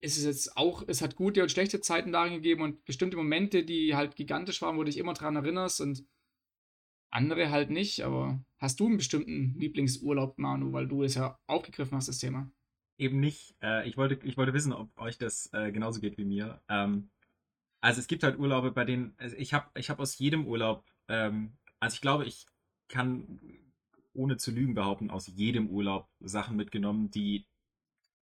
es 0.00 0.18
ist 0.18 0.24
jetzt 0.24 0.56
auch, 0.56 0.84
es 0.86 1.00
hat 1.00 1.16
gute 1.16 1.42
und 1.42 1.50
schlechte 1.50 1.80
Zeiten 1.80 2.12
darin 2.12 2.34
gegeben 2.34 2.62
und 2.62 2.84
bestimmte 2.84 3.16
Momente, 3.16 3.64
die 3.64 3.94
halt 3.94 4.16
gigantisch 4.16 4.60
waren, 4.62 4.76
wo 4.76 4.80
du 4.80 4.86
dich 4.86 4.98
immer 4.98 5.14
dran 5.14 5.36
erinnerst 5.36 5.80
und 5.80 6.04
andere 7.10 7.50
halt 7.50 7.70
nicht. 7.70 8.02
Aber 8.02 8.44
hast 8.58 8.80
du 8.80 8.86
einen 8.86 8.96
bestimmten 8.96 9.54
Lieblingsurlaub, 9.58 10.38
Manu, 10.38 10.72
weil 10.72 10.88
du 10.88 11.04
es 11.04 11.14
ja 11.14 11.38
aufgegriffen 11.46 11.96
hast, 11.96 12.08
das 12.08 12.18
Thema? 12.18 12.50
Eben 12.96 13.20
nicht. 13.20 13.56
Äh, 13.62 13.88
ich, 13.88 13.96
wollte, 13.96 14.18
ich 14.26 14.36
wollte 14.36 14.54
wissen, 14.54 14.72
ob 14.72 14.96
euch 14.98 15.18
das 15.18 15.52
äh, 15.52 15.72
genauso 15.72 16.00
geht 16.00 16.18
wie 16.18 16.24
mir. 16.24 16.62
Ähm, 16.68 17.10
also 17.80 18.00
es 18.00 18.06
gibt 18.06 18.22
halt 18.22 18.38
Urlaube, 18.38 18.70
bei 18.70 18.84
denen, 18.84 19.14
also 19.18 19.36
ich 19.36 19.52
habe 19.52 19.68
ich 19.78 19.90
hab 19.90 20.00
aus 20.00 20.18
jedem 20.18 20.46
Urlaub, 20.46 20.84
ähm, 21.08 21.56
also 21.80 21.94
ich 21.94 22.00
glaube, 22.00 22.24
ich 22.24 22.46
kann 22.88 23.40
ohne 24.14 24.36
zu 24.36 24.52
lügen 24.52 24.74
behaupten, 24.74 25.10
aus 25.10 25.26
jedem 25.26 25.68
Urlaub 25.68 26.08
Sachen 26.20 26.56
mitgenommen, 26.56 27.10
die 27.10 27.46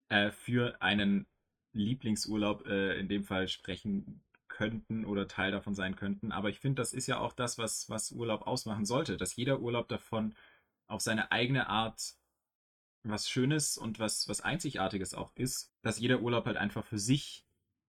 äh, 0.09 0.31
für 0.31 0.81
einen 0.81 1.27
Lieblingsurlaub 1.73 2.67
äh, 2.67 2.99
in 2.99 3.07
dem 3.07 3.23
Fall 3.23 3.47
sprechen 3.47 4.21
könnten 4.47 5.05
oder 5.05 5.27
Teil 5.27 5.51
davon 5.51 5.73
sein 5.73 5.95
könnten. 5.95 6.31
Aber 6.31 6.49
ich 6.49 6.59
finde, 6.59 6.81
das 6.81 6.93
ist 6.93 7.07
ja 7.07 7.19
auch 7.19 7.33
das, 7.33 7.57
was, 7.57 7.89
was 7.89 8.11
Urlaub 8.11 8.45
ausmachen 8.45 8.85
sollte, 8.85 9.17
dass 9.17 9.35
jeder 9.35 9.59
Urlaub 9.61 9.87
davon 9.87 10.35
auf 10.87 11.01
seine 11.01 11.31
eigene 11.31 11.67
Art 11.67 12.15
was 13.03 13.29
Schönes 13.29 13.77
und 13.77 13.99
was, 13.99 14.27
was 14.27 14.41
Einzigartiges 14.41 15.13
auch 15.13 15.31
ist, 15.35 15.73
dass 15.81 15.99
jeder 15.99 16.21
Urlaub 16.21 16.45
halt 16.45 16.57
einfach 16.57 16.85
für 16.85 16.99
sich 16.99 17.45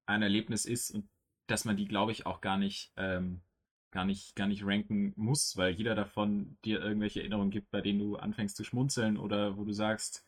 ein 0.07 0.23
Erlebnis 0.23 0.65
ist 0.65 0.91
und 0.91 1.09
dass 1.47 1.65
man 1.65 1.77
die, 1.77 1.87
glaube 1.87 2.13
ich, 2.13 2.27
auch 2.27 2.41
gar 2.41 2.59
nicht, 2.59 2.93
ähm, 2.97 3.43
gar 3.91 4.05
nicht, 4.05 4.35
gar 4.35 4.49
nicht 4.49 4.65
ranken 4.65 5.13
muss, 5.17 5.57
weil 5.57 5.73
jeder 5.75 5.95
davon 5.95 6.59
dir 6.65 6.81
irgendwelche 6.81 7.21
Erinnerungen 7.21 7.51
gibt, 7.51 7.71
bei 7.71 7.81
denen 7.81 8.01
du 8.01 8.17
anfängst 8.17 8.57
zu 8.57 8.65
schmunzeln 8.65 9.17
oder 9.17 9.57
wo 9.57 9.65
du 9.65 9.73
sagst, 9.73 10.27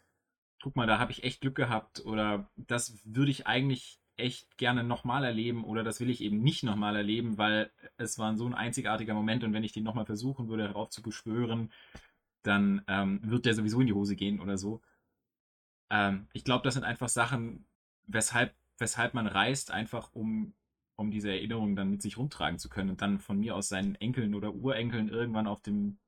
guck 0.62 0.77
mal, 0.77 0.87
da 0.87 0.99
habe 0.99 1.12
ich 1.12 1.25
echt 1.25 1.40
Glück 1.40 1.57
gehabt 1.57 2.05
oder 2.05 2.49
das 2.57 3.01
würde 3.05 3.31
ich 3.31 3.46
eigentlich 3.46 4.01
echt 4.16 4.57
gerne 4.57 4.83
nochmal 4.83 5.25
erleben 5.25 5.64
oder 5.64 5.85
das 5.85 6.01
will 6.01 6.11
ich 6.11 6.22
eben 6.22 6.42
nicht 6.42 6.62
nochmal 6.62 6.96
erleben, 6.96 7.38
weil 7.38 7.70
es 7.99 8.18
war 8.18 8.37
so 8.37 8.46
ein 8.46 8.55
einzigartiger 8.55 9.14
Moment 9.14 9.44
und 9.44 9.53
wenn 9.53 9.64
ich 9.64 9.72
den 9.72 9.85
nochmal 9.85 10.07
versuchen 10.07 10.49
würde, 10.49 10.68
darauf 10.68 10.88
zu 10.90 11.03
beschwören, 11.03 11.70
dann 12.46 12.82
ähm, 12.88 13.20
wird 13.22 13.46
der 13.46 13.54
sowieso 13.54 13.80
in 13.80 13.87
die 13.87 13.92
Hose 13.92 14.16
gehen 14.16 14.40
oder 14.40 14.59
so. 14.59 14.80
Ähm, 15.90 16.28
ich 16.32 16.44
glaube, 16.44 16.64
das 16.64 16.74
sind 16.74 16.85
einfach 16.85 17.09
Sachen, 17.09 17.66
weshalb, 18.06 18.54
weshalb 18.78 19.14
man 19.14 19.26
reist, 19.26 19.70
einfach 19.70 20.11
um, 20.14 20.54
um 20.96 21.11
diese 21.11 21.30
Erinnerungen 21.30 21.76
dann 21.76 21.90
mit 21.90 22.02
sich 22.02 22.16
rumtragen 22.16 22.59
zu 22.59 22.68
können 22.68 22.90
und 22.90 23.02
dann 23.02 23.18
von 23.18 23.38
mir 23.38 23.54
aus 23.54 23.68
seinen 23.68 23.94
Enkeln 23.96 24.35
oder 24.35 24.54
Urenkeln 24.54 25.09
irgendwann 25.09 25.46
auf 25.46 25.62
dem, 25.62 25.98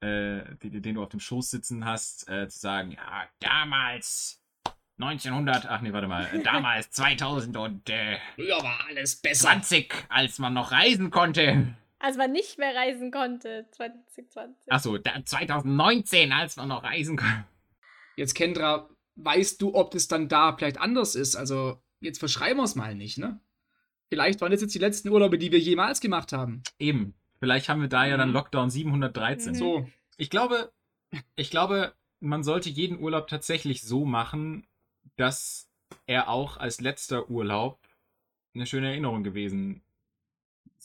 äh, 0.00 0.56
den, 0.56 0.82
den 0.82 0.94
du 0.94 1.02
auf 1.02 1.10
dem 1.10 1.20
Schoß 1.20 1.50
sitzen 1.50 1.84
hast, 1.84 2.28
äh, 2.28 2.48
zu 2.48 2.58
sagen, 2.58 2.92
ja, 2.92 3.28
damals 3.40 4.42
1900, 4.98 5.66
ach 5.66 5.80
nee, 5.80 5.92
warte 5.92 6.08
mal, 6.08 6.26
äh, 6.32 6.42
damals 6.42 6.90
2020, 6.90 8.18
Früher 8.34 8.62
war 8.62 8.86
alles 8.88 9.16
besser. 9.16 9.60
als 10.08 10.38
man 10.38 10.54
noch 10.54 10.70
reisen 10.70 11.10
konnte. 11.10 11.74
Als 12.04 12.16
man 12.16 12.32
nicht 12.32 12.58
mehr 12.58 12.74
reisen 12.74 13.12
konnte, 13.12 13.68
2020. 13.70 14.72
Achso, 14.72 14.98
2019, 14.98 16.32
als 16.32 16.56
man 16.56 16.66
noch 16.68 16.82
reisen 16.82 17.16
konnte. 17.16 17.44
Jetzt, 18.16 18.34
Kendra, 18.34 18.90
weißt 19.14 19.62
du, 19.62 19.76
ob 19.76 19.92
das 19.92 20.08
dann 20.08 20.28
da 20.28 20.56
vielleicht 20.56 20.78
anders 20.80 21.14
ist? 21.14 21.36
Also, 21.36 21.80
jetzt 22.00 22.18
verschreiben 22.18 22.58
wir 22.58 22.64
es 22.64 22.74
mal 22.74 22.96
nicht, 22.96 23.18
ne? 23.18 23.40
Vielleicht 24.10 24.40
waren 24.40 24.50
das 24.50 24.60
jetzt 24.60 24.74
die 24.74 24.80
letzten 24.80 25.10
Urlaube, 25.10 25.38
die 25.38 25.52
wir 25.52 25.60
jemals 25.60 26.00
gemacht 26.00 26.32
haben. 26.32 26.64
Eben. 26.80 27.14
Vielleicht 27.38 27.68
haben 27.68 27.80
wir 27.80 27.88
da 27.88 28.04
ja 28.04 28.16
dann 28.16 28.30
Mhm. 28.30 28.34
Lockdown 28.34 28.68
713. 28.70 29.52
Mhm. 29.52 29.56
So, 29.56 29.88
Ich 30.16 30.28
glaube, 30.28 30.72
ich 31.36 31.50
glaube, 31.50 31.94
man 32.18 32.42
sollte 32.42 32.68
jeden 32.68 32.98
Urlaub 32.98 33.28
tatsächlich 33.28 33.82
so 33.82 34.04
machen, 34.04 34.66
dass 35.16 35.70
er 36.06 36.28
auch 36.28 36.56
als 36.56 36.80
letzter 36.80 37.30
Urlaub 37.30 37.78
eine 38.54 38.66
schöne 38.66 38.88
Erinnerung 38.88 39.22
gewesen 39.22 39.82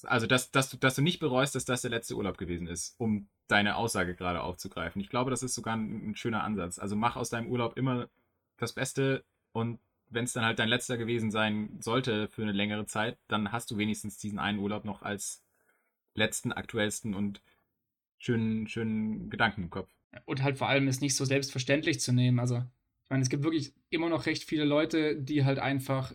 Also, 0.06 0.28
dass, 0.28 0.52
dass, 0.52 0.70
du, 0.70 0.78
dass 0.78 0.96
du 0.96 1.02
nicht 1.02 1.20
bereust, 1.20 1.56
dass 1.56 1.66
das 1.66 1.82
der 1.82 1.92
letzte 1.92 2.16
Urlaub 2.16 2.38
gewesen 2.38 2.68
ist, 2.68 2.96
um 2.98 3.28
deine 3.48 3.78
Aussage 3.78 4.16
gerade 4.16 4.42
aufzugreifen. 4.42 5.02
Ich 5.02 5.10
glaube, 5.10 5.32
das 5.32 5.44
ist 5.44 5.56
sogar 5.56 5.76
ein, 5.76 6.10
ein 6.12 6.16
schöner 6.16 6.44
Ansatz. 6.44 6.80
Also 6.80 6.96
mach 6.96 7.16
aus 7.16 7.30
deinem 7.30 7.50
Urlaub 7.50 7.78
immer 7.78 8.10
das 8.58 8.74
Beste 8.74 9.24
und 9.54 9.80
wenn 10.10 10.26
es 10.26 10.34
dann 10.34 10.46
halt 10.46 10.60
dein 10.60 10.70
letzter 10.70 10.98
gewesen 10.98 11.32
sein 11.32 11.78
sollte 11.80 12.28
für 12.28 12.42
eine 12.42 12.52
längere 12.52 12.86
Zeit, 12.86 13.18
dann 13.28 13.52
hast 13.52 13.72
du 13.72 13.78
wenigstens 13.78 14.18
diesen 14.18 14.40
einen 14.40 14.60
Urlaub 14.60 14.86
noch 14.86 15.02
als 15.02 15.44
letzten, 16.14 16.52
aktuellsten 16.52 17.14
und 17.14 17.42
schönen, 18.18 18.68
schönen 18.68 19.30
Gedanken 19.30 19.64
im 19.64 19.70
Kopf. 19.70 19.90
Und 20.26 20.44
halt 20.44 20.58
vor 20.58 20.70
allem 20.70 20.88
ist 20.88 21.02
nicht 21.02 21.16
so 21.16 21.26
selbstverständlich 21.26 22.00
zu 22.00 22.14
nehmen. 22.14 22.40
Also, 22.40 22.64
ich 23.04 23.10
meine, 23.10 23.22
es 23.22 23.30
gibt 23.30 23.44
wirklich 23.44 23.74
immer 23.90 24.10
noch 24.10 24.26
recht 24.26 24.44
viele 24.44 24.66
Leute, 24.66 25.16
die 25.16 25.46
halt 25.46 25.60
einfach 25.60 26.14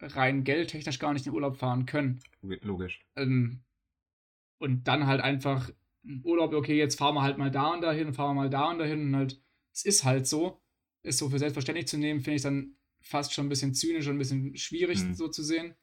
rein 0.00 0.44
geldtechnisch 0.44 0.98
gar 0.98 1.12
nicht 1.12 1.26
in 1.26 1.32
den 1.32 1.36
Urlaub 1.36 1.56
fahren 1.56 1.86
können. 1.86 2.20
Logisch. 2.42 3.00
Ähm, 3.16 3.60
und 4.58 4.84
dann 4.88 5.06
halt 5.06 5.20
einfach 5.20 5.70
Urlaub, 6.22 6.52
okay, 6.54 6.76
jetzt 6.76 6.98
fahren 6.98 7.14
wir 7.14 7.22
halt 7.22 7.38
mal 7.38 7.50
da 7.50 7.72
und 7.74 7.82
dahin, 7.82 8.12
fahren 8.12 8.36
wir 8.36 8.42
mal 8.42 8.50
da 8.50 8.70
und 8.70 8.78
dahin 8.78 9.08
und 9.08 9.16
halt, 9.16 9.40
es 9.72 9.84
ist 9.84 10.04
halt 10.04 10.26
so. 10.26 10.60
Ist 11.02 11.18
so 11.18 11.30
für 11.30 11.38
selbstverständlich 11.38 11.86
zu 11.86 11.96
nehmen, 11.96 12.20
finde 12.20 12.36
ich 12.36 12.42
dann 12.42 12.76
fast 13.00 13.32
schon 13.32 13.46
ein 13.46 13.48
bisschen 13.48 13.74
zynisch 13.74 14.06
und 14.08 14.16
ein 14.16 14.18
bisschen 14.18 14.56
schwierig 14.56 15.02
Mhm. 15.02 15.14
so 15.14 15.28
zu 15.28 15.42
sehen. 15.42 15.74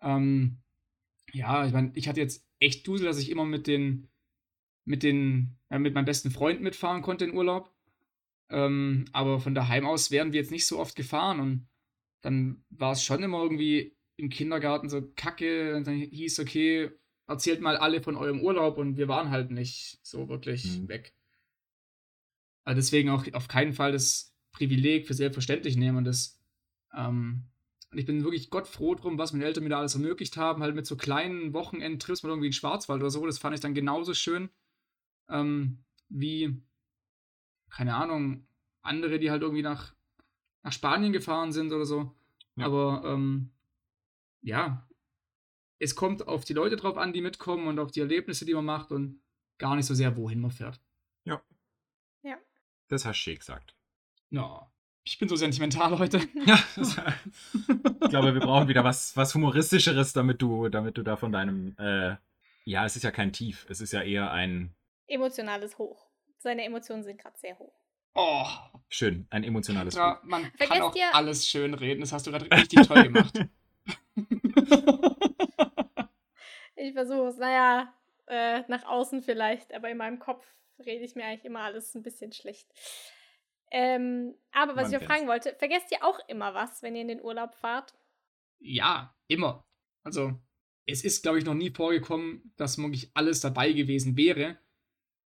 Ähm, 0.00 0.58
ja, 1.32 1.66
ich 1.66 1.72
meine, 1.72 1.92
ich 1.94 2.08
hatte 2.08 2.20
jetzt 2.20 2.44
echt 2.58 2.86
Dusel, 2.86 3.06
dass 3.06 3.18
ich 3.18 3.30
immer 3.30 3.44
mit 3.44 3.66
den, 3.66 4.08
mit 4.84 5.02
den, 5.02 5.56
äh, 5.68 5.78
mit 5.78 5.94
meinem 5.94 6.04
besten 6.04 6.30
Freund 6.30 6.60
mitfahren 6.60 7.02
konnte 7.02 7.24
in 7.24 7.34
Urlaub. 7.34 7.72
Ähm, 8.48 9.04
aber 9.12 9.38
von 9.38 9.54
daheim 9.54 9.86
aus 9.86 10.10
wären 10.10 10.32
wir 10.32 10.40
jetzt 10.40 10.50
nicht 10.50 10.66
so 10.66 10.80
oft 10.80 10.96
gefahren 10.96 11.38
und 11.38 11.68
dann 12.22 12.64
war 12.70 12.92
es 12.92 13.02
schon 13.02 13.22
immer 13.22 13.42
irgendwie 13.42 13.96
im 14.16 14.28
Kindergarten 14.28 14.88
so 14.88 15.02
kacke 15.16 15.76
und 15.76 15.86
dann 15.86 15.96
hieß, 15.96 16.40
okay, 16.40 16.90
erzählt 17.26 17.60
mal 17.60 17.76
alle 17.76 18.02
von 18.02 18.16
eurem 18.16 18.40
Urlaub 18.42 18.76
und 18.78 18.96
wir 18.96 19.08
waren 19.08 19.30
halt 19.30 19.50
nicht 19.50 19.98
so 20.02 20.28
wirklich 20.28 20.78
Mhm. 20.80 20.88
weg. 20.88 21.14
Also 22.64 22.76
deswegen 22.78 23.10
auch 23.10 23.24
auf 23.32 23.48
keinen 23.48 23.72
Fall 23.72 23.92
das 23.92 24.34
Privileg 24.52 25.06
für 25.06 25.14
selbstverständlich 25.14 25.76
nehmen 25.76 25.98
und 25.98 26.04
das 26.04 26.40
ähm, 26.94 27.44
und 27.92 27.98
ich 27.98 28.06
bin 28.06 28.22
wirklich 28.22 28.50
Gott 28.50 28.68
froh 28.68 28.94
drum, 28.94 29.18
was 29.18 29.32
meine 29.32 29.44
Eltern 29.44 29.64
mir 29.64 29.70
da 29.70 29.78
alles 29.80 29.94
ermöglicht 29.94 30.36
haben, 30.36 30.62
halt 30.62 30.76
mit 30.76 30.86
so 30.86 30.96
kleinen 30.96 31.52
Wochenendtrips 31.52 32.22
mal 32.22 32.28
irgendwie 32.28 32.46
in 32.48 32.52
Schwarzwald 32.52 33.00
oder 33.00 33.10
so, 33.10 33.26
das 33.26 33.38
fand 33.38 33.54
ich 33.54 33.60
dann 33.60 33.74
genauso 33.74 34.14
schön 34.14 34.48
ähm, 35.28 35.84
wie, 36.08 36.62
keine 37.70 37.94
Ahnung, 37.94 38.46
andere, 38.82 39.18
die 39.18 39.30
halt 39.30 39.42
irgendwie 39.42 39.62
nach, 39.62 39.94
nach 40.62 40.72
Spanien 40.72 41.12
gefahren 41.12 41.52
sind 41.52 41.72
oder 41.72 41.84
so. 41.84 42.14
Ja. 42.56 42.66
Aber 42.66 43.02
ähm, 43.04 43.50
ja, 44.42 44.86
es 45.78 45.94
kommt 45.94 46.26
auf 46.28 46.44
die 46.44 46.52
Leute 46.52 46.76
drauf 46.76 46.96
an, 46.96 47.12
die 47.12 47.22
mitkommen 47.22 47.66
und 47.66 47.78
auf 47.78 47.90
die 47.90 48.00
Erlebnisse, 48.00 48.44
die 48.44 48.54
man 48.54 48.64
macht 48.64 48.90
und 48.92 49.20
gar 49.58 49.76
nicht 49.76 49.86
so 49.86 49.94
sehr, 49.94 50.16
wohin 50.16 50.40
man 50.40 50.50
fährt. 50.50 50.80
Das 52.90 53.04
hast 53.04 53.24
du 53.24 53.34
gesagt. 53.34 53.74
Ja, 54.30 54.68
ich 55.04 55.18
bin 55.18 55.28
so 55.28 55.36
sentimental 55.36 55.98
heute. 55.98 56.20
Ja, 56.46 56.58
ich 56.74 58.10
glaube, 58.10 58.34
wir 58.34 58.40
brauchen 58.40 58.68
wieder 58.68 58.82
was, 58.82 59.16
was 59.16 59.34
Humoristischeres, 59.34 60.12
damit 60.12 60.42
du, 60.42 60.68
damit 60.68 60.98
du 60.98 61.02
da 61.02 61.16
von 61.16 61.30
deinem, 61.30 61.76
äh, 61.78 62.16
ja, 62.64 62.84
es 62.84 62.96
ist 62.96 63.04
ja 63.04 63.12
kein 63.12 63.32
Tief, 63.32 63.66
es 63.68 63.80
ist 63.80 63.92
ja 63.92 64.02
eher 64.02 64.32
ein, 64.32 64.74
Emotionales 65.06 65.78
Hoch. 65.78 66.08
Seine 66.38 66.64
Emotionen 66.64 67.02
sind 67.02 67.20
gerade 67.20 67.36
sehr 67.38 67.58
hoch. 67.58 67.79
Oh, 68.14 68.46
schön, 68.88 69.26
ein 69.30 69.44
emotionales 69.44 69.94
ja, 69.94 70.20
man 70.24 70.42
kann 70.42 70.52
Vergesst 70.56 70.82
auch 70.82 70.96
ihr- 70.96 71.14
alles 71.14 71.48
schön 71.48 71.74
reden. 71.74 72.00
Das 72.00 72.12
hast 72.12 72.26
du 72.26 72.30
gerade 72.32 72.50
richtig 72.50 72.86
toll 72.86 73.04
gemacht. 73.04 73.34
Ich 76.76 76.94
versuche 76.94 77.28
es, 77.28 77.36
naja, 77.36 77.92
äh, 78.26 78.62
nach 78.68 78.84
außen 78.84 79.22
vielleicht, 79.22 79.74
aber 79.74 79.90
in 79.90 79.98
meinem 79.98 80.18
Kopf 80.18 80.46
rede 80.78 81.04
ich 81.04 81.14
mir 81.14 81.26
eigentlich 81.26 81.44
immer 81.44 81.60
alles 81.60 81.94
ein 81.94 82.02
bisschen 82.02 82.32
schlecht. 82.32 82.66
Ähm, 83.70 84.34
aber 84.50 84.76
was 84.76 84.84
Man 84.84 84.86
ich 84.86 84.92
noch 84.92 84.98
kennt's. 85.00 85.14
fragen 85.14 85.28
wollte, 85.28 85.54
vergesst 85.58 85.92
ihr 85.92 86.02
auch 86.04 86.18
immer 86.28 86.54
was, 86.54 86.82
wenn 86.82 86.94
ihr 86.96 87.02
in 87.02 87.08
den 87.08 87.22
Urlaub 87.22 87.54
fahrt? 87.54 87.92
Ja, 88.60 89.14
immer. 89.28 89.62
Also, 90.04 90.32
es 90.86 91.04
ist, 91.04 91.22
glaube 91.22 91.38
ich, 91.38 91.44
noch 91.44 91.54
nie 91.54 91.70
vorgekommen, 91.70 92.52
dass 92.56 92.78
wirklich 92.78 93.10
alles 93.14 93.40
dabei 93.42 93.72
gewesen 93.72 94.16
wäre. 94.16 94.58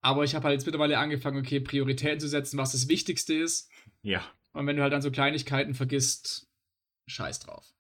Aber 0.03 0.23
ich 0.23 0.35
habe 0.35 0.45
halt 0.45 0.53
jetzt 0.55 0.65
mittlerweile 0.65 0.99
angefangen, 0.99 1.39
okay, 1.39 1.59
Prioritäten 1.61 2.19
zu 2.19 2.27
setzen, 2.27 2.57
was 2.59 2.73
das 2.73 2.89
Wichtigste 2.89 3.33
ist. 3.33 3.71
Ja, 4.03 4.23
Und 4.53 4.67
wenn 4.67 4.75
du 4.75 4.83
halt 4.83 4.93
dann 4.93 5.01
so 5.01 5.11
Kleinigkeiten 5.11 5.73
vergisst, 5.75 6.47
scheiß 7.07 7.39
drauf. 7.39 7.73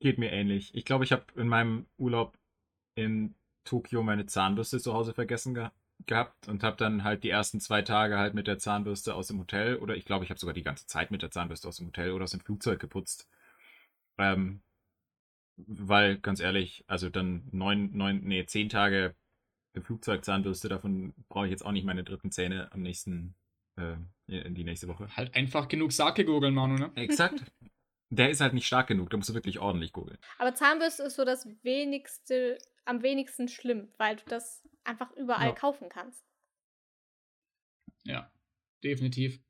geht 0.00 0.18
mir 0.18 0.30
ähnlich. 0.32 0.74
Ich 0.74 0.84
glaube, 0.84 1.04
ich 1.04 1.12
habe 1.12 1.24
in 1.36 1.48
meinem 1.48 1.86
Urlaub 1.98 2.38
in 2.94 3.34
Tokio 3.64 4.02
meine 4.02 4.26
Zahnbürste 4.26 4.80
zu 4.80 4.92
Hause 4.94 5.14
vergessen 5.14 5.54
ge 5.54 5.68
gehabt 6.06 6.48
und 6.48 6.62
habe 6.62 6.78
dann 6.78 7.04
halt 7.04 7.24
die 7.24 7.30
ersten 7.30 7.60
zwei 7.60 7.82
Tage 7.82 8.16
halt 8.18 8.32
mit 8.34 8.46
der 8.46 8.58
Zahnbürste 8.58 9.14
aus 9.14 9.26
dem 9.28 9.38
Hotel 9.38 9.76
oder 9.76 9.96
ich 9.96 10.06
glaube, 10.06 10.24
ich 10.24 10.30
habe 10.30 10.40
sogar 10.40 10.54
die 10.54 10.62
ganze 10.62 10.86
Zeit 10.86 11.10
mit 11.10 11.20
der 11.22 11.30
Zahnbürste 11.30 11.68
aus 11.68 11.76
dem 11.76 11.88
Hotel 11.88 12.12
oder 12.12 12.24
aus 12.24 12.30
dem 12.30 12.40
Flugzeug 12.40 12.80
geputzt. 12.80 13.28
Ähm, 14.18 14.62
weil, 15.56 16.18
ganz 16.18 16.40
ehrlich, 16.40 16.84
also 16.86 17.10
dann 17.10 17.48
neun, 17.52 17.90
neun, 17.96 18.22
nee, 18.24 18.46
zehn 18.46 18.70
Tage 18.70 19.14
im 19.72 19.82
Flugzeug 19.82 20.24
Zahnbürste, 20.24 20.68
davon 20.68 21.14
brauche 21.28 21.46
ich 21.46 21.50
jetzt 21.50 21.64
auch 21.64 21.72
nicht 21.72 21.84
meine 21.84 22.04
dritten 22.04 22.30
Zähne 22.30 22.70
am 22.72 22.82
nächsten, 22.82 23.34
äh, 23.76 23.96
in 24.26 24.54
die 24.54 24.64
nächste 24.64 24.88
Woche. 24.88 25.14
Halt 25.16 25.34
einfach 25.34 25.68
genug 25.68 25.92
Sake 25.92 26.24
gurgeln, 26.24 26.54
Manu, 26.54 26.76
ne? 26.76 26.92
Exakt. 26.96 27.44
Der 28.12 28.30
ist 28.30 28.40
halt 28.40 28.54
nicht 28.54 28.66
stark 28.66 28.88
genug, 28.88 29.10
da 29.10 29.16
musst 29.16 29.28
du 29.28 29.34
wirklich 29.34 29.60
ordentlich 29.60 29.92
gurgeln. 29.92 30.18
Aber 30.38 30.54
Zahnbürste 30.54 31.04
ist 31.04 31.14
so 31.14 31.24
das 31.24 31.46
wenigste, 31.62 32.58
am 32.84 33.02
wenigsten 33.02 33.46
schlimm, 33.46 33.92
weil 33.98 34.16
du 34.16 34.24
das 34.26 34.66
einfach 34.82 35.12
überall 35.12 35.48
Ja. 35.48 35.54
kaufen 35.54 35.88
kannst. 35.88 36.24
Ja, 38.04 38.32
definitiv. 38.82 39.40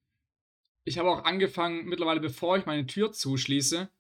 Ich 0.85 0.99
habe 0.99 1.11
auch 1.11 1.25
angefangen, 1.25 1.87
mittlerweile, 1.87 2.21
bevor 2.21 2.59
ich 2.59 2.67
meine 2.67 2.87
Tür 2.87 3.13
zuschließe, 3.13 3.91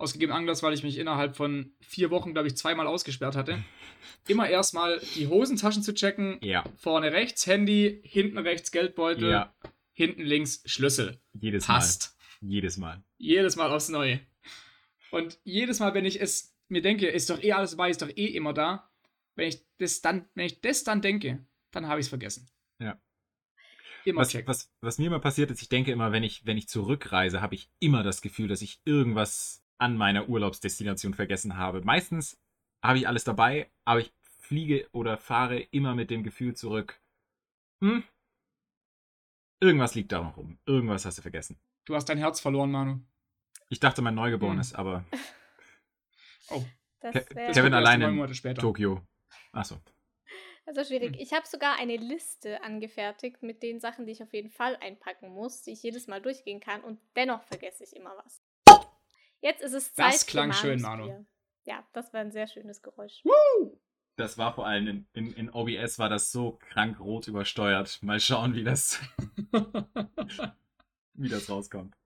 ausgegeben 0.00 0.32
Anlass, 0.32 0.62
weil 0.62 0.72
ich 0.74 0.82
mich 0.82 0.98
innerhalb 0.98 1.36
von 1.36 1.72
vier 1.80 2.10
Wochen, 2.10 2.32
glaube 2.32 2.48
ich, 2.48 2.56
zweimal 2.56 2.86
ausgesperrt 2.86 3.36
hatte, 3.36 3.62
immer 4.28 4.48
erstmal 4.48 5.00
die 5.14 5.28
Hosentaschen 5.28 5.82
zu 5.82 5.92
checken. 5.94 6.38
Ja, 6.42 6.64
Vorne 6.76 7.12
rechts 7.12 7.46
Handy, 7.46 8.00
hinten 8.04 8.38
rechts 8.38 8.70
Geldbeutel, 8.72 9.30
ja, 9.30 9.54
hinten 9.92 10.22
links 10.22 10.62
Schlüssel. 10.66 11.20
jedes 11.34 11.66
Passt. 11.66 12.16
Mal. 12.40 12.50
Jedes 12.50 12.76
Mal. 12.78 13.04
Jedes 13.18 13.56
Mal 13.56 13.70
aufs 13.70 13.90
Neue. 13.90 14.20
Und 15.10 15.38
jedes 15.44 15.80
Mal, 15.80 15.92
wenn 15.92 16.06
ich 16.06 16.20
es 16.20 16.56
mir 16.68 16.80
denke, 16.80 17.08
ist 17.08 17.28
doch 17.28 17.42
eh 17.42 17.52
alles 17.52 17.72
dabei, 17.72 17.90
ist 17.90 18.00
doch 18.00 18.08
eh 18.08 18.26
immer 18.26 18.54
da, 18.54 18.90
wenn 19.34 19.48
ich 19.48 19.64
das 19.78 20.00
dann, 20.00 20.28
wenn 20.34 20.46
ich 20.46 20.60
das 20.60 20.84
dann 20.84 21.02
denke, 21.02 21.44
dann 21.72 21.86
habe 21.88 22.00
ich 22.00 22.04
es 22.04 22.08
vergessen. 22.08 22.48
Ja. 22.78 22.98
Immer 24.04 24.22
Was, 24.22 24.30
checken. 24.30 24.48
was, 24.48 24.72
was 24.80 24.98
mir 24.98 25.08
immer 25.08 25.20
passiert 25.20 25.50
ist, 25.50 25.60
ich 25.60 25.68
denke 25.68 25.92
immer, 25.92 26.12
wenn 26.12 26.22
ich, 26.22 26.46
wenn 26.46 26.56
ich 26.56 26.68
zurückreise, 26.68 27.42
habe 27.42 27.54
ich 27.54 27.70
immer 27.80 28.02
das 28.02 28.22
Gefühl, 28.22 28.48
dass 28.48 28.62
ich 28.62 28.80
irgendwas 28.86 29.62
an 29.80 29.96
meiner 29.96 30.28
Urlaubsdestination 30.28 31.14
vergessen 31.14 31.56
habe. 31.56 31.80
Meistens 31.82 32.38
habe 32.82 32.98
ich 32.98 33.08
alles 33.08 33.24
dabei, 33.24 33.70
aber 33.84 34.00
ich 34.00 34.12
fliege 34.40 34.88
oder 34.92 35.16
fahre 35.16 35.58
immer 35.60 35.94
mit 35.94 36.10
dem 36.10 36.22
Gefühl 36.22 36.54
zurück. 36.54 37.00
Hm? 37.80 38.02
Irgendwas 39.60 39.94
liegt 39.94 40.12
da 40.12 40.22
noch 40.22 40.36
rum. 40.36 40.58
Irgendwas 40.66 41.04
hast 41.04 41.18
du 41.18 41.22
vergessen. 41.22 41.58
Du 41.84 41.94
hast 41.94 42.06
dein 42.08 42.18
Herz 42.18 42.40
verloren, 42.40 42.70
Manu. 42.70 43.00
Ich 43.68 43.80
dachte, 43.80 44.02
mein 44.02 44.14
Neugeborenes, 44.14 44.72
Hm. 44.72 44.76
aber 44.80 45.04
Oh, 46.50 46.64
Das 47.00 47.12
Ke- 47.26 47.52
Kevin 47.52 47.74
alleine 47.74 48.04
neun 48.04 48.10
in 48.12 48.16
Monate 48.16 48.34
später. 48.34 48.60
Tokio. 48.60 49.00
Achso. 49.52 49.76
also 50.66 50.84
schwierig. 50.84 51.12
Hm. 51.14 51.20
Ich 51.20 51.32
habe 51.32 51.46
sogar 51.46 51.78
eine 51.78 51.96
Liste 51.96 52.62
angefertigt 52.62 53.42
mit 53.42 53.62
den 53.62 53.80
Sachen, 53.80 54.06
die 54.06 54.12
ich 54.12 54.22
auf 54.22 54.32
jeden 54.32 54.50
Fall 54.50 54.76
einpacken 54.76 55.30
muss, 55.30 55.62
die 55.62 55.72
ich 55.72 55.82
jedes 55.82 56.06
Mal 56.08 56.20
durchgehen 56.20 56.60
kann 56.60 56.82
und 56.82 56.98
dennoch 57.16 57.42
vergesse 57.44 57.84
ich 57.84 57.94
immer 57.94 58.14
was. 58.24 58.42
Jetzt 59.40 59.62
ist 59.62 59.72
es 59.72 59.94
Zeit 59.94 60.14
Das 60.14 60.26
klang 60.26 60.52
für 60.52 60.58
schön, 60.58 60.80
Manu. 60.82 61.04
Bier. 61.06 61.26
Ja, 61.64 61.86
das 61.92 62.12
war 62.12 62.20
ein 62.20 62.32
sehr 62.32 62.46
schönes 62.46 62.82
Geräusch. 62.82 63.22
Das 64.16 64.36
war 64.38 64.54
vor 64.54 64.66
allem 64.66 64.86
in, 64.86 65.06
in, 65.14 65.32
in 65.32 65.50
OBS 65.50 65.98
war 65.98 66.08
das 66.08 66.30
so 66.30 66.52
krank 66.58 67.00
rot 67.00 67.28
übersteuert. 67.28 68.02
Mal 68.02 68.20
schauen, 68.20 68.54
wie 68.54 68.64
das, 68.64 69.00
wie 71.14 71.28
das 71.28 71.48
rauskommt. 71.48 71.96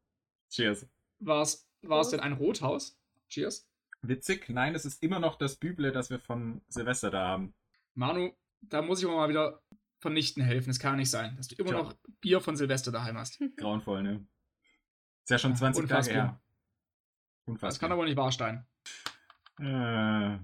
Cheers. 0.50 0.86
War's, 1.18 1.68
war's 1.82 2.10
denn 2.10 2.20
ein 2.20 2.32
Rothaus? 2.34 2.98
Cheers. 3.28 3.68
Witzig, 4.02 4.48
nein, 4.50 4.74
es 4.74 4.84
ist 4.84 5.02
immer 5.02 5.18
noch 5.18 5.36
das 5.36 5.56
Büble, 5.56 5.90
das 5.90 6.10
wir 6.10 6.20
von 6.20 6.60
Silvester 6.68 7.10
da 7.10 7.26
haben. 7.26 7.54
Manu, 7.94 8.32
da 8.60 8.82
muss 8.82 9.00
ich 9.00 9.06
aber 9.06 9.16
mal 9.16 9.28
wieder 9.28 9.62
vernichten 9.98 10.42
helfen. 10.42 10.70
Es 10.70 10.78
kann 10.78 10.96
nicht 10.96 11.10
sein, 11.10 11.36
dass 11.36 11.48
du 11.48 11.54
immer 11.56 11.70
Tja. 11.70 11.82
noch 11.82 11.94
Bier 12.20 12.40
von 12.40 12.56
Silvester 12.56 12.92
daheim 12.92 13.16
hast. 13.16 13.40
Grauenvoll, 13.56 14.02
ne? 14.02 14.26
Ist 15.22 15.30
ja 15.30 15.38
schon 15.38 15.56
20 15.56 15.84
Tage 15.88 15.94
Unfassbar. 15.94 16.14
her. 16.14 16.40
Unfassbar. 17.46 17.68
Das 17.70 17.78
kann 17.78 17.92
aber 17.92 18.04
nicht 18.04 18.16
wahr 18.16 18.32
sein. 18.32 18.66
Äh, 19.60 20.38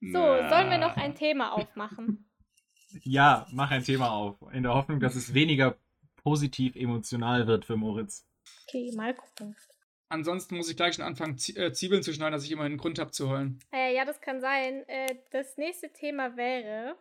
So, 0.00 0.18
sollen 0.18 0.70
wir 0.70 0.78
noch 0.78 0.96
ein 0.96 1.14
Thema 1.14 1.52
aufmachen? 1.52 2.28
ja, 3.02 3.46
mach 3.52 3.70
ein 3.70 3.84
Thema 3.84 4.10
auf. 4.10 4.36
In 4.52 4.62
der 4.62 4.74
Hoffnung, 4.74 5.00
dass 5.00 5.14
es 5.14 5.32
weniger 5.34 5.76
positiv 6.16 6.74
emotional 6.76 7.46
wird 7.46 7.64
für 7.64 7.76
Moritz. 7.76 8.26
Okay, 8.68 8.92
mal 8.94 9.14
gucken. 9.14 9.56
Ansonsten 10.08 10.56
muss 10.56 10.70
ich 10.70 10.76
gleich 10.76 10.94
schon 10.94 11.04
anfangen, 11.04 11.38
äh, 11.56 11.72
Zwiebeln 11.72 12.02
zu 12.02 12.12
schneiden, 12.12 12.32
dass 12.32 12.44
ich 12.44 12.50
immer 12.50 12.64
einen 12.64 12.76
Grund 12.76 12.98
habe 12.98 13.10
zu 13.10 13.28
heulen. 13.30 13.58
Äh, 13.72 13.94
ja, 13.94 14.04
das 14.04 14.20
kann 14.20 14.40
sein. 14.40 14.86
Äh, 14.88 15.16
das 15.30 15.56
nächste 15.56 15.92
Thema 15.92 16.36
wäre 16.36 16.96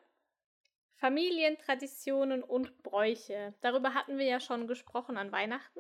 Familientraditionen 0.96 2.44
und 2.44 2.82
Bräuche. 2.82 3.54
Darüber 3.62 3.94
hatten 3.94 4.18
wir 4.18 4.26
ja 4.26 4.40
schon 4.40 4.68
gesprochen 4.68 5.18
an 5.18 5.32
Weihnachten. 5.32 5.80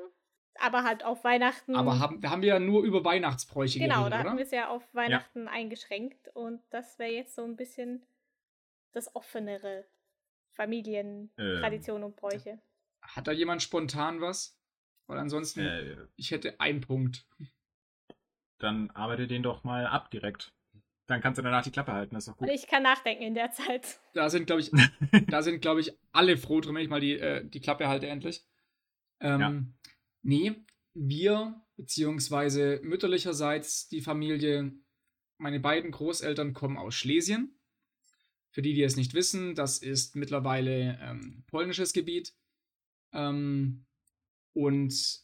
Aber 0.59 0.83
halt 0.83 1.03
auf 1.03 1.23
Weihnachten. 1.23 1.75
Aber 1.75 1.99
haben, 1.99 2.21
da 2.21 2.29
haben 2.29 2.41
wir 2.41 2.49
ja 2.49 2.59
nur 2.59 2.83
über 2.83 3.03
Weihnachtsbräuche 3.03 3.79
genau, 3.79 4.03
da 4.03 4.09
geredet, 4.09 4.25
hatten 4.25 4.37
wir 4.37 4.45
es 4.45 4.51
ja 4.51 4.69
auf 4.69 4.93
Weihnachten 4.93 5.47
eingeschränkt. 5.47 6.29
Und 6.35 6.61
das 6.69 6.99
wäre 6.99 7.11
jetzt 7.11 7.35
so 7.35 7.43
ein 7.43 7.55
bisschen 7.55 8.05
das 8.91 9.15
offenere 9.15 9.85
Familientraditionen 10.53 12.03
ähm, 12.03 12.07
und 12.09 12.15
Bräuche. 12.15 12.59
Hat 13.01 13.27
da 13.27 13.31
jemand 13.31 13.61
spontan 13.61 14.21
was? 14.21 14.57
Weil 15.07 15.17
ansonsten, 15.17 15.61
äh, 15.61 15.97
ich 16.15 16.31
hätte 16.31 16.59
einen 16.59 16.81
Punkt. 16.81 17.25
Dann 18.59 18.91
arbeite 18.91 19.27
den 19.27 19.43
doch 19.43 19.63
mal 19.63 19.85
ab 19.85 20.09
direkt. 20.11 20.53
Dann 21.07 21.19
kannst 21.19 21.37
du 21.37 21.41
danach 21.41 21.63
die 21.63 21.71
Klappe 21.71 21.91
halten, 21.91 22.15
das 22.15 22.27
ist 22.27 22.33
doch 22.33 22.37
gut. 22.37 22.49
Ich 22.49 22.67
kann 22.67 22.83
nachdenken 22.83 23.23
in 23.23 23.33
der 23.33 23.51
Zeit. 23.51 23.99
Da 24.13 24.29
sind, 24.29 24.45
glaube 24.45 24.61
ich, 24.61 24.71
da 25.27 25.41
sind, 25.41 25.61
glaube 25.61 25.81
ich, 25.81 25.91
alle 26.13 26.37
froh 26.37 26.61
drum, 26.61 26.75
wenn 26.75 26.83
ich 26.83 26.89
mal 26.89 27.01
die, 27.01 27.19
äh, 27.19 27.43
die 27.43 27.59
Klappe 27.59 27.89
halte 27.89 28.07
endlich. 28.07 28.45
Ähm, 29.19 29.41
ja. 29.41 29.53
Nee, 30.23 30.65
wir, 30.93 31.61
beziehungsweise 31.75 32.79
mütterlicherseits 32.83 33.87
die 33.89 34.01
Familie, 34.01 34.73
meine 35.37 35.59
beiden 35.59 35.91
Großeltern 35.91 36.53
kommen 36.53 36.77
aus 36.77 36.95
Schlesien. 36.95 37.59
Für 38.51 38.61
die, 38.61 38.73
die 38.73 38.83
es 38.83 38.95
nicht 38.95 39.13
wissen, 39.13 39.55
das 39.55 39.79
ist 39.79 40.15
mittlerweile 40.15 40.97
ähm, 41.01 41.43
polnisches 41.47 41.91
Gebiet. 41.91 42.33
Ähm, 43.11 43.85
und 44.53 45.23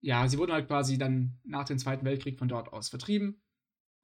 ja, 0.00 0.28
sie 0.28 0.38
wurden 0.38 0.52
halt 0.52 0.68
quasi 0.68 0.98
dann 0.98 1.40
nach 1.44 1.64
dem 1.64 1.78
Zweiten 1.78 2.04
Weltkrieg 2.04 2.38
von 2.38 2.48
dort 2.48 2.72
aus 2.72 2.88
vertrieben. 2.88 3.42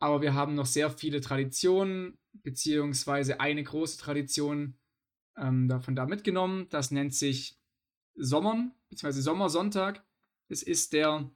Aber 0.01 0.23
wir 0.23 0.35
haben 0.35 0.55
noch 0.55 0.67
sehr 0.67 0.91
viele 0.91 1.21
Traditionen, 1.21 2.19
beziehungsweise 2.33 3.39
eine 3.41 3.63
große 3.63 3.99
Tradition 3.99 4.79
ähm, 5.37 5.69
davon 5.69 5.95
da 5.95 6.07
mitgenommen. 6.07 6.67
Das 6.71 6.91
nennt 6.91 7.15
sich 7.15 7.61
Sommern, 8.17 8.75
beziehungsweise 8.89 9.23
Sommersonntag. 9.23 10.05
Es 10.49 10.63
ist 10.63 10.93
der, 10.93 11.31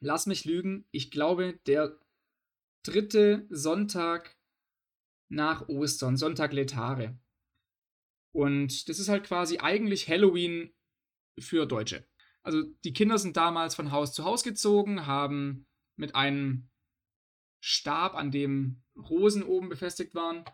lass 0.00 0.26
mich 0.26 0.44
lügen, 0.44 0.86
ich 0.90 1.10
glaube, 1.10 1.58
der 1.66 1.98
dritte 2.82 3.46
Sonntag 3.50 4.36
nach 5.28 5.68
Ostern, 5.68 6.16
Sonntag 6.16 6.52
Letare. 6.52 7.18
Und 8.32 8.88
das 8.88 8.98
ist 8.98 9.08
halt 9.08 9.24
quasi 9.24 9.58
eigentlich 9.58 10.08
Halloween 10.08 10.72
für 11.38 11.66
Deutsche. 11.66 12.06
Also 12.42 12.62
die 12.84 12.92
Kinder 12.92 13.18
sind 13.18 13.36
damals 13.36 13.74
von 13.74 13.92
Haus 13.92 14.12
zu 14.12 14.24
Haus 14.24 14.42
gezogen, 14.42 15.06
haben 15.06 15.66
mit 15.96 16.14
einem 16.14 16.70
Stab, 17.60 18.14
an 18.14 18.30
dem 18.30 18.82
Rosen 18.96 19.42
oben 19.42 19.68
befestigt 19.68 20.14
waren, 20.14 20.44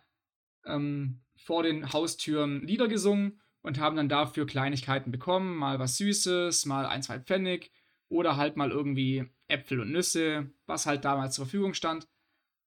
ähm, 0.64 1.22
vor 1.36 1.62
den 1.62 1.92
Haustüren 1.92 2.66
Lieder 2.66 2.88
gesungen 2.88 3.40
und 3.62 3.78
haben 3.78 3.96
dann 3.96 4.08
dafür 4.08 4.46
Kleinigkeiten 4.46 5.10
bekommen, 5.10 5.56
mal 5.56 5.78
was 5.78 5.98
Süßes, 5.98 6.66
mal 6.66 6.86
ein, 6.86 7.02
zwei 7.02 7.20
Pfennig 7.20 7.70
oder 8.08 8.36
halt 8.36 8.56
mal 8.56 8.70
irgendwie 8.70 9.24
Äpfel 9.48 9.80
und 9.80 9.92
Nüsse, 9.92 10.50
was 10.66 10.86
halt 10.86 11.04
damals 11.04 11.34
zur 11.34 11.46
Verfügung 11.46 11.74
stand 11.74 12.08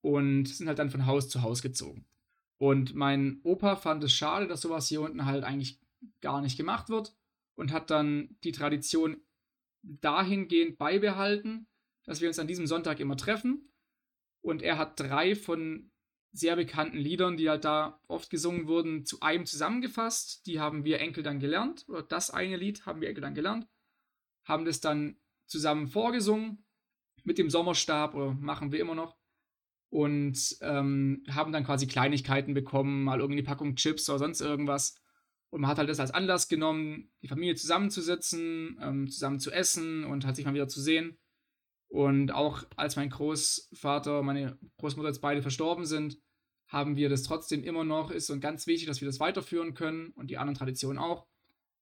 und 0.01 0.47
sind 0.47 0.67
halt 0.67 0.79
dann 0.79 0.89
von 0.89 1.05
Haus 1.05 1.29
zu 1.29 1.41
Haus 1.41 1.61
gezogen. 1.61 2.05
Und 2.59 2.95
mein 2.95 3.39
Opa 3.43 3.75
fand 3.75 4.03
es 4.03 4.13
schade, 4.13 4.47
dass 4.47 4.61
sowas 4.61 4.87
hier 4.87 5.01
unten 5.01 5.25
halt 5.25 5.43
eigentlich 5.43 5.79
gar 6.21 6.41
nicht 6.41 6.57
gemacht 6.57 6.89
wird 6.89 7.15
und 7.55 7.71
hat 7.71 7.89
dann 7.89 8.37
die 8.43 8.51
Tradition 8.51 9.21
dahingehend 9.83 10.77
beibehalten, 10.77 11.67
dass 12.03 12.21
wir 12.21 12.27
uns 12.27 12.39
an 12.39 12.47
diesem 12.47 12.67
Sonntag 12.67 12.99
immer 12.99 13.17
treffen. 13.17 13.71
Und 14.41 14.61
er 14.61 14.77
hat 14.77 14.99
drei 14.99 15.35
von 15.35 15.91
sehr 16.31 16.55
bekannten 16.55 16.97
Liedern, 16.97 17.37
die 17.37 17.49
halt 17.49 17.65
da 17.65 18.01
oft 18.07 18.29
gesungen 18.29 18.67
wurden, 18.67 19.05
zu 19.05 19.21
einem 19.21 19.45
zusammengefasst. 19.45 20.45
Die 20.45 20.59
haben 20.59 20.83
wir 20.83 20.99
Enkel 20.99 21.23
dann 21.23 21.39
gelernt, 21.39 21.85
oder 21.87 22.03
das 22.03 22.29
eine 22.29 22.57
Lied 22.57 22.85
haben 22.85 23.01
wir 23.01 23.09
Enkel 23.09 23.21
dann 23.21 23.33
gelernt, 23.33 23.67
haben 24.45 24.65
das 24.65 24.79
dann 24.79 25.19
zusammen 25.47 25.87
vorgesungen 25.87 26.65
mit 27.23 27.37
dem 27.37 27.49
Sommerstab, 27.49 28.15
oder 28.15 28.33
machen 28.33 28.71
wir 28.71 28.79
immer 28.79 28.95
noch. 28.95 29.17
Und 29.89 30.57
ähm, 30.61 31.23
haben 31.29 31.51
dann 31.51 31.63
quasi 31.63 31.87
Kleinigkeiten 31.87 32.53
bekommen, 32.53 33.03
mal 33.03 33.19
irgendwie 33.19 33.39
eine 33.39 33.47
Packung 33.47 33.75
Chips 33.75 34.09
oder 34.09 34.19
sonst 34.19 34.41
irgendwas. 34.41 34.95
Und 35.49 35.61
man 35.61 35.69
hat 35.69 35.77
halt 35.77 35.89
das 35.89 35.99
als 35.99 36.11
Anlass 36.11 36.49
genommen, 36.49 37.09
die 37.21 37.27
Familie 37.27 37.55
zusammenzusetzen, 37.55 38.77
ähm, 38.81 39.09
zusammen 39.09 39.39
zu 39.39 39.51
essen 39.51 40.03
und 40.03 40.25
halt 40.25 40.35
sich 40.35 40.45
mal 40.45 40.53
wieder 40.53 40.67
zu 40.67 40.81
sehen. 40.81 41.17
Und 41.87 42.31
auch 42.31 42.63
als 42.75 42.97
mein 42.97 43.09
Großvater, 43.09 44.23
meine 44.23 44.59
Großmutter 44.77 45.07
jetzt 45.07 45.21
beide 45.21 45.41
verstorben 45.41 45.85
sind, 45.85 46.17
haben 46.67 46.97
wir 46.97 47.07
das 47.07 47.23
trotzdem 47.23 47.63
immer 47.63 47.85
noch, 47.85 48.11
ist 48.11 48.27
so 48.27 48.37
ganz 48.39 48.67
wichtig, 48.67 48.87
dass 48.87 48.99
wir 48.99 49.05
das 49.05 49.21
weiterführen 49.21 49.73
können 49.73 50.09
und 50.11 50.29
die 50.29 50.37
anderen 50.37 50.57
Traditionen 50.57 50.97
auch. 50.97 51.25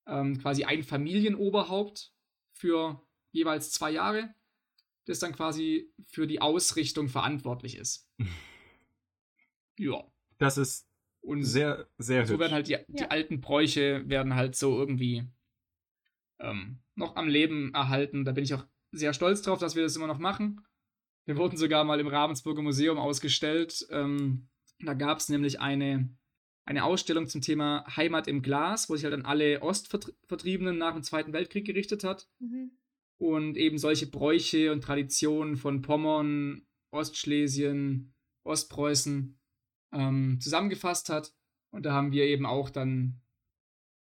Ähm, 0.08 0.38
quasi 0.38 0.64
ein 0.64 0.84
Familienoberhaupt 0.84 2.14
für 2.54 3.02
jeweils 3.36 3.72
zwei 3.72 3.92
Jahre, 3.92 4.34
das 5.06 5.20
dann 5.20 5.34
quasi 5.34 5.92
für 6.08 6.26
die 6.26 6.42
Ausrichtung 6.42 7.10
verantwortlich 7.10 7.78
ist. 7.78 8.10
ja. 9.78 10.04
Das 10.38 10.58
ist 10.58 10.88
und 11.22 11.44
sehr, 11.44 11.88
sehr 11.98 12.26
So 12.26 12.34
hübsch. 12.34 12.40
werden 12.40 12.54
halt 12.54 12.68
die, 12.68 12.78
die 12.88 13.02
ja. 13.02 13.08
alten 13.08 13.42
Bräuche 13.42 14.08
werden 14.08 14.36
halt 14.36 14.56
so 14.56 14.78
irgendwie 14.78 15.24
ähm, 16.40 16.80
noch 16.96 17.16
am 17.16 17.28
Leben 17.28 17.74
erhalten. 17.74 18.26
Da 18.26 18.32
bin 18.32 18.44
ich 18.44 18.54
auch 18.54 18.66
sehr 18.92 19.14
stolz 19.14 19.42
drauf, 19.42 19.60
dass 19.60 19.76
wir 19.76 19.84
das 19.84 19.96
immer 19.96 20.08
noch 20.08 20.20
machen. 20.20 20.62
Wir 21.26 21.38
wurden 21.38 21.58
sogar 21.58 21.84
mal 21.84 22.00
im 22.00 22.08
Ravensburger 22.08 22.62
Museum 22.62 22.98
ausgestellt. 22.98 23.88
Ähm, 23.90 24.48
da 24.80 24.94
gab 24.94 25.18
es 25.18 25.30
nämlich 25.30 25.60
eine, 25.60 26.16
eine 26.66 26.84
Ausstellung 26.84 27.28
zum 27.28 27.42
Thema 27.42 27.84
Heimat 27.96 28.28
im 28.28 28.44
Glas, 28.44 28.90
wo 28.90 28.96
sich 28.96 29.06
halt 29.06 29.16
an 29.16 29.26
alle 29.26 29.62
Ostvertriebenen 29.62 30.78
nach 30.78 30.94
dem 30.94 31.04
Zweiten 31.04 31.34
Weltkrieg 31.34 31.66
gerichtet 31.66 32.04
hat. 32.04 32.28
Mhm. 32.40 32.72
Und 33.18 33.56
eben 33.58 33.78
solche 33.78 34.08
Bräuche 34.08 34.72
und 34.72 34.82
Traditionen 34.84 35.56
von 35.56 35.82
Pommern, 35.82 36.66
Ostschlesien, 36.92 38.14
Ostpreußen 38.44 39.40
ähm, 39.94 40.40
zusammengefasst 40.42 41.10
hat. 41.10 41.34
Und 41.72 41.86
da 41.86 41.94
haben 41.94 42.12
wir 42.12 42.26
eben 42.26 42.46
auch 42.46 42.70
dann 42.70 43.22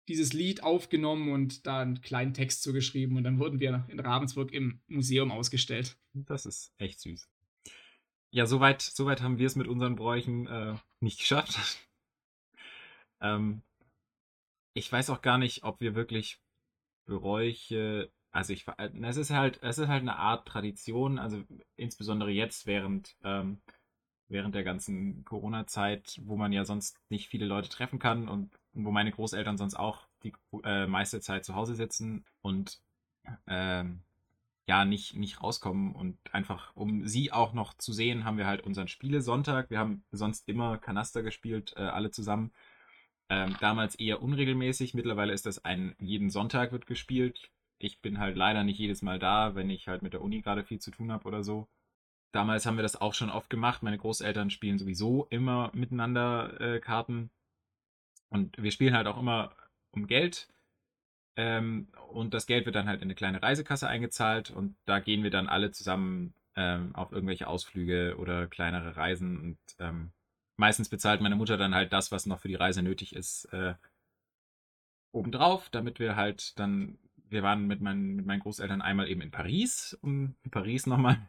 dieses 0.10 0.34
Lied 0.34 0.64
aufgenommen 0.64 1.32
und 1.32 1.68
da 1.68 1.82
einen 1.82 2.02
kleinen 2.02 2.34
Text 2.34 2.64
zugeschrieben 2.64 3.16
und 3.16 3.24
dann 3.24 3.40
wurden 3.40 3.60
wir 3.60 3.86
in 3.90 4.00
Ravensburg 4.00 4.52
im 4.52 4.82
Museum 4.88 5.32
ausgestellt. 5.32 5.98
Das 6.14 6.48
ist 6.48 6.74
echt 6.78 7.00
süß. 7.00 7.30
Ja, 8.32 8.48
soweit, 8.48 8.82
soweit 8.82 9.22
haben 9.22 9.38
wir 9.38 9.46
es 9.46 9.56
mit 9.56 9.68
unseren 9.68 9.96
Bräuchen 9.96 10.48
äh, 10.48 10.76
nicht 11.00 11.20
geschafft. 11.20 11.60
ähm, 13.22 13.62
ich 14.74 14.92
weiß 14.92 15.12
auch 15.12 15.22
gar 15.22 15.38
nicht, 15.38 15.64
ob 15.64 15.80
wir 15.80 15.94
wirklich 15.94 16.40
Bräuche, 17.06 18.12
also 18.32 18.54
ich, 18.54 18.66
es 19.02 19.18
ist 19.18 19.32
halt, 19.32 19.60
es 19.64 19.78
ist 19.78 19.88
halt 19.88 20.02
eine 20.02 20.18
Art 20.18 20.48
Tradition, 20.48 21.20
also 21.20 21.44
insbesondere 21.76 22.32
jetzt 22.32 22.68
während 22.68 23.16
ähm, 23.24 23.62
während 24.30 24.56
der 24.56 24.64
ganzen 24.64 25.26
Corona-Zeit, 25.26 26.22
wo 26.24 26.38
man 26.38 26.54
ja 26.54 26.64
sonst 26.64 27.00
nicht 27.10 27.28
viele 27.30 27.46
Leute 27.46 27.70
treffen 27.70 28.00
kann 28.00 28.30
und 28.30 28.52
wo 28.74 28.92
meine 28.92 29.12
Großeltern 29.12 29.58
sonst 29.58 29.76
auch 29.76 30.08
die 30.24 30.34
äh, 30.64 30.86
meiste 30.88 31.20
Zeit 31.20 31.44
zu 31.44 31.56
Hause 31.56 31.76
sitzen 31.76 32.26
und 32.42 32.80
äh, 33.48 33.84
ja, 34.68 34.86
nicht, 34.86 35.16
nicht 35.16 35.42
rauskommen 35.42 35.96
und 35.96 36.18
einfach, 36.32 36.76
um 36.76 37.08
sie 37.08 37.32
auch 37.32 37.54
noch 37.54 37.74
zu 37.74 37.92
sehen, 37.92 38.24
haben 38.24 38.38
wir 38.38 38.46
halt 38.46 38.62
unseren 38.62 38.88
Spielesonntag. 38.88 39.72
Wir 39.72 39.80
haben 39.80 40.04
sonst 40.12 40.48
immer 40.48 40.78
Kanaster 40.78 41.24
gespielt, 41.24 41.74
äh, 41.76 41.82
alle 41.82 42.12
zusammen. 42.12 42.52
Ähm, 43.30 43.56
damals 43.60 43.96
eher 43.96 44.22
unregelmäßig. 44.22 44.94
Mittlerweile 44.94 45.34
ist 45.34 45.48
das 45.48 45.66
ein, 45.66 45.96
jeden 46.00 46.30
Sonntag 46.30 46.72
wird 46.72 46.86
gespielt. 46.86 47.50
Ich 47.80 48.02
bin 48.02 48.20
halt 48.20 48.36
leider 48.36 48.64
nicht 48.64 48.78
jedes 48.78 49.02
Mal 49.02 49.20
da, 49.20 49.56
wenn 49.56 49.70
ich 49.70 49.88
halt 49.88 50.02
mit 50.02 50.14
der 50.14 50.22
Uni 50.22 50.42
gerade 50.42 50.64
viel 50.64 50.80
zu 50.80 50.92
tun 50.92 51.12
habe 51.12 51.26
oder 51.26 51.44
so. 51.44 51.68
Damals 52.32 52.66
haben 52.66 52.78
wir 52.78 52.84
das 52.84 53.00
auch 53.00 53.14
schon 53.14 53.30
oft 53.32 53.50
gemacht. 53.50 53.82
Meine 53.82 53.98
Großeltern 53.98 54.50
spielen 54.52 54.78
sowieso 54.78 55.26
immer 55.30 55.72
miteinander 55.74 56.60
äh, 56.62 56.80
Karten. 56.80 57.32
Und 58.30 58.62
wir 58.62 58.72
spielen 58.72 58.96
halt 58.96 59.08
auch 59.08 59.18
immer 59.18 59.56
um 59.92 60.06
Geld. 60.08 60.48
Ähm, 61.38 61.88
und 62.10 62.34
das 62.34 62.46
Geld 62.46 62.66
wird 62.66 62.76
dann 62.76 62.88
halt 62.88 63.02
in 63.02 63.08
eine 63.08 63.16
kleine 63.16 63.42
Reisekasse 63.42 63.88
eingezahlt. 63.88 64.52
Und 64.52 64.76
da 64.86 65.00
gehen 65.00 65.24
wir 65.24 65.32
dann 65.32 65.48
alle 65.48 65.72
zusammen 65.72 66.34
ähm, 66.56 66.94
auf 66.96 67.12
irgendwelche 67.12 67.48
Ausflüge 67.48 68.18
oder 68.20 68.48
kleinere 68.48 68.98
Reisen. 68.98 69.40
Und 69.40 69.58
ähm, 69.80 70.12
meistens 70.58 70.90
bezahlt 70.90 71.22
meine 71.22 71.36
Mutter 71.36 71.58
dann 71.58 71.74
halt 71.74 71.94
das, 71.94 72.12
was 72.12 72.26
noch 72.26 72.42
für 72.42 72.50
die 72.50 72.56
Reise 72.56 72.84
nötig 72.84 73.16
ist, 73.16 73.46
äh, 73.46 73.74
obendrauf, 75.12 75.70
damit 75.70 76.00
wir 76.00 76.16
halt 76.16 76.60
dann 76.60 77.00
wir 77.30 77.44
waren 77.44 77.68
mit 77.68 77.82
meinen, 77.82 78.16
mit 78.16 78.26
meinen 78.26 78.40
Großeltern 78.42 78.82
einmal 78.82 79.10
eben 79.10 79.22
in 79.22 79.32
Paris, 79.32 79.98
um 80.02 80.36
in 80.44 80.52
Paris 80.52 80.86
nochmal 80.86 81.28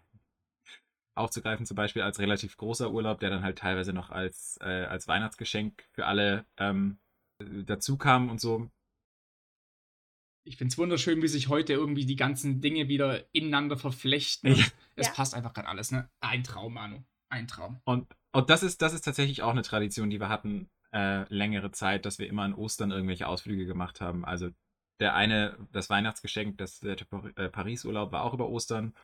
aufzugreifen, 1.15 1.67
zum 1.67 1.77
Beispiel 1.77 2.03
als 2.03 2.19
relativ 2.19 2.57
großer 2.57 2.91
Urlaub, 2.91 3.21
der 3.21 3.31
dann 3.31 3.43
halt 3.43 3.59
teilweise 3.59 3.93
noch 3.93 4.11
als, 4.11 4.59
äh, 4.63 4.85
als 4.85 5.09
Weihnachtsgeschenk 5.09 5.85
für 5.93 6.07
alle 6.07 6.47
ähm, 6.57 6.99
dazu 7.39 7.97
kam 7.97 8.31
und 8.31 8.41
so. 8.41 8.71
Ich 10.45 10.57
finde 10.57 10.73
es 10.73 10.79
wunderschön, 10.79 11.23
wie 11.23 11.29
sich 11.29 11.49
heute 11.49 11.75
irgendwie 11.75 12.07
die 12.07 12.17
ganzen 12.17 12.61
Dinge 12.61 12.89
wieder 12.89 13.25
ineinander 13.33 13.77
verflechten. 13.77 14.55
Ja. 14.55 14.65
Es 14.97 15.09
ja. 15.09 15.13
passt 15.13 15.35
einfach 15.35 15.53
gerade 15.53 15.69
alles, 15.69 15.93
ne? 15.93 16.09
Ein 16.21 16.43
Traum, 16.45 16.75
Manu. 16.75 17.05
Ein 17.29 17.47
Traum. 17.47 17.81
Und, 17.85 18.07
und 18.33 18.51
das, 18.51 18.63
ist, 18.63 18.83
das 18.83 18.93
ist 18.93 19.03
tatsächlich 19.03 19.43
auch 19.43 19.51
eine 19.51 19.63
Tradition, 19.63 20.11
die 20.11 20.19
wir 20.19 20.29
hatten 20.29 20.69
äh, 20.93 21.33
längere 21.33 21.71
Zeit, 21.71 22.05
dass 22.05 22.19
wir 22.19 22.27
immer 22.27 22.43
an 22.43 22.55
Ostern 22.55 22.91
irgendwelche 22.91 23.29
Ausflüge 23.29 23.67
gemacht 23.67 24.01
haben. 24.01 24.25
Also 24.25 24.51
der 25.01 25.15
eine, 25.15 25.57
das 25.73 25.91
Weihnachtsgeschenk, 25.91 26.59
das, 26.59 26.81
der 26.81 26.97
äh, 27.37 27.49
Paris-Urlaub 27.49 28.13
war 28.13 28.23
auch 28.25 28.35
über 28.35 28.49
Ostern. 28.49 28.95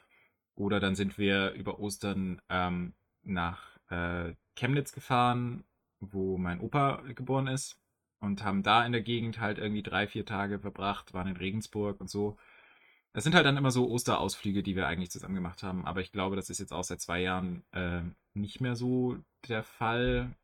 Oder 0.55 0.81
dann 0.81 0.95
sind 0.95 1.19
wir 1.19 1.53
über 1.53 1.79
Ostern 1.81 2.41
ähm, 2.49 2.95
nach 3.23 3.79
äh, 3.91 4.35
Chemnitz 4.57 4.93
gefahren, 4.93 5.65
wo 6.01 6.39
mein 6.39 6.61
Opa 6.61 7.03
geboren 7.15 7.47
ist. 7.49 7.81
und 8.21 8.45
haben 8.45 8.63
da 8.63 8.85
in 8.85 8.93
der 8.93 9.03
Gegend 9.03 9.41
halt 9.41 9.59
irgendwie 9.59 9.83
drei, 9.83 10.07
vier 10.07 10.25
Tage 10.27 10.59
verbracht, 10.59 11.15
waren 11.15 11.29
in 11.29 11.37
Regensburg 11.37 12.01
und 12.01 12.11
so. 12.11 12.37
Das 13.13 13.25
sind 13.25 13.35
halt 13.35 13.47
dann 13.47 13.57
immer 13.57 13.71
so 13.71 13.91
Osterausflüge, 13.91 14.63
die 14.63 14.77
wir 14.77 14.87
eigentlich 14.87 15.11
zusammen 15.11 15.35
gemacht 15.35 15.63
haben. 15.63 15.87
Aber 15.87 16.01
ich 16.01 16.13
glaube, 16.13 16.37
das 16.37 16.51
ist 16.51 16.59
jetzt 16.61 16.73
auch 16.73 16.85
seit 16.85 17.01
zwei 17.01 17.21
Jahren 17.23 17.65
äh, 17.73 18.03
nicht 18.35 18.61
mehr 18.61 18.77
so 18.77 19.19
der 19.49 19.63
Fall. 19.63 20.35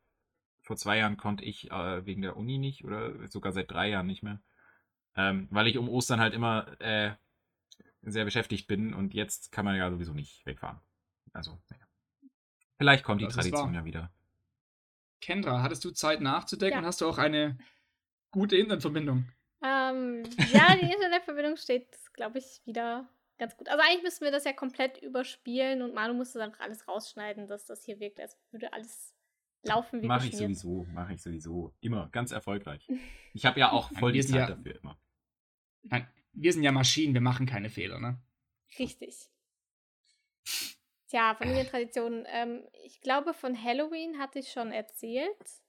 Vor 0.63 0.77
zwei 0.77 0.97
Jahren 0.97 1.17
konnte 1.17 1.43
ich 1.45 1.71
äh, 1.71 2.05
wegen 2.05 2.21
der 2.23 2.37
Uni 2.37 2.57
nicht 2.57 2.85
oder 2.85 3.27
sogar 3.29 3.51
seit 3.53 3.71
drei 3.71 3.89
Jahren 3.89 4.07
nicht 4.07 4.23
mehr. 4.23 4.41
Ähm, 5.15 5.47
weil 5.51 5.67
ich 5.67 5.77
um 5.77 5.89
Ostern 5.89 6.19
halt 6.19 6.33
immer 6.33 6.79
äh, 6.81 7.11
sehr 8.01 8.25
beschäftigt 8.25 8.67
bin 8.67 8.93
und 8.93 9.13
jetzt 9.13 9.51
kann 9.51 9.65
man 9.65 9.75
ja 9.75 9.89
sowieso 9.89 10.13
nicht 10.13 10.45
wegfahren. 10.45 10.79
Also, 11.33 11.59
naja. 11.69 11.85
Vielleicht 12.77 13.03
kommt 13.03 13.21
die 13.21 13.25
Das 13.25 13.35
Tradition 13.35 13.73
ja 13.73 13.85
wieder. 13.85 14.11
Kendra, 15.21 15.61
hattest 15.61 15.85
du 15.85 15.91
Zeit 15.91 16.19
nachzudenken? 16.19 16.81
Ja. 16.81 16.85
Hast 16.85 17.01
du 17.01 17.07
auch 17.07 17.17
eine 17.17 17.57
gute 18.31 18.57
Internetverbindung? 18.57 19.29
Ähm, 19.63 20.23
ja, 20.51 20.75
die 20.75 20.91
Internetverbindung 20.91 21.55
steht, 21.55 21.87
glaube 22.13 22.39
ich, 22.39 22.61
wieder 22.65 23.07
ganz 23.37 23.55
gut. 23.55 23.69
Also 23.69 23.81
eigentlich 23.81 24.03
müssten 24.03 24.25
wir 24.25 24.31
das 24.31 24.43
ja 24.43 24.53
komplett 24.53 25.01
überspielen 25.01 25.81
und 25.81 25.93
Manu 25.93 26.13
muss 26.13 26.33
das 26.33 26.41
einfach 26.41 26.59
alles 26.59 26.87
rausschneiden, 26.87 27.47
dass 27.47 27.65
das 27.65 27.83
hier 27.83 27.99
wirkt, 27.99 28.19
als 28.19 28.37
würde 28.51 28.73
alles 28.73 29.13
laufen 29.63 30.01
wie 30.01 30.07
Mache 30.07 30.27
ich 30.27 30.37
sowieso, 30.37 30.85
mache 30.93 31.13
ich 31.13 31.21
sowieso. 31.21 31.73
Immer, 31.81 32.09
ganz 32.11 32.31
erfolgreich. 32.31 32.87
Ich 33.35 33.47
habe 33.47 33.59
ja 33.59 33.71
auch 33.71 33.91
voll 33.97 34.11
die 34.11 34.21
Zeit 34.21 34.35
ja- 34.35 34.47
dafür 34.55 34.75
immer. 34.79 34.95
Nein, 35.81 36.07
wir 36.33 36.53
sind 36.53 36.61
ja 36.61 36.71
Maschinen, 36.71 37.15
wir 37.15 37.21
machen 37.21 37.47
keine 37.47 37.69
Fehler, 37.71 37.99
ne? 37.99 38.21
Richtig. 38.77 39.27
Tja, 41.07 41.35
Familientraditionen. 41.35 42.25
Ähm, 42.27 42.63
ich 42.83 43.01
glaube, 43.01 43.33
von 43.33 43.61
Halloween 43.61 44.19
hatte 44.19 44.39
ich 44.39 44.51
schon 44.51 44.71
erzählt 44.71 45.61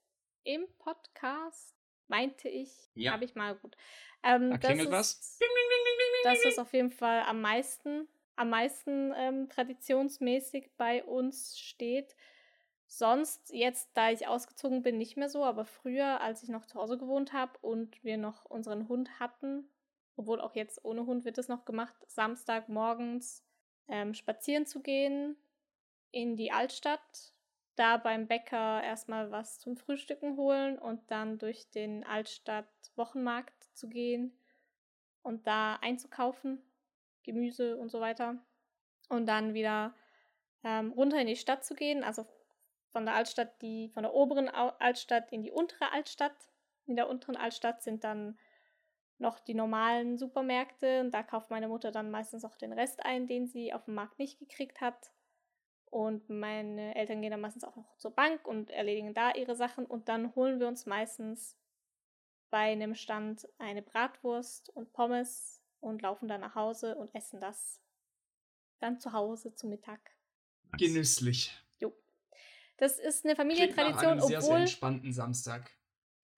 im 0.43 0.67
Podcast. 0.79 1.75
Meinte 2.09 2.49
ich. 2.51 2.71
Ja. 2.95 3.13
Habe 3.13 3.25
ich 3.25 3.35
mal 3.35 3.55
gut. 3.57 3.77
Ähm, 4.23 4.51
Da 4.51 4.59
klingelt 4.59 4.91
was. 4.91 5.39
Das 6.25 6.45
ist 6.45 6.59
auf 6.59 6.73
jeden 6.75 6.91
Fall 6.91 7.23
am 7.23 7.41
meisten, 7.41 8.07
am 8.37 8.51
meisten 8.51 9.13
ähm, 9.17 9.49
traditionsmäßig 9.49 10.71
bei 10.77 11.03
uns 11.03 11.59
steht. 11.59 12.15
Sonst, 12.87 13.53
jetzt, 13.53 13.91
da 13.95 14.11
ich 14.11 14.29
ausgezogen 14.29 14.83
bin, 14.83 14.99
nicht 14.99 15.17
mehr 15.17 15.29
so, 15.29 15.45
aber 15.45 15.65
früher, 15.65 16.21
als 16.21 16.43
ich 16.43 16.49
noch 16.49 16.67
zu 16.67 16.79
Hause 16.79 16.99
gewohnt 16.99 17.33
habe 17.33 17.59
und 17.61 18.03
wir 18.05 18.19
noch 18.19 18.45
unseren 18.45 18.89
Hund 18.89 19.19
hatten, 19.19 19.69
obwohl 20.17 20.41
auch 20.41 20.55
jetzt 20.55 20.85
ohne 20.85 21.07
Hund 21.07 21.25
wird 21.25 21.39
es 21.39 21.49
noch 21.49 21.65
gemacht, 21.65 21.95
Samstagmorgens 22.07 23.45
ähm, 23.89 24.15
spazieren 24.15 24.67
zu 24.67 24.81
gehen 24.81 25.37
in 26.11 26.37
die 26.37 26.53
Altstadt, 26.53 27.33
da 27.77 27.97
beim 27.97 28.29
Bäcker 28.29 28.83
erstmal 28.83 29.33
was 29.33 29.59
zum 29.59 29.77
Frühstücken 29.77 30.37
holen 30.37 30.79
und 30.79 31.11
dann 31.11 31.39
durch 31.39 31.69
den 31.71 32.05
Altstadt-Wochenmarkt 32.05 33.65
zu 33.75 33.89
gehen 33.89 34.33
und 35.23 35.47
da 35.47 35.77
einzukaufen, 35.77 36.63
Gemüse 37.25 37.77
und 37.77 37.91
so 37.91 38.01
weiter. 38.01 38.37
Und 39.09 39.27
dann 39.27 39.55
wieder 39.55 39.95
ähm, 40.63 40.93
runter 40.93 41.21
in 41.21 41.27
die 41.27 41.37
Stadt 41.37 41.65
zu 41.65 41.75
gehen, 41.75 42.05
also 42.05 42.25
von 42.95 43.07
der 43.07 43.17
Altstadt, 43.17 43.61
die, 43.61 43.89
von 43.89 44.05
der 44.05 44.15
oberen 44.15 44.49
Altstadt 44.49 45.33
in 45.33 45.43
die 45.43 45.51
untere 45.51 45.91
Altstadt. 45.91 46.49
In 46.87 46.95
der 46.95 47.09
unteren 47.09 47.37
Altstadt 47.37 47.83
sind 47.83 48.05
dann 48.05 48.39
noch 49.19 49.41
die 49.41 49.55
normalen 49.55 50.17
Supermärkte 50.17 51.01
und 51.01 51.11
da 51.11 51.25
kauft 51.25 51.51
meine 51.51 51.67
Mutter 51.67 51.91
dann 51.91 52.13
meistens 52.13 52.45
auch 52.45 52.57
den 52.57 52.73
Rest 52.73 53.05
ein, 53.05 53.27
den 53.27 53.49
sie 53.49 53.73
auf 53.73 53.87
dem 53.87 53.95
Markt 53.95 54.21
nicht 54.21 54.39
gekriegt 54.39 54.81
hat. 54.81 55.13
Und 55.87 56.29
meine 56.31 56.95
Eltern 56.95 57.21
gehen 57.21 57.33
dann 57.33 57.41
meistens 57.41 57.65
auch 57.65 57.75
noch 57.75 57.97
zur 57.97 58.13
Bank 58.13 58.47
und 58.47 58.71
erledigen 58.71 59.13
da 59.13 59.33
ihre 59.33 59.57
Sachen 59.57 59.87
und 59.87 60.09
dann 60.09 60.33
holen 60.37 60.61
wir 60.61 60.69
uns 60.69 60.87
meistens 60.87 61.59
bei 62.51 62.71
einem 62.71 62.95
Stand 62.95 63.49
eine 63.59 63.83
Bratwurst 63.83 64.71
und 64.71 64.93
Pommes 64.93 65.61
und 65.81 66.01
laufen 66.03 66.29
dann 66.29 66.43
nach 66.43 66.55
Hause 66.55 66.95
und 66.95 67.13
essen 67.13 67.41
das 67.41 67.83
dann 68.79 69.01
zu 69.01 69.13
Hause 69.13 69.53
zu 69.57 69.67
Mittag. 69.67 70.13
Genüsslich. 70.79 71.64
Das 72.77 72.99
ist 72.99 73.25
eine 73.25 73.35
Klingt 73.35 73.39
nach 73.51 73.57
Familientradition, 73.57 74.13
einem 74.13 74.21
sehr, 74.21 74.41
sehr 74.41 74.51
obwohl, 74.51 74.61
entspannten 74.63 75.13
Samstag. 75.13 75.71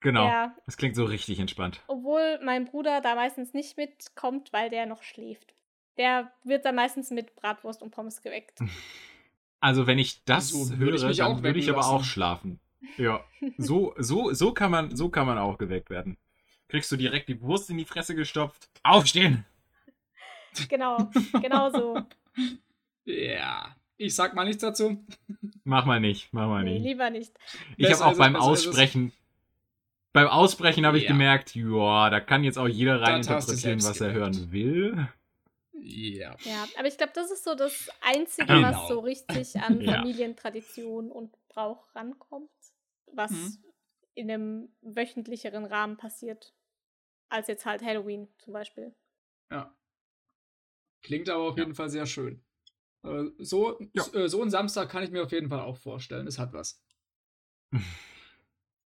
Genau. 0.01 0.27
ja, 0.27 0.55
Das 0.67 0.77
klingt 0.77 0.95
so 0.95 1.05
richtig 1.05 1.39
entspannt. 1.39 1.81
obwohl 1.89 2.39
mein 2.45 2.67
Bruder 2.67 3.01
da 3.01 3.15
meistens 3.15 3.55
nicht 3.55 3.77
mitkommt, 3.77 4.53
weil 4.53 4.71
der 4.71 4.87
noch 4.87 5.03
schläft. 5.03 5.55
Der 5.97 6.31
wird 6.45 6.65
dann 6.65 6.75
meistens 6.75 7.11
mit 7.11 7.35
Bratwurst 7.35 7.83
und 7.83 7.91
Pommes 7.91 8.23
geweckt. 8.23 8.59
Also, 9.59 9.87
wenn 9.87 9.99
ich 9.99 10.23
das 10.25 10.51
So 10.51 10.71
höre, 10.71 10.79
würde 10.79 10.97
ich 10.99 11.05
mich 11.05 11.17
dann 11.17 11.33
auch 11.33 11.43
würde 11.43 11.59
ich 11.59 11.71
aber 11.71 11.87
auch 11.87 12.05
schlafen. 12.05 12.61
Ja. 12.99 13.25
So, 13.57 13.95
so, 13.97 14.33
so 14.33 14.53
kann 14.53 14.71
man, 14.71 14.95
so 14.95 15.09
kann 15.09 15.27
man 15.27 15.39
auch 15.39 15.57
geweckt 15.57 15.89
werden. 15.91 16.19
Kriegst 16.69 16.93
du 16.93 16.97
direkt 16.97 17.29
die 17.31 17.41
Wurst 17.41 17.71
in 17.71 17.79
die 17.79 17.87
Fresse 17.87 18.15
gestopft. 18.15 18.69
Aufstehen! 18.83 19.45
genau, 20.69 21.11
genau 21.41 21.71
so. 21.71 22.01
Ja. 23.07 23.75
Ich 23.99 24.15
sag 24.15 24.35
mal 24.35 24.45
nichts 24.45 24.61
dazu. 24.63 25.05
Mach 25.65 25.85
mal 25.87 26.01
nicht, 26.01 26.33
mach 26.33 26.47
mal 26.49 26.63
Nee, 26.63 26.75
nicht. 26.75 26.85
lieber 26.85 27.11
nicht. 27.11 27.33
Ich 27.77 27.91
habe 27.93 28.05
auch 28.07 28.17
beim. 28.19 28.37
Aussprechen, 28.37 29.13
beim 30.13 30.29
Aussprechen 30.29 30.87
habe 30.87 30.99
ich 30.99 31.05
Ja. 31.05 31.11
gemerkt, 31.11 31.55
ja, 31.55 32.11
da 32.11 32.21
kann 32.21 32.45
jetzt 32.45 32.59
auch 32.59 32.69
jeder 32.69 33.01
rein 33.01 33.23
Das 33.23 33.27
interpretieren, 33.49 33.83
was 33.83 34.01
er 34.01 34.13
hören 34.13 34.53
will. 34.53 35.09
Ja. 35.73 36.37
Ja, 36.41 36.67
aber 36.79 36.89
ich 36.89 36.97
glaube, 36.99 37.13
das 37.15 37.31
ist 37.31 37.45
so 37.45 37.55
das 37.55 37.89
Einzige, 38.03 38.47
Genau. 38.47 38.69
was 38.71 38.89
so 38.89 39.01
richtig 39.01 39.57
an 39.61 39.81
Ja. 39.81 39.93
Familientradition 39.95 41.11
und 41.11 41.35
Brauch 41.49 41.95
rankommt, 41.95 42.51
was 43.13 43.31
Mhm. 43.33 43.59
in 44.15 44.31
einem 44.31 44.69
wöchentlicheren 44.83 45.65
Rahmen 45.65 45.97
passiert, 45.97 46.55
als 47.29 47.49
jetzt 47.49 47.67
halt 47.67 47.83
Halloween 47.83 48.29
zum 48.39 48.53
Beispiel. 48.53 48.95
Ja. 49.51 49.75
Klingt 51.03 51.29
aber 51.29 51.45
auf 51.45 51.57
Ja. 51.57 51.65
jeden 51.65 51.75
Fall 51.75 51.89
sehr 51.91 52.07
schön. 52.07 52.43
Äh, 53.07 53.31
So, 53.39 53.79
Ja. 53.95 54.07
äh, 54.15 54.29
so 54.29 54.43
ein 54.43 54.51
Samstag 54.51 54.89
kann 54.91 55.03
ich 55.03 55.11
mir 55.11 55.23
auf 55.23 55.33
jeden 55.33 55.49
Fall 55.49 55.61
auch 55.61 55.77
vorstellen. 55.77 56.27
Es 56.27 56.39
hat 56.39 56.53
was. 56.53 56.83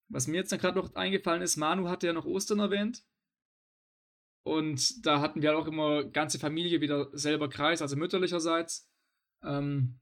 Was 0.09 0.29
mir 0.29 0.37
jetzt 0.37 0.57
gerade 0.57 0.79
noch 0.79 0.95
eingefallen 0.95 1.43
ist, 1.43 1.57
Manu 1.57 1.89
hatte 1.89 2.07
ja 2.07 2.13
noch 2.13 2.27
Ostern 2.27 2.61
erwähnt. 2.61 3.03
Und 4.45 5.05
da 5.05 5.21
hatten 5.21 5.43
wir 5.43 5.59
auch 5.59 5.67
immer 5.67 6.05
ganze 6.05 6.39
Familie 6.39 6.81
wieder 6.81 7.11
selber 7.13 7.49
Kreis, 7.49 7.83
also 7.83 7.97
mütterlicherseits. 7.97 8.89
Ähm, 9.43 9.99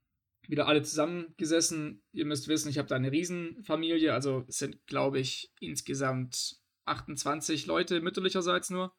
wieder 0.47 0.69
alle 0.69 0.83
zusammengesessen. 0.83 2.03
Ihr 2.12 2.27
müsst 2.27 2.49
wissen, 2.49 2.69
ich 2.69 2.77
habe 2.77 2.87
da 2.89 2.97
eine 2.97 3.11
Riesenfamilie, 3.11 4.12
also 4.12 4.45
es 4.47 4.59
sind, 4.59 4.87
glaube 4.87 5.19
ich, 5.19 5.51
insgesamt 5.61 6.59
28 6.85 7.65
Leute 7.65 8.03
mütterlicherseits 8.03 8.69
nur. 8.69 8.95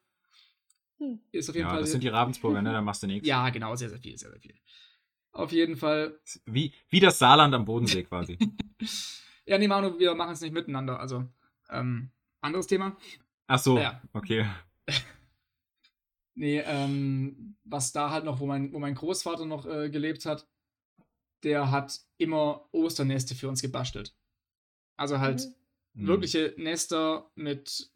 Hm. 0.98 1.20
Ist 1.30 1.48
auf 1.48 1.54
jeden 1.54 1.66
Ja, 1.66 1.72
Fall 1.74 1.82
das 1.82 1.92
sind 1.92 2.02
die 2.02 2.08
Ravensburger, 2.08 2.62
ne? 2.62 2.72
Da 2.72 2.80
machst 2.80 3.04
du 3.04 3.06
nichts. 3.06 3.28
ja, 3.28 3.48
genau, 3.50 3.76
sehr, 3.76 3.90
sehr 3.90 4.00
viel, 4.00 4.18
sehr, 4.18 4.30
sehr 4.30 4.40
viel. 4.40 4.56
Auf 5.36 5.52
jeden 5.52 5.76
Fall. 5.76 6.18
Wie, 6.46 6.72
wie 6.88 7.00
das 7.00 7.18
Saarland 7.18 7.54
am 7.54 7.64
Bodensee 7.64 8.02
quasi. 8.04 8.38
Ja, 9.48 9.58
nee, 9.58 9.68
Manu, 9.68 9.96
wir 10.00 10.12
machen 10.16 10.32
es 10.32 10.40
nicht 10.40 10.52
miteinander. 10.52 10.98
Also, 10.98 11.24
ähm, 11.70 12.10
anderes 12.40 12.66
Thema. 12.66 12.96
Ach 13.46 13.60
so, 13.60 13.78
Ja. 13.78 14.02
okay. 14.12 14.44
Nee, 16.34 16.58
ähm, 16.66 17.56
was 17.64 17.92
da 17.92 18.10
halt 18.10 18.24
noch, 18.24 18.40
wo 18.40 18.46
mein, 18.46 18.72
wo 18.72 18.78
mein 18.78 18.94
Großvater 18.94 19.46
noch 19.46 19.64
äh, 19.66 19.88
gelebt 19.88 20.26
hat, 20.26 20.46
der 21.44 21.70
hat 21.70 22.00
immer 22.18 22.68
Osterneste 22.72 23.34
für 23.34 23.48
uns 23.48 23.62
gebastelt. 23.62 24.14
Also 24.96 25.18
halt 25.20 25.46
Mhm. 25.94 26.00
Hm. 26.02 26.06
wirkliche 26.08 26.54
Nester 26.58 27.30
mit 27.36 27.90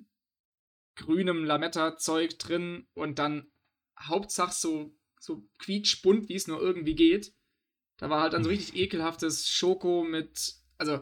grünem 0.94 1.44
Lametta-Zeug 1.44 2.38
drin 2.38 2.86
und 2.94 3.18
dann 3.18 3.50
Hauptsache 3.98 4.52
so, 4.54 4.94
so 5.20 5.46
quietschbunt, 5.58 6.28
wie 6.28 6.34
es 6.34 6.48
nur 6.48 6.60
irgendwie 6.60 6.94
geht. 6.96 7.32
Da 7.98 8.10
war 8.10 8.22
halt 8.22 8.32
dann 8.32 8.42
so 8.42 8.50
richtig 8.50 8.74
ekelhaftes 8.74 9.48
Schoko 9.48 10.02
mit, 10.02 10.54
also 10.78 11.00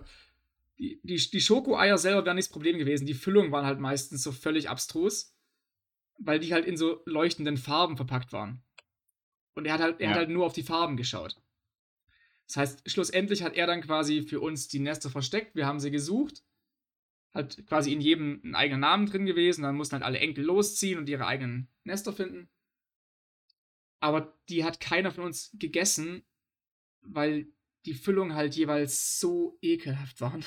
die, 0.79 1.01
die, 1.05 1.17
die 1.17 1.41
Schokoeier 1.41 1.97
selber 1.97 2.27
wären 2.27 2.37
nicht 2.37 2.49
das 2.49 2.53
Problem 2.53 2.79
gewesen. 2.79 3.07
Die 3.07 3.15
Füllungen 3.15 3.53
waren 3.53 3.65
halt 3.65 3.79
meistens 3.81 4.23
so 4.23 4.33
völlig 4.33 4.69
abstrus, 4.69 5.35
weil 6.19 6.41
die 6.41 6.53
halt 6.53 6.67
in 6.67 6.77
so 6.77 7.01
leuchtenden 7.07 7.57
Farben 7.57 7.97
verpackt 7.97 8.33
waren. 8.33 8.63
Und 9.55 9.65
er 9.65 9.75
hat 9.75 9.81
halt, 9.81 10.01
er 10.01 10.05
Ja. 10.05 10.11
hat 10.11 10.19
halt 10.19 10.31
nur 10.31 10.45
auf 10.45 10.53
die 10.53 10.63
Farben 10.63 10.97
geschaut. 10.97 11.37
Das 12.47 12.57
heißt, 12.57 12.91
schlussendlich 12.91 13.43
hat 13.43 13.55
er 13.55 13.67
dann 13.67 13.83
quasi 13.83 14.23
für 14.23 14.41
uns 14.41 14.69
die 14.69 14.79
Nester 14.81 15.11
versteckt. 15.11 15.55
Wir 15.55 15.67
haben 15.67 15.81
sie 15.81 15.91
gesucht. 15.91 16.43
Halt 17.35 17.67
quasi 17.67 17.93
in 17.93 18.01
jedem 18.01 18.41
ein 18.43 18.55
eigener 18.55 18.79
Namen 18.79 19.07
drin 19.07 19.27
gewesen. 19.27 19.63
Dann 19.63 19.77
mussten 19.77 19.95
halt 19.95 20.05
alle 20.05 20.19
Enkel 20.19 20.45
losziehen 20.45 20.99
und 20.99 21.09
ihre 21.09 21.27
eigenen 21.27 21.69
Nester 21.85 22.13
finden. 22.13 22.49
Aber 24.01 24.39
die 24.49 24.65
hat 24.65 24.81
keiner 24.81 25.11
von 25.11 25.25
uns 25.25 25.51
gegessen, 25.55 26.25
weil 27.03 27.49
die 27.85 27.95
Füllungen 27.95 28.35
halt 28.35 28.55
jeweils 28.55 29.19
so 29.19 29.59
ekelhaft 29.63 30.21
waren. 30.21 30.45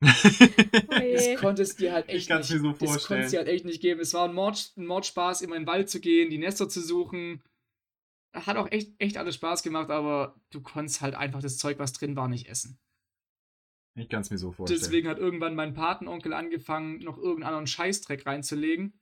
Das 0.00 1.40
konntest 1.40 1.80
dir 1.80 1.92
halt 1.92 2.08
Ich 2.08 2.28
echt 2.28 2.30
nicht, 2.30 2.44
so 2.44 2.72
das 2.72 3.06
konntest 3.06 3.32
dir 3.32 3.38
halt 3.38 3.48
echt 3.48 3.64
nicht 3.64 3.80
geben. 3.80 4.00
Es 4.00 4.14
war 4.14 4.28
ein, 4.28 4.34
Mord, 4.34 4.72
ein 4.76 4.86
Mordspaß, 4.86 5.42
immer 5.42 5.56
in 5.56 5.62
den 5.62 5.68
Wald 5.68 5.88
zu 5.88 6.00
gehen, 6.00 6.30
die 6.30 6.38
Nester 6.38 6.68
zu 6.68 6.80
suchen. 6.80 7.42
Hat 8.34 8.56
auch 8.56 8.70
echt, 8.70 8.92
echt 8.98 9.16
alles 9.16 9.36
Spaß 9.36 9.62
gemacht, 9.62 9.90
aber 9.90 10.38
du 10.50 10.60
konntest 10.60 11.00
halt 11.00 11.14
einfach 11.14 11.40
das 11.40 11.56
Zeug, 11.56 11.78
was 11.78 11.94
drin 11.94 12.16
war, 12.16 12.28
nicht 12.28 12.48
essen. 12.48 12.78
Ich 13.94 14.10
kann 14.10 14.20
es 14.20 14.30
mir 14.30 14.36
so 14.36 14.52
vorstellen. 14.52 14.78
Deswegen 14.78 15.08
hat 15.08 15.18
irgendwann 15.18 15.54
mein 15.54 15.72
Patenonkel 15.72 16.34
angefangen, 16.34 16.98
noch 16.98 17.16
irgendeinen 17.16 17.44
anderen 17.44 17.66
Scheißdreck 17.66 18.26
reinzulegen. 18.26 19.00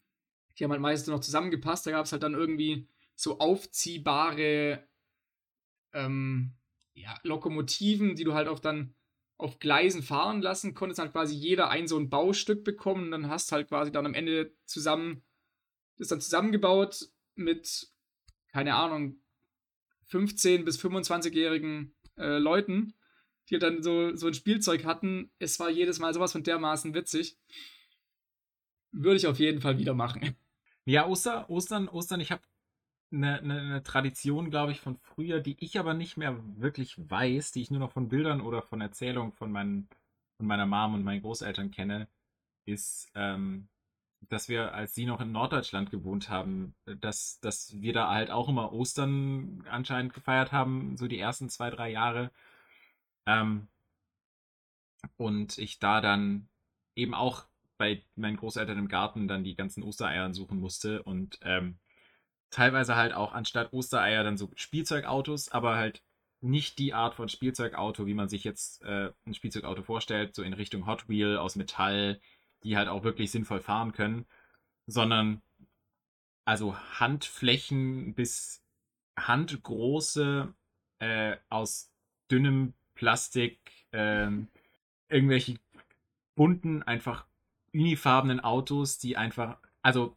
Die 0.57 0.63
haben 0.63 0.71
halt 0.71 0.81
meistens 0.81 1.09
noch 1.09 1.21
zusammengepasst. 1.21 1.85
Da 1.87 1.91
gab 1.91 2.07
es 2.07 2.13
halt 2.13 2.23
dann 2.23 2.35
irgendwie 2.35 2.87
so 3.15 3.39
aufziehbare 3.39 4.87
ähm, 5.93 6.53
ja, 6.95 7.19
Lokomotiven, 7.23 8.17
die 8.17 8.25
du 8.25 8.35
halt 8.35 8.49
auch 8.49 8.59
dann 8.59 8.95
auf 9.37 9.59
Gleisen 9.59 10.03
fahren 10.03 10.43
lassen 10.43 10.75
konntest. 10.75 11.01
Halt 11.01 11.13
quasi 11.13 11.35
jeder 11.35 11.69
ein 11.71 11.89
so 11.89 11.99
ein 11.99 12.11
Baustück 12.11 12.65
bekommen 12.65 13.05
und 13.05 13.11
dann 13.11 13.29
hast 13.29 13.53
halt 13.53 13.69
quasi 13.69 13.93
dann 13.93 14.07
am 14.07 14.15
Ende 14.15 14.55
zusammen, 14.67 15.23
das 15.99 16.09
dann 16.09 16.21
zusammengebaut 16.21 17.09
mit, 17.35 17.89
keine 18.49 18.75
Ahnung, 18.75 19.17
15- 20.11 20.65
bis 20.65 20.79
25-jährigen 20.81 21.95
äh, 22.17 22.39
Leuten 22.39 22.95
die 23.51 23.59
dann 23.59 23.83
so, 23.83 24.15
so 24.15 24.27
ein 24.27 24.35
Spielzeug 24.35 24.85
hatten. 24.85 25.31
Es 25.39 25.61
war 25.61 25.71
jedes 25.71 25.99
Mal 25.99 26.15
sowas 26.15 26.33
von 26.33 26.43
dermaßen 26.43 26.95
witzig. 26.95 27.37
Würde 28.93 29.17
ich 29.17 29.27
auf 29.27 29.39
jeden 29.39 29.61
Fall 29.61 29.79
wieder 29.79 29.95
machen. 29.95 30.37
Ja, 30.85 31.07
Oster, 31.07 31.49
Ostern, 31.51 31.89
Ostern, 31.89 32.21
ich 32.21 32.31
habe 32.31 32.43
eine, 33.15 33.39
eine, 33.39 33.61
eine, 33.61 33.83
Tradition, 33.83 34.51
glaube 34.51 34.73
ich, 34.73 34.81
von 34.81 34.97
früher, 34.97 35.41
die 35.41 35.57
ich 35.61 35.79
aber 35.79 35.95
nicht 35.95 36.17
mehr 36.17 36.37
wirklich 36.57 36.97
weiß, 37.11 37.53
die 37.53 37.63
ich 37.63 37.71
nur 37.71 37.81
noch 37.81 37.93
von 37.93 38.09
Bildern 38.09 38.41
oder 38.41 38.63
von 38.63 38.81
Erzählungen 38.81 39.33
von, 39.33 39.53
meinen, 39.53 39.89
von 40.37 40.47
meiner 40.47 40.67
Mom 40.67 40.95
und 40.95 41.05
meinen 41.05 41.23
Großeltern 41.23 41.71
kenne, 41.71 42.09
ist, 42.67 43.11
ähm, 43.15 43.69
dass 44.29 44.49
wir, 44.49 44.75
als 44.75 44.95
sie 44.95 45.07
noch 45.07 45.21
in 45.21 45.33
Norddeutschland 45.33 45.91
gewohnt 45.91 46.29
haben, 46.29 46.75
dass, 46.87 47.41
dass 47.41 47.81
wir 47.81 47.93
da 47.93 48.11
halt 48.11 48.31
auch 48.31 48.49
immer 48.49 48.73
Ostern 48.73 49.65
anscheinend 49.71 50.15
gefeiert 50.15 50.53
haben, 50.53 50.97
so 50.97 51.07
die 51.09 51.19
ersten 51.19 51.49
zwei, 51.51 51.71
drei 51.71 51.91
Jahre. 51.91 52.31
Ähm, 53.27 53.69
und 55.17 55.59
ich 55.59 55.79
da 55.79 56.01
dann 56.01 56.49
eben 56.97 57.15
auch 57.15 57.47
bei 57.77 58.03
meinen 58.17 58.37
Großeltern 58.37 58.79
im 58.79 58.89
Garten 58.89 59.29
dann 59.29 59.45
die 59.45 59.57
ganzen 59.57 59.83
Ostereiern 59.83 60.35
suchen 60.35 60.61
musste 60.61 61.03
und 61.03 61.39
ähm, 61.43 61.79
teilweise 62.55 62.95
halt 62.95 63.13
auch 63.13 63.33
anstatt 63.33 63.73
Ostereier 63.73 64.23
dann 64.23 64.37
so 64.37 64.51
Spielzeugautos, 64.55 65.51
aber 65.51 65.75
halt 65.77 66.03
nicht 66.41 66.79
die 66.79 66.95
Art 66.95 67.15
von 67.15 67.29
Spielzeugauto, 67.29 68.07
wie 68.07 68.15
man 68.15 68.29
sich 68.29 68.45
jetzt 68.45 68.83
äh, 68.85 69.11
ein 69.27 69.35
Spielzeugauto 69.35 69.83
vorstellt, 69.83 70.35
so 70.37 70.43
in 70.43 70.53
Richtung 70.53 70.87
Hot 70.87 71.09
Wheel 71.09 71.37
aus 71.37 71.57
Metall, 71.57 72.21
die 72.63 72.77
halt 72.77 72.89
auch 72.89 73.03
wirklich 73.03 73.31
sinnvoll 73.31 73.61
fahren 73.61 73.93
können, 73.93 74.25
sondern 74.87 75.43
also 76.45 76.77
Handflächen 77.01 78.15
bis 78.15 78.63
handgroße 79.19 80.55
äh, 81.01 81.37
aus 81.49 81.91
dünnem 82.31 82.75
Plastik, 82.95 83.59
ähm, 83.93 84.49
irgendwelche 85.09 85.59
bunten, 86.37 86.83
einfach 86.85 87.27
unifarbenen 87.73 88.41
Autos, 88.41 88.99
die 88.99 89.17
einfach, 89.17 89.59
also 89.83 90.17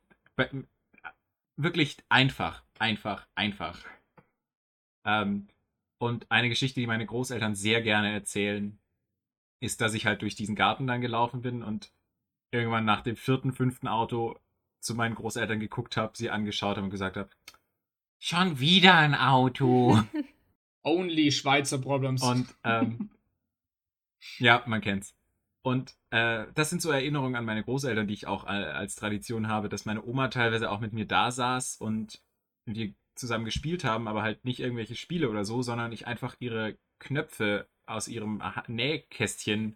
wirklich 1.58 1.98
einfach, 2.10 2.64
einfach, 2.80 3.28
einfach. 3.36 3.84
Ähm, 5.06 5.48
und 6.00 6.30
eine 6.32 6.50
Geschichte, 6.50 6.80
die 6.80 6.88
meine 6.88 7.06
Großeltern 7.06 7.56
sehr 7.56 7.82
gerne 7.82 8.14
erzählen, 8.14 8.80
ist, 9.60 9.82
dass 9.82 9.96
ich 9.96 10.06
halt 10.06 10.22
durch 10.22 10.36
diesen 10.36 10.56
Garten 10.56 10.86
dann 10.88 11.02
gelaufen 11.02 11.42
bin 11.42 11.64
und 11.64 11.92
irgendwann 12.52 12.86
nach 12.86 13.02
dem 13.02 13.16
vierten, 13.16 13.54
fünften 13.54 13.88
Auto 13.88 14.40
zu 14.80 14.94
meinen 14.94 15.16
Großeltern 15.16 15.60
geguckt 15.60 15.98
habe, 15.98 16.16
sie 16.16 16.30
angeschaut 16.30 16.78
habe 16.78 16.86
und 16.86 16.92
gesagt 16.92 17.18
habe, 17.18 17.30
schon 18.20 18.60
wieder 18.60 18.96
ein 18.96 19.16
Auto. 19.16 20.02
Only 20.84 21.32
Schweizer 21.32 21.80
Problems. 21.80 22.22
Und 22.22 22.48
ähm, 22.64 23.10
ja, 24.38 24.64
man 24.68 24.82
kennt's. 24.82 25.17
Und 25.68 25.98
äh, 26.12 26.46
das 26.56 26.70
sind 26.70 26.82
so 26.82 26.92
Erinnerungen 26.92 27.36
an 27.36 27.44
meine 27.44 27.62
Großeltern, 27.62 28.08
die 28.08 28.14
ich 28.14 28.26
auch 28.26 28.46
als 28.46 28.96
Tradition 28.96 29.50
habe, 29.50 29.68
dass 29.68 29.84
meine 29.84 30.02
Oma 30.02 30.30
teilweise 30.30 30.72
auch 30.72 30.80
mit 30.80 30.94
mir 30.94 31.06
da 31.06 31.30
saß 31.30 31.76
und 31.82 32.24
wir 32.66 32.94
zusammen 33.16 33.44
gespielt 33.44 33.84
haben, 33.84 34.08
aber 34.08 34.22
halt 34.22 34.46
nicht 34.46 34.62
irgendwelche 34.62 34.96
Spiele 34.96 35.30
oder 35.30 35.44
so, 35.44 35.62
sondern 35.62 35.92
ich 35.92 36.08
einfach 36.08 36.38
ihre 36.40 36.78
Knöpfe 37.00 37.68
aus 37.86 38.08
ihrem 38.08 38.42
Nähkästchen 38.70 39.76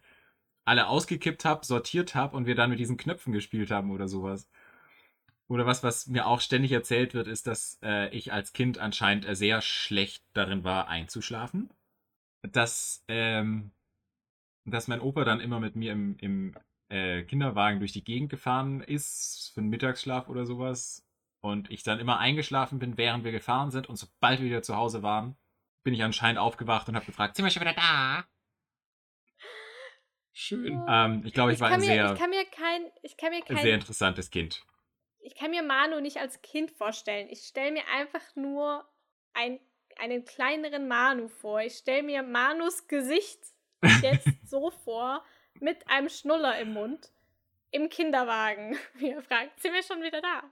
alle 0.64 0.88
ausgekippt 0.88 1.44
habe, 1.44 1.66
sortiert 1.66 2.16
habe 2.16 2.38
und 2.38 2.46
wir 2.46 2.56
dann 2.56 2.70
mit 2.70 2.80
diesen 2.80 2.96
Knöpfen 2.96 3.34
gespielt 3.34 3.70
haben 3.70 3.92
oder 3.92 4.08
sowas. 4.08 4.50
Oder 5.50 5.66
was, 5.66 5.84
was 5.84 6.08
mir 6.08 6.26
auch 6.26 6.39
ständig 6.39 6.72
erzählt 6.72 7.14
wird, 7.14 7.28
ist, 7.28 7.48
dass 7.48 7.80
äh, 7.84 8.08
ich 8.16 8.32
als 8.32 8.54
Kind 8.54 8.78
anscheinend 8.78 9.28
sehr 9.36 9.62
schlecht 9.62 10.24
darin 10.32 10.64
war, 10.64 10.88
einzuschlafen. 10.88 11.70
Dass, 12.44 13.04
ähm, 13.10 13.74
dass 14.66 14.88
mein 14.88 15.01
Opa 15.01 15.24
dann 15.24 15.39
immer 15.39 15.59
mit 15.59 15.76
mir 15.76 15.91
im, 15.91 16.18
im 16.20 16.55
äh, 16.89 17.24
Kinderwagen 17.24 17.80
durch 17.80 17.91
die 17.91 18.03
Gegend 18.03 18.30
gefahren 18.30 18.82
ist, 18.82 19.51
für 19.53 19.62
einen 19.62 19.70
Mittagsschlaf 19.70 20.30
oder 20.30 20.45
sowas. 20.45 21.07
Und 21.41 21.72
ich 21.72 21.82
dann 21.82 21.99
immer 21.99 22.20
eingeschlafen 22.20 22.78
bin, 22.78 22.97
während 22.97 23.24
wir 23.24 23.32
gefahren 23.32 23.72
sind. 23.72 23.89
Und 23.89 23.95
sobald 23.95 24.39
wir 24.39 24.45
wieder 24.45 24.62
zu 24.62 24.76
Hause 24.76 25.01
waren, 25.01 25.36
bin 25.84 25.93
ich 25.93 26.03
anscheinend 26.03 26.38
aufgewacht 26.38 26.88
und 26.88 26.95
habe 26.95 27.05
gefragt, 27.05 27.36
sind 27.36 27.45
wir 27.45 27.49
schon 27.49 27.62
wieder 27.62 27.74
da? 27.74 28.26
Schön. 30.34 30.86
Ähm, 30.88 31.24
ich 31.26 31.34
glaube, 31.34 31.51
ich, 31.51 31.55
ich, 31.55 31.62
war 31.62 31.70
ein 31.70 31.80
mir, 31.80 31.86
sehr, 31.86 32.14
ich 32.14 32.20
kann 32.20 32.30
mir 32.30 32.45
kein, 32.45 32.84
ich 33.01 33.18
kann 33.18 33.32
mir 33.32 33.41
kein, 33.41 33.57
sehr 33.57 33.74
interessantes 33.74 34.30
Kind 34.30 34.64
ich 35.24 35.36
kann 35.36 35.51
mir 35.51 35.64
Manu 35.64 35.99
nicht 35.99 36.18
als 36.18 36.41
Kind 36.41 36.72
vorstellen. 36.72 37.30
Ich 37.30 37.41
stelle 37.41 37.72
mir 37.72 37.88
einfach 37.95 38.36
nur 38.36 38.86
ein, 39.34 39.59
einen 39.97 40.26
kleineren 40.26 40.88
Manu 40.88 41.28
vor. 41.28 41.62
Ich 41.62 41.76
stelle 41.76 42.03
mir 42.03 42.24
Manus 42.24 42.88
Gesicht 42.88 43.39
jetzt 44.01 44.27
so 44.45 44.71
vor, 44.84 45.23
mit 45.59 45.88
einem 45.88 46.09
Schnuller 46.09 46.59
im 46.59 46.73
Mund, 46.73 47.11
im 47.71 47.89
Kinderwagen. 47.89 48.75
Wie 48.95 49.09
er 49.09 49.21
fragt, 49.21 49.61
sind 49.61 49.73
wir 49.73 49.84
schon 49.84 50.03
wieder 50.03 50.21
da? 50.21 50.43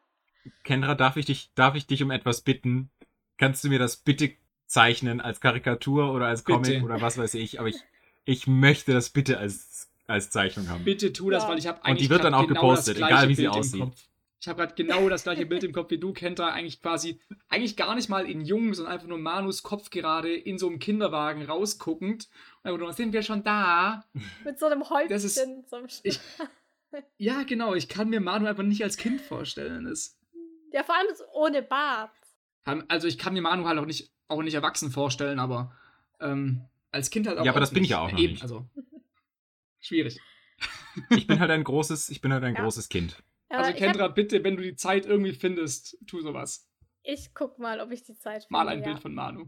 Kendra, 0.64 0.96
darf 0.96 1.18
ich 1.18 1.26
dich, 1.26 1.52
darf 1.56 1.76
ich 1.76 1.88
dich 1.88 2.02
um 2.04 2.12
etwas 2.12 2.42
bitten? 2.42 2.90
Kannst 3.38 3.64
du 3.64 3.70
mir 3.70 3.80
das 3.80 3.98
bitte 3.98 4.34
zeichnen 4.66 5.22
als 5.22 5.42
Karikatur 5.42 6.14
oder 6.14 6.28
als 6.28 6.44
Comic 6.44 6.66
bitte. 6.66 6.86
oder 6.86 7.02
was 7.02 7.18
weiß 7.18 7.34
ich? 7.36 7.60
Aber 7.60 7.70
ich, 7.70 7.78
ich 8.26 8.48
möchte 8.48 8.94
das 8.94 9.10
bitte 9.10 9.38
als, 9.38 9.90
als 10.08 10.30
Zeichnung 10.30 10.70
haben. 10.70 10.84
Bitte 10.84 11.14
tu 11.14 11.30
das, 11.30 11.44
ja. 11.44 11.50
weil 11.50 11.58
ich 11.58 11.68
habe 11.68 11.84
eigentlich. 11.84 11.92
Und 11.92 12.02
die 12.02 12.10
wird 12.10 12.24
dann 12.24 12.34
auch 12.34 12.48
genau 12.48 12.62
gepostet, 12.62 12.98
egal 12.98 13.30
wie 13.30 13.36
sie 13.36 13.48
aussieht. 13.48 13.94
Ich 14.42 14.48
habe 14.48 14.62
gerade 14.62 14.74
genau 14.76 15.10
das 15.10 15.24
gleiche 15.24 15.46
Bild 15.46 15.66
im 15.66 15.74
Kopf 15.74 15.92
wie 15.92 15.98
du, 15.98 16.14
Kenta. 16.14 16.48
Eigentlich 16.50 16.82
quasi, 16.82 17.20
eigentlich 17.50 17.76
gar 17.76 17.94
nicht 17.96 18.08
mal 18.08 18.26
in 18.30 18.40
jung, 18.42 18.74
sondern 18.74 18.94
einfach 18.94 19.08
nur 19.08 19.18
Manus 19.18 19.64
Kopf 19.64 19.90
gerade 19.90 20.34
in 20.34 20.58
so 20.58 20.68
einem 20.70 20.80
Kinderwagen 20.80 21.44
rausguckend. 21.44 22.30
Und 22.64 22.70
einfach 22.70 22.80
nur, 22.80 22.94
sind 22.94 23.12
wir 23.12 23.22
schon 23.22 23.44
da? 23.44 24.06
Mit 24.46 24.58
so 24.58 24.68
einem 24.68 24.90
Häubchen. 24.90 25.10
Das 25.10 25.26
ist, 25.26 25.36
so 25.36 25.78
ich, 26.04 26.22
ja, 27.18 27.44
genau. 27.44 27.74
Ich 27.74 27.90
kann 27.90 28.10
mir 28.10 28.22
Manu 28.22 28.46
einfach 28.46 28.64
nicht 28.64 28.82
als 28.82 28.96
Kind 28.96 29.20
vorstellen. 29.20 29.86
Das, 29.86 30.18
ja, 30.72 30.84
vor 30.84 30.96
allem 30.96 31.08
ohne 31.34 31.62
Bart. 31.62 32.12
Also 32.88 33.08
ich 33.08 33.18
kann 33.18 33.34
mir 33.34 33.42
Manu 33.42 33.66
halt 33.66 33.78
auch 33.78 33.86
nicht, 33.86 34.14
auch 34.30 34.42
nicht 34.42 34.54
erwachsen 34.54 34.92
vorstellen, 34.92 35.40
aber 35.40 35.76
ähm, 36.22 36.62
als 36.92 37.10
Kind 37.10 37.28
halt 37.28 37.40
auch 37.40 37.46
Ja, 37.46 37.52
aber 37.52 37.60
das 37.60 37.72
nicht. 37.72 37.76
bin 37.76 37.84
ich 37.84 37.90
ja 37.90 38.00
auch 38.00 38.12
noch 38.12 38.20
Eben, 38.20 38.34
nicht. 38.34 38.44
Also, 38.44 38.66
schwierig. 39.80 40.20
Ich 41.10 41.28
bin 41.28 41.40
halt 41.40 41.52
ein 41.52 41.64
großes, 41.64 42.10
ich 42.10 42.22
bin 42.22 42.34
halt 42.34 42.44
ein 42.44 42.56
ja. 42.56 42.62
großes 42.62 42.90
Kind. 42.90 43.22
Aber 43.50 43.66
also 43.66 43.78
Kendra, 43.78 44.06
hab, 44.06 44.16
bitte, 44.16 44.44
wenn 44.44 44.56
du 44.56 44.64
die 44.64 44.76
Zeit 44.76 45.06
irgendwie 45.06 45.34
findest, 45.34 45.98
tu 46.08 46.22
sowas. 46.22 46.70
Ich 47.04 47.34
guck 47.34 47.58
mal, 47.58 47.80
ob 47.82 47.92
ich 47.92 48.04
die 48.04 48.16
Zeit 48.16 48.44
finde. 48.44 48.52
Mal 48.52 48.68
ein 48.70 48.80
ja. 48.80 48.86
Bild 48.86 49.00
von 49.00 49.14
Manu. 49.14 49.48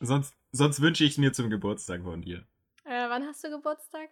Sonst, 0.00 0.34
sonst 0.52 0.80
wünsche 0.80 1.04
ich 1.04 1.12
es 1.12 1.18
mir 1.18 1.32
zum 1.32 1.50
Geburtstag 1.50 2.02
von 2.02 2.22
dir. 2.22 2.46
Äh, 2.84 3.08
wann 3.08 3.26
hast 3.26 3.44
du 3.44 3.50
Geburtstag? 3.50 4.10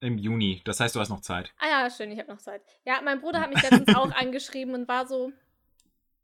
Im 0.00 0.18
Juni. 0.18 0.62
Das 0.64 0.80
heißt, 0.80 0.94
du 0.94 1.00
hast 1.00 1.08
noch 1.08 1.20
Zeit. 1.20 1.52
Ah 1.58 1.68
ja, 1.68 1.90
schön, 1.90 2.10
ich 2.10 2.18
habe 2.18 2.30
noch 2.30 2.40
Zeit. 2.40 2.62
Ja, 2.84 3.00
mein 3.02 3.20
Bruder 3.20 3.40
hat 3.40 3.52
mich 3.52 3.62
letztens 3.70 3.94
auch 3.94 4.10
angeschrieben 4.12 4.74
und 4.74 4.88
war 4.88 5.06
so, 5.06 5.32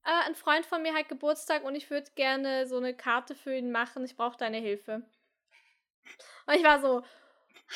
äh, 0.04 0.26
ein 0.26 0.34
Freund 0.34 0.66
von 0.66 0.82
mir 0.82 0.94
hat 0.94 1.08
Geburtstag 1.08 1.64
und 1.64 1.74
ich 1.74 1.90
würde 1.90 2.10
gerne 2.14 2.66
so 2.66 2.76
eine 2.76 2.94
Karte 2.94 3.34
für 3.34 3.54
ihn 3.54 3.70
machen. 3.70 4.04
Ich 4.04 4.16
brauche 4.16 4.36
deine 4.36 4.58
Hilfe. 4.58 5.02
Und 6.46 6.54
ich 6.54 6.64
war 6.64 6.80
so, 6.80 7.02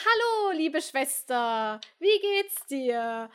hallo, 0.04 0.56
liebe 0.56 0.82
Schwester, 0.82 1.80
wie 1.98 2.20
geht's 2.20 2.66
dir? 2.66 3.30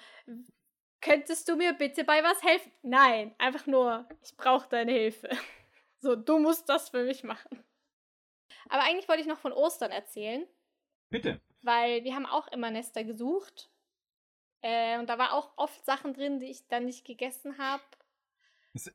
Könntest 1.01 1.47
du 1.49 1.55
mir 1.55 1.73
bitte 1.73 2.03
bei 2.03 2.23
was 2.23 2.41
helfen? 2.43 2.71
Nein, 2.81 3.35
einfach 3.37 3.65
nur, 3.65 4.07
ich 4.23 4.35
brauche 4.37 4.69
deine 4.69 4.91
Hilfe. 4.91 5.29
So, 6.03 6.15
du 6.15 6.39
musst 6.39 6.67
das 6.67 6.89
für 6.89 7.03
mich 7.03 7.23
machen. 7.23 7.63
Aber 8.69 8.81
eigentlich 8.81 9.07
wollte 9.07 9.21
ich 9.21 9.27
noch 9.27 9.37
von 9.37 9.53
Ostern 9.53 9.91
erzählen. 9.91 10.47
Bitte. 11.11 11.39
Weil 11.61 12.03
wir 12.03 12.15
haben 12.15 12.25
auch 12.25 12.47
immer 12.47 12.71
Nester 12.71 13.03
gesucht. 13.03 13.69
Äh, 14.61 14.97
und 14.97 15.11
da 15.11 15.19
war 15.19 15.33
auch 15.33 15.51
oft 15.57 15.85
Sachen 15.85 16.15
drin, 16.15 16.39
die 16.39 16.49
ich 16.49 16.67
dann 16.67 16.85
nicht 16.85 17.05
gegessen 17.05 17.59
habe. 17.59 17.83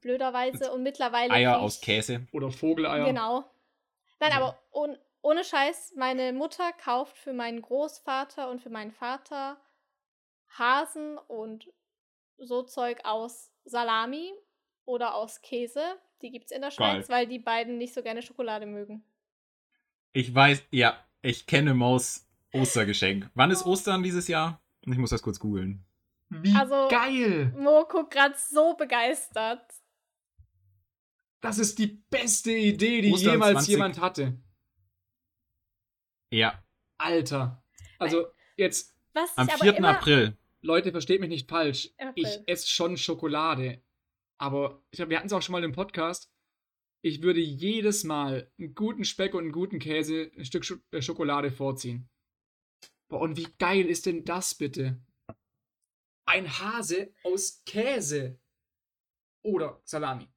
Blöderweise. 0.00 0.72
Und 0.72 0.82
mittlerweile. 0.82 1.32
Eier 1.32 1.60
aus 1.60 1.80
Käse. 1.80 2.26
Oder 2.32 2.50
Vogeleier. 2.50 3.04
Genau. 3.04 3.44
Nein, 4.18 4.30
ja. 4.32 4.36
aber 4.38 4.58
ohne, 4.72 5.00
ohne 5.22 5.44
Scheiß, 5.44 5.94
meine 5.94 6.32
Mutter 6.32 6.72
kauft 6.72 7.16
für 7.18 7.32
meinen 7.32 7.62
Großvater 7.62 8.50
und 8.50 8.60
für 8.60 8.70
meinen 8.70 8.90
Vater 8.90 9.60
Hasen 10.58 11.18
und 11.18 11.72
so 12.38 12.62
Zeug 12.62 13.00
aus 13.04 13.50
Salami 13.64 14.32
oder 14.84 15.14
aus 15.14 15.40
Käse. 15.40 15.82
Die 16.22 16.30
gibt 16.30 16.46
es 16.46 16.50
in 16.50 16.62
der 16.62 16.70
Schweiz, 16.70 17.08
Geil. 17.08 17.16
weil 17.16 17.26
die 17.26 17.38
beiden 17.38 17.78
nicht 17.78 17.92
so 17.94 18.02
gerne 18.02 18.22
Schokolade 18.22 18.66
mögen. 18.66 19.04
Ich 20.12 20.34
weiß, 20.34 20.62
ja, 20.70 20.98
ich 21.22 21.46
kenne 21.46 21.74
Maus 21.74 22.26
Ostergeschenk. 22.52 23.30
Wann 23.34 23.50
ist 23.50 23.66
Ostern 23.66 24.02
dieses 24.02 24.28
Jahr? 24.28 24.60
Ich 24.82 24.96
muss 24.96 25.10
das 25.10 25.22
kurz 25.22 25.38
googeln. 25.38 25.84
Wie 26.30 26.54
Also- 26.56 26.88
geil! 26.88 27.52
Mo 27.56 27.84
guckt 27.88 28.12
gerade 28.12 28.34
so 28.38 28.74
begeistert. 28.76 29.62
Das 31.40 31.58
ist 31.58 31.78
die 31.78 32.02
beste 32.10 32.50
Idee, 32.52 33.02
die 33.02 33.12
Ostern 33.12 33.32
jemals 33.32 33.52
20. 33.52 33.68
jemand 33.68 34.00
hatte. 34.00 34.38
Ja, 36.30 36.62
Alter. 36.98 37.62
Also, 37.98 38.26
jetzt, 38.56 38.96
Was 39.12 39.36
am 39.36 39.46
ich 39.48 39.54
aber 39.54 39.62
4. 39.64 39.76
immer, 39.76 39.88
April. 39.90 40.36
Leute, 40.66 40.90
versteht 40.90 41.20
mich 41.20 41.30
nicht 41.30 41.48
falsch. 41.48 41.90
April. 41.98 42.12
Ich 42.16 42.40
esse 42.46 42.68
schon 42.68 42.96
Schokolade. 42.96 43.82
Aber 44.38 44.82
ich 44.90 44.98
glaube, 44.98 45.10
wir 45.10 45.18
hatten 45.18 45.28
es 45.28 45.32
auch 45.32 45.42
schon 45.42 45.52
mal 45.52 45.64
im 45.64 45.72
Podcast. 45.72 46.30
Ich 47.02 47.22
würde 47.22 47.40
jedes 47.40 48.04
Mal 48.04 48.50
einen 48.58 48.74
guten 48.74 49.04
Speck 49.04 49.34
und 49.34 49.44
einen 49.44 49.52
guten 49.52 49.78
Käse, 49.78 50.30
ein 50.36 50.44
Stück 50.44 50.64
Scho 50.64 50.76
äh, 50.90 51.00
Schokolade 51.00 51.50
vorziehen. 51.52 52.08
Boah, 53.08 53.20
und 53.20 53.36
wie 53.36 53.46
geil 53.58 53.86
ist 53.86 54.06
denn 54.06 54.24
das 54.24 54.54
bitte? 54.56 55.00
Ein 56.26 56.58
Hase 56.58 57.14
aus 57.22 57.62
Käse. 57.64 58.40
Oder 59.42 59.80
Salami. 59.84 60.28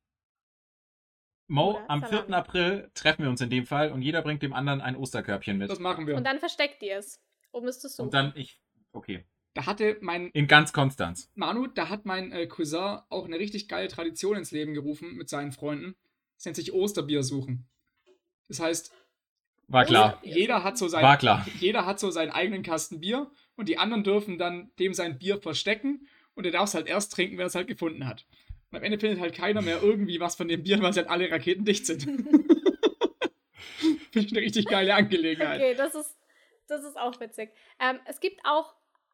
Mo, 1.47 1.71
Oder 1.71 1.89
am 1.89 2.01
4. 2.01 2.09
Salami. 2.09 2.34
April 2.36 2.91
treffen 2.93 3.23
wir 3.23 3.30
uns 3.32 3.41
in 3.41 3.49
dem 3.49 3.65
Fall 3.65 3.91
und 3.91 4.03
jeder 4.03 4.21
bringt 4.21 4.43
dem 4.43 4.53
anderen 4.53 4.82
ein 4.82 4.95
Osterkörbchen 4.95 5.57
mit. 5.57 5.71
Das 5.71 5.80
machen 5.80 6.05
wir. 6.05 6.15
Und 6.15 6.23
dann 6.23 6.38
versteckt 6.38 6.84
ihr 6.84 6.97
es. 6.99 7.19
Wo 7.51 7.61
müsstest 7.61 7.97
du? 7.97 8.03
Und 8.03 8.13
dann 8.13 8.34
ich. 8.36 8.61
Okay. 8.91 9.25
Da 9.54 9.66
hatte 9.66 9.97
mein 10.02 10.30
In 10.32 10.47
ganz 10.47 10.74
Konstanz. 10.74 11.32
Manu, 11.36 11.68
da 11.68 11.89
hat 11.89 12.06
mein 12.06 12.32
äh, 12.32 12.47
Cousin 12.47 13.00
auch 13.10 13.26
eine 13.26 13.39
richtig 13.39 13.68
geile 13.68 13.88
Tradition 13.88 14.38
ins 14.38 14.52
Leben 14.52 14.74
gerufen 14.74 15.16
mit 15.16 15.30
seinen 15.30 15.52
Freunden. 15.52 15.95
Das 16.38 16.45
nennt 16.45 16.56
sich 16.56 16.74
Osterbier 16.74 17.24
suchen. 17.24 17.68
Das 18.47 18.60
heißt, 18.60 18.93
War 19.68 19.86
klar. 19.86 20.20
jeder 20.24 20.64
hat 20.64 20.78
so 20.78 20.88
sein, 20.88 21.04
War 21.04 21.18
klar. 21.18 21.45
jeder 21.60 21.86
hat 21.86 22.00
so 22.00 22.12
seinen 22.12 22.32
eigenen 22.32 22.64
Kasten 22.64 23.00
Bier 23.00 23.30
und 23.56 23.70
die 23.70 23.78
anderen 23.78 24.04
dürfen 24.04 24.38
dann 24.38 24.72
dem 24.80 24.93
sein 24.93 25.20
Bier 25.20 25.41
verstecken 25.41 26.08
und 26.36 26.45
er 26.45 26.52
darf 26.52 26.70
es 26.70 26.76
halt 26.76 26.88
erst 26.88 27.14
trinken, 27.14 27.38
wenn 27.38 27.43
er 27.43 27.47
es 27.47 27.56
halt 27.56 27.68
gefunden 27.68 28.08
hat. 28.08 28.26
Und 28.72 28.78
am 28.78 28.84
Ende 28.84 29.00
findet 29.00 29.20
halt 29.20 29.36
keiner 29.36 29.62
mehr 29.62 29.82
irgendwie 29.82 30.20
was 30.20 30.36
von 30.36 30.47
dem 30.47 30.64
Bier, 30.64 30.82
weil 30.82 30.93
sie 30.93 31.00
halt 31.00 31.10
alle 31.10 31.30
raketendicht 31.30 31.86
sind. 31.86 32.04
Finde 34.12 34.28
ich 34.28 34.32
eine 34.32 34.41
richtig 34.41 34.68
geile 34.68 34.95
Angelegenheit. 34.95 35.60
Okay, 35.60 35.76
das 35.76 35.95
ist, 35.95 36.18
das 36.68 36.84
ist 36.84 36.97
auch 36.97 37.20
witzig. 37.20 37.52
Ähm, 37.80 38.00
es 38.06 38.20
gibt 38.20 38.39
auch 38.43 38.74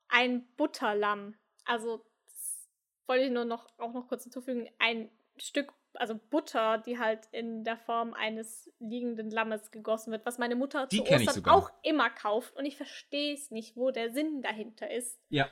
ein 0.09 0.45
Butterlamm. 0.57 1.35
Also, 1.65 2.03
das 2.25 2.67
wollte 3.07 3.25
ich 3.25 3.31
nur 3.31 3.45
noch, 3.45 3.67
auch 3.79 3.93
noch 3.93 4.07
kurz 4.07 4.23
hinzufügen. 4.23 4.69
Ein 4.79 5.09
Stück, 5.37 5.73
also 5.93 6.15
Butter, 6.29 6.77
die 6.77 6.99
halt 6.99 7.27
in 7.31 7.63
der 7.63 7.77
Form 7.77 8.13
eines 8.13 8.71
liegenden 8.79 9.29
Lammes 9.31 9.71
gegossen 9.71 10.11
wird, 10.11 10.25
was 10.25 10.37
meine 10.37 10.55
Mutter 10.55 10.87
Die 10.87 10.97
zu 10.97 11.03
ich 11.03 11.27
Ostern 11.29 11.45
auch 11.45 11.71
immer 11.83 12.09
kauft. 12.09 12.55
Und 12.55 12.65
ich 12.65 12.77
verstehe 12.77 13.33
es 13.33 13.51
nicht, 13.51 13.75
wo 13.75 13.91
der 13.91 14.11
Sinn 14.11 14.41
dahinter 14.41 14.89
ist, 14.91 15.19
Ja. 15.29 15.47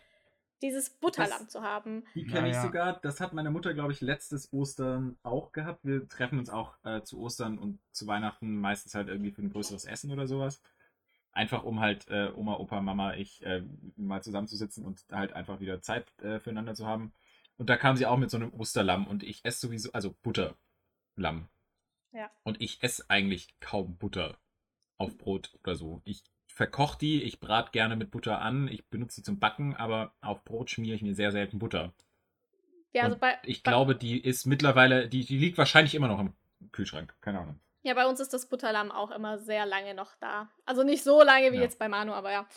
dieses 0.62 0.90
Butterlamm 0.92 1.40
Das- 1.44 1.50
zu 1.50 1.62
haben. 1.62 2.06
Die 2.16 2.22
Ja, 2.26 2.32
kenne 2.34 2.50
ich 2.50 2.56
ja. 2.56 2.62
sogar. 2.62 3.00
Das 3.02 3.20
hat 3.20 3.34
meine 3.34 3.52
Mutter, 3.52 3.74
glaube 3.74 3.92
ich, 3.92 4.02
letztes 4.02 4.52
Ostern 4.54 5.18
auch 5.24 5.52
gehabt. 5.52 5.82
Wir 5.84 6.08
treffen 6.08 6.40
uns 6.40 6.50
auch 6.50 6.76
äh, 6.86 7.02
zu 7.04 7.20
Ostern 7.20 7.58
und 7.58 7.80
zu 7.92 8.08
Weihnachten 8.08 8.56
meistens 8.58 8.96
halt 8.96 9.10
irgendwie 9.10 9.32
für 9.32 9.42
ein 9.42 9.50
größeres 9.52 9.86
Essen 9.86 10.12
oder 10.12 10.28
sowas. 10.28 10.62
Einfach 11.34 11.64
um 11.64 11.80
halt 11.80 12.08
äh, 12.10 12.32
Oma, 12.36 12.56
Opa, 12.58 12.80
Mama, 12.80 13.16
ich 13.16 13.44
äh, 13.44 13.64
mal 13.96 14.22
zusammenzusitzen 14.22 14.86
und 14.86 15.04
halt 15.12 15.34
einfach 15.34 15.60
wieder 15.60 15.82
Zeit 15.82 16.08
äh, 16.22 16.40
füreinander 16.40 16.76
zu 16.76 16.86
haben. 16.86 17.12
Und 17.58 17.70
da 17.70 17.78
kam 17.78 17.98
sie 17.98 18.06
auch 18.06 18.18
mit 18.18 18.30
so 18.30 18.38
einem 18.38 18.54
Osterlamm 18.54 19.08
und 19.08 19.24
ich 19.24 19.44
esse 19.44 19.68
sowieso, 19.68 19.92
also 19.94 20.16
Butterlamm. 20.22 21.50
Ja. 22.12 22.30
Und 22.44 22.62
ich 22.62 22.84
esse 22.84 23.10
eigentlich 23.10 23.60
kaum 23.60 23.98
Butter 23.98 24.38
auf 24.98 25.18
Brot 25.18 25.52
oder 25.64 25.76
so. 25.76 26.02
Ich 26.06 26.24
verkoche 26.48 27.00
die, 27.00 27.24
ich 27.24 27.40
brate 27.40 27.72
gerne 27.72 27.96
mit 27.96 28.12
Butter 28.12 28.42
an, 28.42 28.68
ich 28.68 28.88
benutze 28.88 29.18
sie 29.18 29.24
zum 29.24 29.40
Backen, 29.40 29.76
aber 29.76 30.14
auf 30.22 30.44
Brot 30.46 30.70
schmiere 30.70 30.96
ich 30.96 31.02
mir 31.02 31.16
sehr 31.16 31.32
selten 31.32 31.58
Butter. 31.58 31.94
Ja, 32.94 33.04
also 33.04 33.18
bei, 33.18 33.38
Ich 33.44 33.64
bei, 33.64 33.72
glaube, 33.72 33.96
die 33.96 34.20
ist 34.20 34.46
mittlerweile, 34.46 35.10
die, 35.10 35.26
die 35.26 35.38
liegt 35.38 35.58
wahrscheinlich 35.58 35.96
immer 35.96 36.08
noch 36.08 36.20
im 36.20 36.34
Kühlschrank. 36.72 37.16
Keine 37.22 37.40
Ahnung. 37.40 37.60
Ja, 37.84 37.94
bei 37.94 38.08
uns 38.08 38.20
ist 38.20 38.34
das 38.34 38.48
Butterlamm 38.50 38.92
auch 38.92 39.12
immer 39.12 39.38
sehr 39.38 39.66
lange 39.66 39.94
noch 39.94 40.16
da. 40.16 40.50
Also 40.66 40.84
nicht 40.84 41.04
so 41.04 41.22
lange 41.22 41.52
wie 41.52 41.58
Ja. 41.58 41.64
jetzt 41.64 41.78
bei 41.80 41.88
Manu, 41.88 42.14
aber 42.14 42.32
ja. 42.32 42.48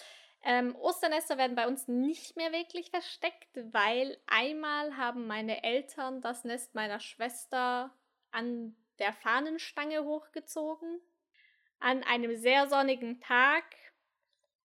Ähm, 0.43 0.77
Osternester 0.77 1.37
werden 1.39 1.57
bei 1.57 1.67
uns 1.67 1.89
nicht 1.89 2.37
mehr 2.37 2.53
wirklich 2.53 2.91
versteckt, 2.91 3.49
weil 3.73 4.17
einmal 4.27 4.97
haben 4.97 5.27
meine 5.27 5.65
Eltern 5.65 6.21
das 6.23 6.45
Nest 6.45 6.75
meiner 6.75 7.01
Schwester 7.01 7.91
an 8.31 8.77
der 9.01 9.13
Fahnenstange 9.13 10.05
hochgezogen. 10.05 11.01
An 11.81 12.05
einem 12.05 12.37
sehr 12.37 12.69
sonnigen 12.69 13.21
Tag, 13.21 13.65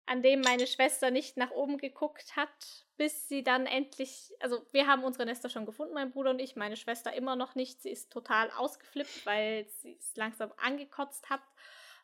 an 0.09 0.23
dem 0.23 0.41
meine 0.41 0.67
Schwester 0.67 1.11
nicht 1.11 1.37
nach 1.37 1.51
oben 1.51 1.79
geguckt 1.79 2.37
hat, 2.37 2.87
bis 2.97 3.29
sie 3.29 3.43
dann 3.43 3.67
endlich, 3.67 4.33
also 4.41 4.67
wir 4.73 4.87
haben 4.87 5.05
unsere 5.05 5.27
Nester 5.27 5.49
schon 5.49 5.67
gefunden, 5.67 5.95
mein 5.95 6.11
Bruder 6.11 6.31
und 6.31 6.41
ich, 6.41 6.57
meine 6.57 6.77
Schwester 6.77 7.13
immer 7.13 7.37
noch 7.37 7.55
nicht. 7.55 7.83
Sie 7.83 7.91
ist 7.91 8.11
total 8.11 8.51
ausgeflippt, 8.51 9.27
weil 9.27 9.67
sie 9.69 9.97
es 9.99 10.17
langsam 10.17 10.53
angekotzt 10.57 11.31
hat. 11.31 11.43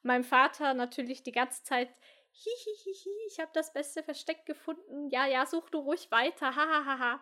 Mein 0.03 0.23
Vater 0.23 0.75
natürlich 0.75 1.23
die 1.23 1.33
ganze 1.33 1.63
Zeit, 1.63 1.89
hihihihi, 2.31 3.11
ich 3.29 3.39
habe 3.39 3.51
das 3.55 3.73
beste 3.73 4.03
Versteck 4.03 4.45
gefunden. 4.45 5.09
Ja, 5.11 5.27
ja, 5.27 5.47
such 5.47 5.71
du 5.71 5.79
ruhig 5.79 6.11
weiter, 6.11 6.55
hahaha. 6.55 7.21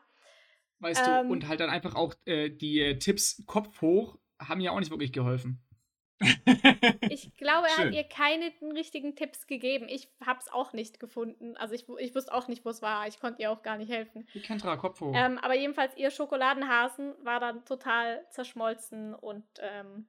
Weißt 0.80 1.02
Ähm. 1.06 1.28
du, 1.28 1.32
und 1.32 1.48
halt 1.48 1.60
dann 1.60 1.70
einfach 1.70 1.94
auch 1.94 2.14
äh, 2.24 2.50
die 2.50 2.80
äh, 2.80 2.98
Tipps 2.98 3.44
Kopf 3.46 3.80
hoch 3.80 4.18
haben 4.40 4.60
ja 4.60 4.72
auch 4.72 4.80
nicht 4.80 4.90
wirklich 4.90 5.12
geholfen. 5.12 5.62
Ich 7.08 7.34
glaube, 7.36 7.68
er 7.68 7.76
hat 7.76 7.92
ihr 7.92 8.04
keine 8.04 8.52
richtigen 8.74 9.14
Tipps 9.16 9.46
gegeben. 9.46 9.86
Ich 9.88 10.08
habe 10.24 10.38
es 10.40 10.50
auch 10.50 10.72
nicht 10.72 11.00
gefunden. 11.00 11.56
Also 11.56 11.74
ich, 11.74 11.86
ich 11.98 12.14
wusste 12.14 12.32
auch 12.32 12.48
nicht, 12.48 12.64
wo 12.64 12.70
es 12.70 12.82
war. 12.82 13.06
Ich 13.06 13.20
konnte 13.20 13.42
ihr 13.42 13.50
auch 13.50 13.62
gar 13.62 13.76
nicht 13.76 13.90
helfen. 13.90 14.26
Die 14.34 14.40
Kentra, 14.40 14.76
Kopf 14.76 15.00
hoch. 15.00 15.12
Ähm, 15.14 15.38
aber 15.38 15.54
jedenfalls, 15.54 15.96
ihr 15.96 16.10
Schokoladenhasen 16.10 17.14
war 17.22 17.40
dann 17.40 17.64
total 17.64 18.24
zerschmolzen 18.30 19.14
und 19.14 19.44
ähm, 19.60 20.06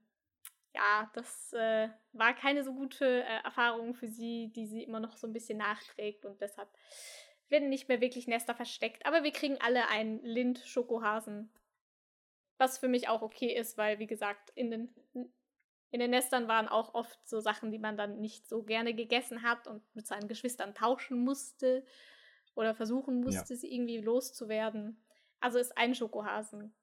ja, 0.75 1.09
das 1.13 1.53
äh, 1.53 1.89
war 2.13 2.33
keine 2.33 2.63
so 2.63 2.73
gute 2.73 3.23
äh, 3.23 3.43
Erfahrung 3.43 3.93
für 3.93 4.07
sie, 4.07 4.51
die 4.55 4.65
sie 4.65 4.83
immer 4.83 4.99
noch 4.99 5.17
so 5.17 5.27
ein 5.27 5.33
bisschen 5.33 5.57
nachträgt 5.59 6.25
und 6.25 6.41
deshalb 6.41 6.69
werden 7.49 7.69
nicht 7.69 7.87
mehr 7.87 8.01
wirklich 8.01 8.27
Nester 8.27 8.55
versteckt. 8.55 9.05
Aber 9.05 9.23
wir 9.23 9.31
kriegen 9.31 9.57
alle 9.61 9.87
einen 9.87 10.23
Lind-Schokohasen. 10.23 11.51
Was 12.57 12.77
für 12.77 12.87
mich 12.87 13.07
auch 13.07 13.21
okay 13.21 13.53
ist, 13.53 13.77
weil, 13.77 13.99
wie 13.99 14.07
gesagt, 14.07 14.51
in 14.55 14.71
den, 14.71 14.89
in 15.93 15.99
den 15.99 16.09
Nestern 16.09 16.47
waren 16.47 16.67
auch 16.67 16.95
oft 16.95 17.19
so 17.29 17.39
Sachen, 17.39 17.69
die 17.71 17.77
man 17.77 17.95
dann 17.95 18.19
nicht 18.19 18.49
so 18.49 18.63
gerne 18.63 18.95
gegessen 18.95 19.43
hat 19.43 19.67
und 19.67 19.83
mit 19.93 20.07
seinen 20.07 20.27
Geschwistern 20.27 20.73
tauschen 20.73 21.23
musste 21.23 21.85
oder 22.55 22.73
versuchen 22.73 23.21
musste, 23.21 23.55
sie 23.55 23.71
irgendwie 23.71 23.99
loszuwerden. 23.99 25.05
Also 25.39 25.59
ist 25.59 25.77
ein 25.77 25.93
Schokohasen 25.93 26.73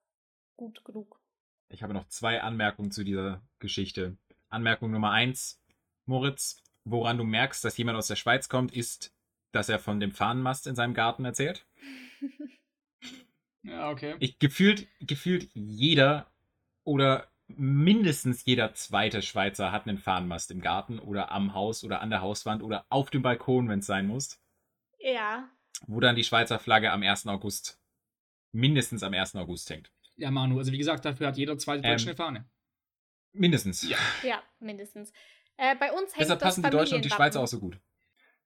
gut 0.56 0.84
genug. 0.84 1.20
Ich 1.70 1.82
habe 1.82 1.92
noch 1.92 2.06
zwei 2.06 2.40
Anmerkungen 2.40 2.92
zu 2.92 3.02
dieser 3.02 3.42
Geschichte. 3.58 4.16
Anmerkung 4.48 4.92
Nummer 4.92 5.11
eins, 5.11 5.61
Moritz, 6.06 6.62
woran 6.84 7.18
du 7.18 7.24
merkst, 7.24 7.64
dass 7.64 7.76
jemand 7.78 7.98
aus 7.98 8.06
der 8.06 8.16
Schweiz 8.16 8.48
kommt, 8.48 8.72
ist, 8.72 9.12
dass 9.50 9.68
er 9.68 9.80
von 9.80 9.98
dem 9.98 10.12
Fahnenmast 10.12 10.68
in 10.68 10.76
seinem 10.76 10.94
Garten 10.94 11.24
erzählt. 11.24 11.66
ja, 13.64 13.90
okay. 13.90 14.14
Ich 14.20 14.38
gefühlt, 14.38 14.86
gefühlt 15.00 15.50
jeder 15.52 16.30
oder 16.84 17.26
mindestens 17.57 18.44
jeder 18.44 18.74
zweite 18.74 19.22
Schweizer 19.22 19.72
hat 19.72 19.86
einen 19.86 19.98
Fahnenmast 19.98 20.51
im 20.51 20.61
Garten 20.61 20.98
oder 20.98 21.30
am 21.30 21.55
Haus 21.55 21.84
oder 21.84 22.01
an 22.01 22.11
der 22.11 22.22
Hauswand 22.22 22.62
oder 22.62 22.86
auf 22.88 23.11
dem 23.11 23.22
Balkon, 23.22 23.68
wenn 23.68 23.80
es 23.80 23.86
sein 23.86 24.07
muss, 24.07 24.40
ja, 24.98 25.48
wo 25.86 26.01
dann 26.01 26.16
die 26.16 26.24
Schweizer 26.24 26.59
Flagge 26.59 26.92
am 26.92 27.03
1. 27.03 27.26
August, 27.26 27.80
mindestens 28.53 29.03
am 29.03 29.14
1. 29.14 29.36
August 29.36 29.70
hängt. 29.70 29.92
Ja, 30.16 30.30
Manu, 30.30 30.59
also 30.59 30.72
wie 30.72 30.78
gesagt, 30.78 31.05
dafür 31.05 31.28
hat 31.28 31.36
jeder 31.36 31.57
zweite 31.59 31.82
Ähm, 31.84 31.92
Deutsche 31.92 32.09
eine 32.09 32.16
Fahne. 32.16 32.51
Mindestens. 33.32 33.88
Ja. 33.88 33.96
ja, 34.22 34.42
mindestens. 34.59 35.12
Äh, 35.57 35.76
bei 35.76 35.92
uns 35.92 36.12
hängt 36.12 36.22
Deshalb 36.22 36.40
das 36.40 36.48
passen 36.48 36.62
die 36.62 36.70
Deutschen 36.70 36.96
und 36.96 37.05
die. 37.05 37.11
Schweizer 37.11 37.40
auch 37.40 37.46
so 37.46 37.61
gut. 37.61 37.78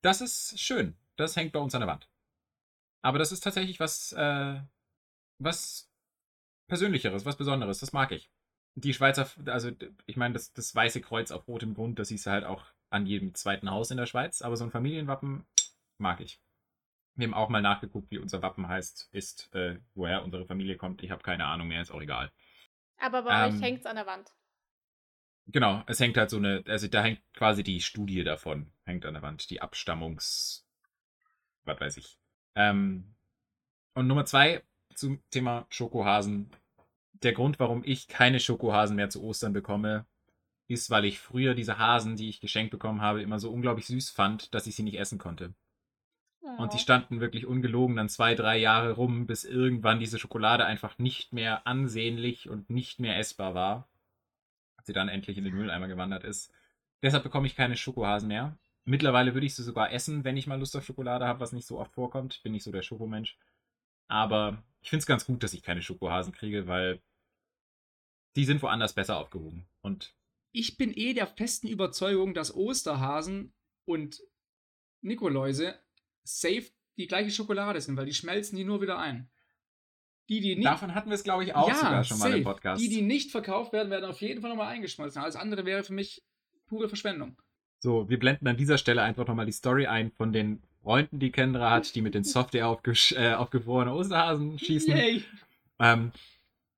Das 0.03 0.21
ist 0.21 0.61
schön. 0.61 0.97
Das 1.17 1.37
hängt 1.37 1.53
bei 1.53 1.59
uns 1.59 1.75
an 1.75 1.81
der 1.81 1.89
Wand. 1.89 2.09
Aber 3.03 3.19
das 3.19 3.33
ist 3.33 3.41
tatsächlich 3.41 3.81
was, 3.81 4.13
äh, 4.13 4.61
was 5.39 5.91
Persönlicheres, 6.67 7.25
was 7.25 7.37
Besonderes. 7.37 7.81
Das 7.81 7.93
mag 7.93 8.13
ich. 8.13 8.31
Die 8.77 8.93
Schweizer, 8.95 9.29
also 9.47 9.71
ich 10.07 10.17
meine, 10.17 10.35
das, 10.35 10.53
das 10.53 10.75
weiße 10.75 11.01
Kreuz 11.01 11.31
auf 11.31 11.47
rotem 11.47 11.75
Grund, 11.75 11.99
das 11.99 12.09
siehst 12.09 12.27
du 12.27 12.31
halt 12.31 12.45
auch 12.45 12.65
an 12.91 13.07
jedem 13.07 13.35
zweiten 13.35 13.71
Haus 13.71 13.91
in 13.91 13.97
der 13.97 14.07
Schweiz. 14.07 14.43
Aber 14.43 14.57
so 14.57 14.65
ein 14.65 14.71
Familienwappen 14.71 15.45
mag 15.99 16.21
ich. 16.21 16.41
Wir 17.15 17.27
haben 17.29 17.35
auch 17.35 17.49
mal 17.49 17.63
nachgeguckt, 17.63 18.11
wie 18.11 18.19
unser 18.19 18.43
Wappen 18.43 18.67
heißt, 18.67 19.09
ist, 19.13 19.55
äh, 19.55 19.79
woher 19.95 20.25
unsere 20.25 20.47
Familie 20.47 20.77
kommt. 20.77 21.03
Ich 21.03 21.13
habe 21.13 21.23
keine 21.23 21.47
Ahnung 21.47 21.69
mehr, 21.69 21.81
ist 21.81 21.93
auch 21.93 22.03
egal. 22.03 22.33
Aber 22.99 23.23
bei 23.23 23.47
Ähm, 23.47 23.55
euch 23.55 23.63
hängt 23.63 23.81
es 23.81 23.87
an 23.87 23.97
der 23.97 24.07
Wand. 24.07 24.33
Genau, 25.47 25.83
es 25.87 26.01
hängt 26.01 26.17
halt 26.17 26.31
so 26.31 26.39
eine, 26.39 26.65
also 26.67 26.89
da 26.89 27.03
hängt 27.03 27.21
quasi 27.35 27.63
die 27.63 27.81
Studie 27.81 28.25
davon, 28.25 28.73
hängt 28.85 29.05
an 29.05 29.15
der 29.15 29.23
Wand, 29.23 29.51
die 29.51 29.61
Abstammungs, 29.61 30.67
was 31.65 31.81
weiß 31.81 31.97
ich. 31.99 32.19
Ähm, 32.55 33.15
und 33.95 34.07
Nummer 34.07 34.25
zwei 34.25 34.65
zum 34.95 35.23
Thema 35.31 35.67
Schokohasen. 35.69 36.51
Der 37.25 37.33
Grund, 37.33 37.59
warum 37.59 37.83
ich 37.85 38.09
keine 38.09 38.39
Schokohasen 38.41 38.97
mehr 38.97 39.11
zu 39.11 39.23
Ostern 39.23 39.53
bekomme, 39.53 40.07
ist, 40.69 40.91
weil 40.91 41.05
ich 41.05 41.19
früher 41.21 41.55
diese 41.55 41.79
Hasen, 41.79 42.17
die 42.17 42.29
ich 42.29 42.41
geschenkt 42.41 42.71
bekommen 42.71 43.01
habe, 43.03 43.23
immer 43.23 43.39
so 43.39 43.51
unglaublich 43.51 43.87
süß 43.87 44.11
fand, 44.11 44.55
dass 44.55 44.67
ich 44.67 44.77
sie 44.77 44.83
nicht 44.83 44.99
essen 44.99 45.19
konnte. 45.19 45.55
Und 46.59 46.73
die 46.73 46.77
Oh. 46.77 46.81
standen 46.81 47.21
wirklich 47.21 47.47
ungelogen 47.47 47.97
dann 47.97 48.09
zwei, 48.09 48.35
drei 48.35 48.59
Jahre 48.59 48.93
rum, 48.93 49.27
bis 49.27 49.45
irgendwann 49.45 49.99
diese 49.99 50.19
Schokolade 50.19 50.65
einfach 50.67 50.99
nicht 50.99 51.33
mehr 51.33 51.67
ansehnlich 51.67 52.49
und 52.49 52.71
nicht 52.71 53.01
mehr 53.01 53.19
essbar 53.19 53.55
war. 53.55 53.89
Als 54.77 54.87
sie 54.87 54.93
dann 54.93 55.09
endlich 55.09 55.39
in 55.39 55.45
den 55.45 55.55
Mülleimer 55.55 55.89
gewandert 55.89 56.25
ist. 56.25 56.53
Deshalb 57.03 57.23
bekomme 57.25 57.47
ich 57.47 57.57
keine 57.57 57.77
Schokohasen 57.77 58.29
mehr. 58.29 58.57
Mittlerweile 58.85 59.35
würde 59.35 59.47
ich 59.47 59.55
sie 59.55 59.63
sogar 59.63 59.93
essen, 59.93 60.25
wenn 60.25 60.37
ich 60.37 60.47
mal 60.47 60.59
Lust 60.59 60.77
auf 60.77 60.85
Schokolade 60.85 61.27
habe, 61.27 61.41
was 61.41 61.53
nicht 61.53 61.67
so 61.67 61.79
oft 61.81 61.93
vorkommt. 61.93 62.43
Bin 62.43 62.53
nicht 62.53 62.65
so 62.65 62.73
der 62.73 62.83
Schokomensch. 62.83 63.39
Aber 64.09 64.63
ich 64.83 64.91
finde 64.91 65.01
es 65.01 65.07
ganz 65.07 65.27
gut, 65.27 65.43
dass 65.43 65.55
ich 65.55 65.63
keine 65.63 65.83
Schokohasen 65.83 66.33
kriege, 66.33 66.67
weil 66.67 67.01
die 68.37 68.45
sind 68.45 68.63
woanders 68.63 68.95
besser 68.95 69.19
aufgehoben. 69.19 69.67
Und 69.81 70.15
Ich 70.53 70.77
bin 70.77 70.93
eh 70.97 71.15
der 71.15 71.27
festen 71.27 71.69
Überzeugung, 71.69 72.35
dass 72.35 72.55
Osterhasen 72.55 73.53
und 73.85 74.23
Nikoläuse 75.03 75.75
safe 76.23 76.71
die 76.97 77.07
gleiche 77.07 77.31
Schokolade 77.31 77.81
sind, 77.81 77.97
weil 77.97 78.07
die 78.07 78.15
schmelzen 78.15 78.57
die 78.57 78.65
nur 78.65 78.81
wieder 78.81 78.99
ein. 78.99 79.31
Die, 80.29 80.41
die 80.41 80.57
nicht, 80.57 80.67
davon 80.67 80.95
hatten 80.95 81.11
wir 81.11 81.17
es, 81.17 81.23
glaube 81.25 81.45
ich, 81.45 81.55
auch 81.55 81.73
sogar 81.73 82.03
schon 82.03 82.19
mal 82.19 82.27
im 82.29 82.33
safe. 82.33 82.45
Podcast. 82.45 82.83
Die, 82.83 82.89
die 82.89 83.03
nicht 83.03 83.31
verkauft 83.31 83.73
werden, 83.75 83.91
werden 83.91 84.07
auf 84.07 84.21
jeden 84.23 84.41
Fall 84.41 84.51
nochmal 84.51 84.69
eingeschmolzen. 84.69 85.21
Alles 85.21 85.37
andere 85.37 85.67
wäre 85.67 85.85
für 85.85 85.93
mich 85.93 86.23
pure 86.67 86.89
Verschwendung. 86.89 87.37
So, 87.81 88.09
wir 88.09 88.19
blenden 88.19 88.49
an 88.49 88.57
dieser 88.57 88.79
Stelle 88.79 89.03
einfach 89.03 89.27
nochmal 89.27 89.45
die 89.45 89.53
Story 89.53 89.87
ein 89.87 90.11
von 90.13 90.33
den 90.33 90.63
Freunden, 90.83 91.19
die 91.19 91.31
Kendra 91.31 91.71
hat, 91.71 91.95
die 91.95 92.01
mit 92.01 92.15
den 92.15 92.25
Software 92.25 92.69
aufgesch 92.69 93.13
äh, 93.13 93.35
aufgefrorene 93.35 93.93
Osterhasen 93.93 94.59
schießen. 94.59 94.97
Yay! 94.97 95.25
Ähm, 95.79 96.13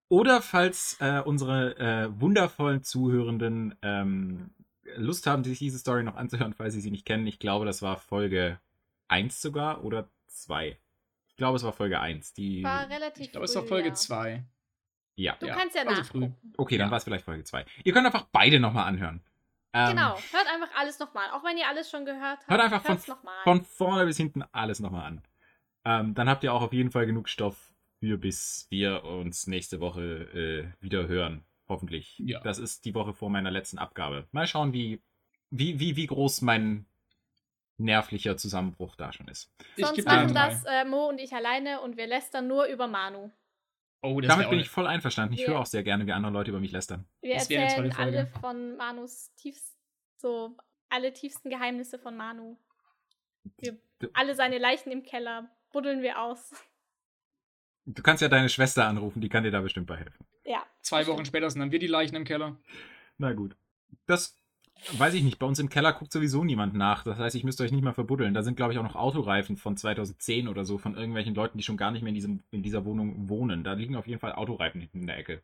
oder 0.09 0.41
falls 0.43 0.97
äh, 1.01 1.21
unsere 1.25 1.77
äh, 1.79 2.21
wundervollen 2.21 2.83
Zuhörenden 2.83 3.75
ähm, 3.83 4.51
Lust 4.97 5.27
haben, 5.27 5.43
sich 5.45 5.59
diese 5.59 5.79
Story 5.79 6.03
noch 6.05 6.17
anzuhören, 6.17 6.55
falls 6.55 6.75
sie 6.75 6.81
sie 6.81 6.91
nicht 6.91 7.05
kennen. 7.07 7.27
Ich 7.27 7.39
glaube, 7.39 7.65
das 7.67 7.83
war 7.83 7.97
Folge 7.99 8.61
1 9.09 9.41
sogar 9.43 9.85
oder 9.85 10.09
2. 10.29 10.79
Ich 11.29 11.37
glaube, 11.37 11.57
es 11.57 11.65
war 11.65 11.73
Folge 11.73 12.01
1. 12.01 12.33
Die, 12.35 12.63
War 12.63 12.89
relativ 12.89 13.25
Ich 13.25 13.33
glaube, 13.33 13.45
es 13.47 13.55
war 13.55 13.65
Folge 13.65 13.89
ja. 13.89 13.95
2. 13.95 14.45
ja. 15.17 15.37
Du 15.41 15.47
Ja, 15.47 15.55
kannst 15.57 15.75
ja 15.77 15.83
also 15.83 16.03
früh. 16.05 16.21
nachgucken. 16.21 16.55
Okay, 16.57 16.79
dann 16.79 16.87
Ja. 16.87 16.91
war 16.93 16.99
es 16.99 17.05
vielleicht 17.05 17.25
Folge 17.25 17.45
2. 17.45 17.67
Ihr 17.85 17.93
könnt 17.93 18.07
einfach 18.07 18.27
beide 18.33 18.61
nochmal 18.61 18.87
anhören. 18.87 19.21
Ähm, 19.73 19.91
Genau, 19.91 20.15
hört 20.15 20.47
einfach 20.55 20.75
alles 20.79 20.99
nochmal. 21.01 21.29
Auch 21.33 21.43
wenn 21.45 21.59
ihr 21.59 21.69
alles 21.69 21.91
schon 21.91 22.05
gehört 22.07 22.39
habt. 22.39 22.49
Hört 22.49 22.61
einfach 22.61 22.83
von, 22.83 22.93
hört's 22.95 23.09
noch 23.09 23.23
mal. 23.25 23.43
von 23.43 23.65
vorne 23.65 24.07
bis 24.07 24.17
hinten 24.17 24.45
alles 24.53 24.81
nochmal 24.81 25.07
an. 25.07 25.23
Ähm, 25.85 26.15
dann 26.15 26.29
habt 26.31 26.43
ihr 26.45 26.55
auch 26.55 26.63
auf 26.63 26.73
jeden 26.73 26.91
Fall 26.91 27.07
genug 27.07 27.29
Stoff 27.29 27.75
für, 27.99 28.19
bis 28.19 28.67
wir 28.71 29.05
uns 29.05 29.47
nächste 29.47 29.81
Woche 29.81 30.73
äh, 30.81 30.83
wieder 30.83 31.09
hören. 31.09 31.45
Hoffentlich. 31.69 32.19
Ja. 32.19 32.41
Das 32.41 32.59
ist 32.59 32.85
die 32.85 32.95
Woche 32.95 33.13
vor 33.13 33.29
meiner 33.29 33.51
letzten 33.51 33.79
Abgabe. 33.79 34.29
Mal 34.31 34.47
schauen, 34.47 34.73
wie, 34.73 35.03
wie, 35.51 35.81
wie, 35.81 35.97
wie 35.97 36.07
groß 36.07 36.43
mein 36.43 36.87
nervlicher 37.79 38.37
Zusammenbruch 38.37 38.97
da 38.97 39.13
schon 39.13 39.29
ist. 39.29 39.53
Ich 39.77 39.85
Sonst 39.85 40.05
machen 40.07 40.35
das 40.35 40.65
äh, 40.65 40.85
Mo 40.85 41.09
und 41.09 41.19
ich 41.19 41.35
alleine 41.35 41.81
und 41.81 41.97
wir 41.97 42.07
lästern 42.07 42.47
nur 42.47 42.67
über 42.67 42.87
Manu. 42.87 43.31
Oh, 44.03 44.21
das 44.21 44.29
Damit 44.29 44.51
bin 44.51 44.61
ich 44.61 44.69
voll 44.69 44.87
einverstanden. 44.87 45.35
Ich 45.35 45.47
höre 45.47 45.59
auch 45.59 45.67
sehr 45.67 45.83
gerne, 45.83 46.07
wie 46.07 46.13
andere 46.13 46.33
Leute 46.33 46.51
über 46.51 46.61
mich 46.61 46.71
lästern. 46.71 47.07
Wir 47.21 47.35
Das 47.35 47.51
erzählen 47.51 47.93
alle 47.93 48.27
von 48.41 48.77
Manus 48.77 49.33
tiefst, 49.35 49.77
so 50.17 50.57
alle 50.89 51.13
tiefsten 51.13 51.51
Geheimnisse 51.51 51.99
von 51.99 52.17
Manu. 52.17 52.57
Wir, 53.59 53.77
alle 54.13 54.35
seine 54.35 54.59
Leichen 54.59 54.93
im 54.93 55.03
Keller 55.03 55.51
buddeln 55.73 56.03
wir 56.03 56.21
aus. 56.21 56.53
Du 57.87 58.03
kannst 58.03 58.21
ja 58.21 58.29
deine 58.29 58.49
Schwester 58.49 58.87
anrufen, 58.87 59.21
die 59.21 59.29
kann 59.29 59.45
dir 59.45 59.53
da 59.53 59.61
bestimmt 59.61 59.87
bei 59.87 59.97
helfen. 59.97 60.27
Ja. 60.45 60.65
Zwei 60.83 61.07
Wochen 61.07 61.25
später 61.25 61.49
sind 61.49 61.61
dann 61.61 61.71
wir 61.71 61.79
die 61.79 61.87
Leichen 61.87 62.17
im 62.17 62.25
Keller. 62.25 62.57
Na 63.17 63.33
gut. 63.33 63.57
Das 64.07 64.37
weiß 64.93 65.15
ich 65.15 65.23
nicht. 65.23 65.39
Bei 65.39 65.47
uns 65.47 65.61
im 65.61 65.69
Keller 65.69 65.93
guckt 65.93 66.13
sowieso 66.13 66.45
niemand 66.45 66.75
nach. 66.75 67.05
Das 67.05 67.19
heißt, 67.19 67.37
ich 67.37 67.45
müsst 67.45 67.61
euch 67.61 67.71
nicht 67.71 67.83
mal 67.83 67.95
verbuddeln. 67.95 68.35
Da 68.35 68.43
sind, 68.43 68.57
glaube 68.57 68.73
ich, 68.73 68.79
auch 68.79 68.85
noch 68.85 68.97
Autoreifen 68.97 69.57
von 69.57 69.77
2010 69.77 70.49
oder 70.49 70.65
so 70.65 70.79
von 70.79 70.97
irgendwelchen 70.97 71.35
Leuten, 71.35 71.59
die 71.59 71.65
schon 71.65 71.77
gar 71.77 71.93
nicht 71.93 72.03
mehr 72.03 72.11
in, 72.11 72.17
diesem, 72.17 72.43
in 72.51 72.63
dieser 72.63 72.85
Wohnung 72.85 73.29
wohnen. 73.29 73.63
Da 73.63 73.75
liegen 73.75 73.97
auf 73.97 74.09
jeden 74.09 74.21
Fall 74.21 74.33
Autoreifen 74.33 74.81
hinten 74.81 75.01
in 75.01 75.07
der 75.07 75.19
Ecke. 75.19 75.43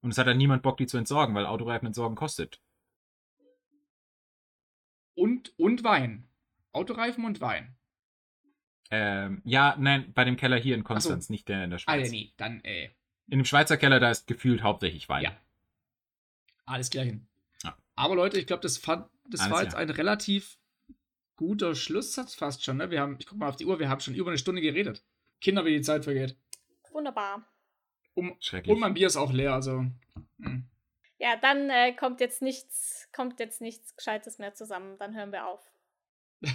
Und 0.00 0.10
es 0.10 0.18
hat 0.18 0.26
dann 0.26 0.36
niemand 0.36 0.62
Bock, 0.62 0.76
die 0.76 0.86
zu 0.86 0.98
entsorgen, 0.98 1.34
weil 1.34 1.46
Autoreifen 1.46 1.86
entsorgen 1.86 2.16
kostet. 2.16 2.60
Und, 5.14 5.56
und 5.58 5.84
Wein. 5.84 6.28
Autoreifen 6.72 7.24
und 7.24 7.40
Wein. 7.40 7.76
Ähm, 8.90 9.40
ja, 9.44 9.74
nein, 9.78 10.12
bei 10.12 10.24
dem 10.24 10.36
Keller 10.36 10.56
hier 10.58 10.74
in 10.74 10.84
Konstanz, 10.84 11.28
nicht 11.30 11.48
der 11.48 11.64
in 11.64 11.70
der 11.70 11.78
Schweiz. 11.78 11.94
Alter, 12.02 12.10
nee, 12.10 12.32
dann, 12.36 12.60
äh, 12.64 12.86
In 13.28 13.38
dem 13.38 13.44
Schweizer 13.44 13.76
Keller, 13.76 13.98
da 14.00 14.10
ist 14.10 14.26
gefühlt 14.26 14.62
hauptsächlich 14.62 15.08
Wein. 15.08 15.24
Ja. 15.24 15.36
alles 16.66 16.90
gleich 16.90 17.06
hin. 17.06 17.26
Ja. 17.62 17.76
Aber 17.96 18.14
Leute, 18.14 18.38
ich 18.38 18.46
glaube, 18.46 18.62
das, 18.62 18.78
fand- 18.78 19.08
das 19.28 19.40
Alles 19.40 19.52
war 19.52 19.62
jetzt 19.62 19.70
klar. 19.72 19.82
ein 19.82 19.90
relativ 19.90 20.58
guter 21.36 21.74
Schlusssatz 21.74 22.34
fast 22.34 22.62
schon. 22.64 22.76
Ne? 22.76 22.90
Wir 22.90 23.00
haben, 23.00 23.16
ich 23.18 23.26
guck 23.26 23.38
mal 23.38 23.48
auf 23.48 23.56
die 23.56 23.66
Uhr, 23.66 23.78
wir 23.78 23.88
haben 23.88 24.00
schon 24.00 24.14
über 24.14 24.30
eine 24.30 24.38
Stunde 24.38 24.60
geredet. 24.60 25.02
Kinder, 25.40 25.64
wie 25.64 25.70
die 25.76 25.82
Zeit 25.82 26.04
vergeht. 26.04 26.36
Wunderbar. 26.92 27.44
Um, 28.14 28.36
Schrecklich. 28.40 28.72
und 28.72 28.80
mein 28.80 28.94
Bier 28.94 29.08
ist 29.08 29.16
auch 29.16 29.32
leer, 29.32 29.54
also. 29.54 29.84
hm. 30.40 30.68
Ja, 31.18 31.36
dann 31.36 31.70
äh, 31.70 31.92
kommt 31.94 32.20
jetzt 32.20 32.42
nichts, 32.42 33.08
kommt 33.12 33.40
jetzt 33.40 33.60
nichts 33.60 33.96
Gescheites 33.96 34.38
mehr 34.38 34.54
zusammen. 34.54 34.96
Dann 34.98 35.14
hören 35.16 35.32
wir 35.32 35.46
auf. 35.46 35.60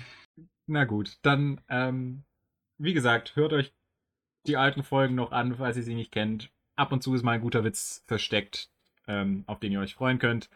Na 0.68 0.86
gut, 0.86 1.18
dann, 1.24 1.62
ähm, 1.70 2.24
wie 2.78 2.94
gesagt, 2.94 3.36
hört 3.36 3.54
euch 3.54 3.74
die 4.46 4.58
alten 4.58 4.84
Folgen 4.84 5.16
noch 5.16 5.32
an, 5.32 5.56
falls 5.56 5.78
ihr 5.78 5.84
sie 5.84 5.96
nicht 5.96 6.12
kennt. 6.12 6.52
Ab 6.76 6.92
und 6.92 7.04
zu 7.04 7.14
ist 7.14 7.24
mal 7.24 7.34
ein 7.34 7.42
guter 7.42 7.64
Witz 7.64 8.04
versteckt, 8.08 8.70
ähm, 9.08 9.44
auf 9.48 9.60
den 9.60 9.72
ihr 9.72 9.80
euch 9.80 9.96
freuen 9.96 10.20
könnt. 10.20 10.50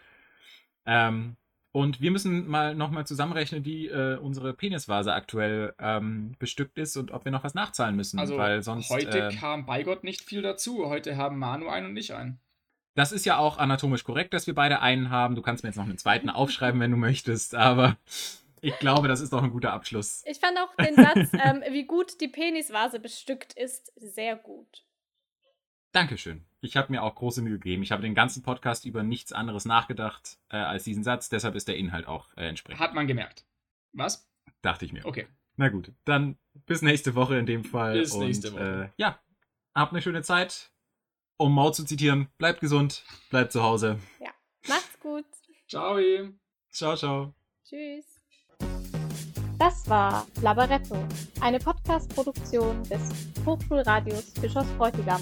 Ähm, 0.86 1.36
und 1.72 2.02
wir 2.02 2.12
müssen 2.12 2.48
mal 2.48 2.76
nochmal 2.76 3.08
zusammenrechnen, 3.08 3.66
wie 3.66 3.88
äh, 3.88 4.18
unsere 4.18 4.54
Penisvase 4.54 5.12
aktuell 5.12 5.74
ähm, 5.80 6.36
bestückt 6.38 6.78
ist 6.78 6.96
und 6.98 7.10
ob 7.10 7.26
wir 7.26 7.32
noch 7.32 7.44
was 7.44 7.56
nachzahlen 7.56 7.96
müssen. 7.96 8.20
Also, 8.20 8.38
weil 8.38 8.62
sonst. 8.62 8.92
heute 8.92 9.30
äh, 9.30 9.36
kam 9.36 9.66
bei 9.66 9.82
Gott 9.82 10.04
nicht 10.04 10.22
viel 10.22 10.44
dazu. 10.44 10.88
Heute 10.88 11.18
haben 11.18 11.40
Manu 11.40 11.68
einen 11.70 11.88
und 11.88 11.98
ich 11.98 12.14
einen. 12.14 12.40
das 12.94 13.12
ist 13.12 13.26
ja 13.26 13.38
auch 13.38 13.58
anatomisch 13.58 14.04
korrekt, 14.04 14.36
dass 14.36 14.46
wir 14.46 14.54
beide 14.54 14.82
einen 14.82 15.10
haben. 15.10 15.34
Du 15.34 15.42
kannst 15.42 15.64
mir 15.64 15.70
jetzt 15.70 15.78
noch 15.78 15.86
einen 15.86 15.98
zweiten 15.98 16.30
aufschreiben, 16.30 16.80
wenn 16.80 16.92
du 16.92 16.98
möchtest, 16.98 17.56
aber 17.56 17.98
ich 18.64 18.80
glaube, 18.80 19.08
das 19.08 19.22
ist 19.22 19.34
doch 19.34 19.44
ein 19.44 19.52
guter 19.52 19.74
Abschluss. 19.74 20.24
Ich 20.26 20.40
fand 20.40 20.58
auch 20.58 20.74
den 20.76 20.96
Satz, 20.96 21.30
ähm, 21.44 21.64
wie 21.72 21.86
gut 21.86 22.22
die 22.22 22.28
Penisvase 22.28 23.00
bestückt 23.00 23.54
ist, 23.54 23.92
sehr 23.96 24.36
gut. 24.36 24.86
Dankeschön. 25.92 26.46
Ich 26.62 26.78
habe 26.78 26.92
mir 26.92 27.04
auch 27.04 27.14
große 27.14 27.42
Mühe 27.42 27.60
gegeben. 27.60 27.84
Ich 27.84 27.92
habe 27.92 28.02
den 28.02 28.16
ganzen 28.16 28.42
Podcast 28.42 28.86
über 28.86 29.04
nichts 29.04 29.32
anderes 29.32 29.66
nachgedacht 29.66 30.38
äh, 30.50 30.58
als 30.58 30.86
diesen 30.86 31.04
Satz. 31.04 31.30
Deshalb 31.30 31.56
ist 31.56 31.68
der 31.68 31.78
Inhalt 31.78 32.08
auch 32.08 32.36
äh, 32.36 32.48
entsprechend. 32.48 32.80
Hat 32.80 32.96
man 32.96 33.06
gemerkt. 33.06 33.46
Was? 33.92 34.28
Dachte 34.62 34.86
ich 34.86 34.94
mir. 34.94 35.06
Okay. 35.06 35.28
Na 35.56 35.70
gut, 35.70 35.92
dann 36.06 36.38
bis 36.66 36.82
nächste 36.82 37.14
Woche 37.14 37.38
in 37.38 37.46
dem 37.46 37.64
Fall. 37.64 38.00
Bis 38.00 38.14
Und, 38.14 38.26
nächste 38.26 38.54
Woche. 38.54 38.92
Äh, 38.98 39.02
ja, 39.02 39.20
habt 39.76 39.92
eine 39.92 40.02
schöne 40.02 40.24
Zeit. 40.24 40.72
Um 41.38 41.54
Mau 41.54 41.72
zu 41.72 41.84
zitieren, 41.84 42.30
bleibt 42.38 42.62
gesund, 42.62 43.04
bleibt 43.30 43.52
zu 43.52 43.62
Hause. 43.62 44.00
Macht's 44.68 45.00
gut. 45.00 45.26
Ciao. 45.68 46.00
Ciao, 46.72 46.96
ciao. 46.96 47.34
Tschüss. 47.66 48.13
Das 49.64 49.90
war 49.90 50.28
Labaretto, 50.42 50.98
eine 51.40 51.58
Podcast-Produktion 51.58 52.84
des 52.84 53.00
Hochschulradios 53.46 54.32
Bischofsbräutigam. 54.42 55.22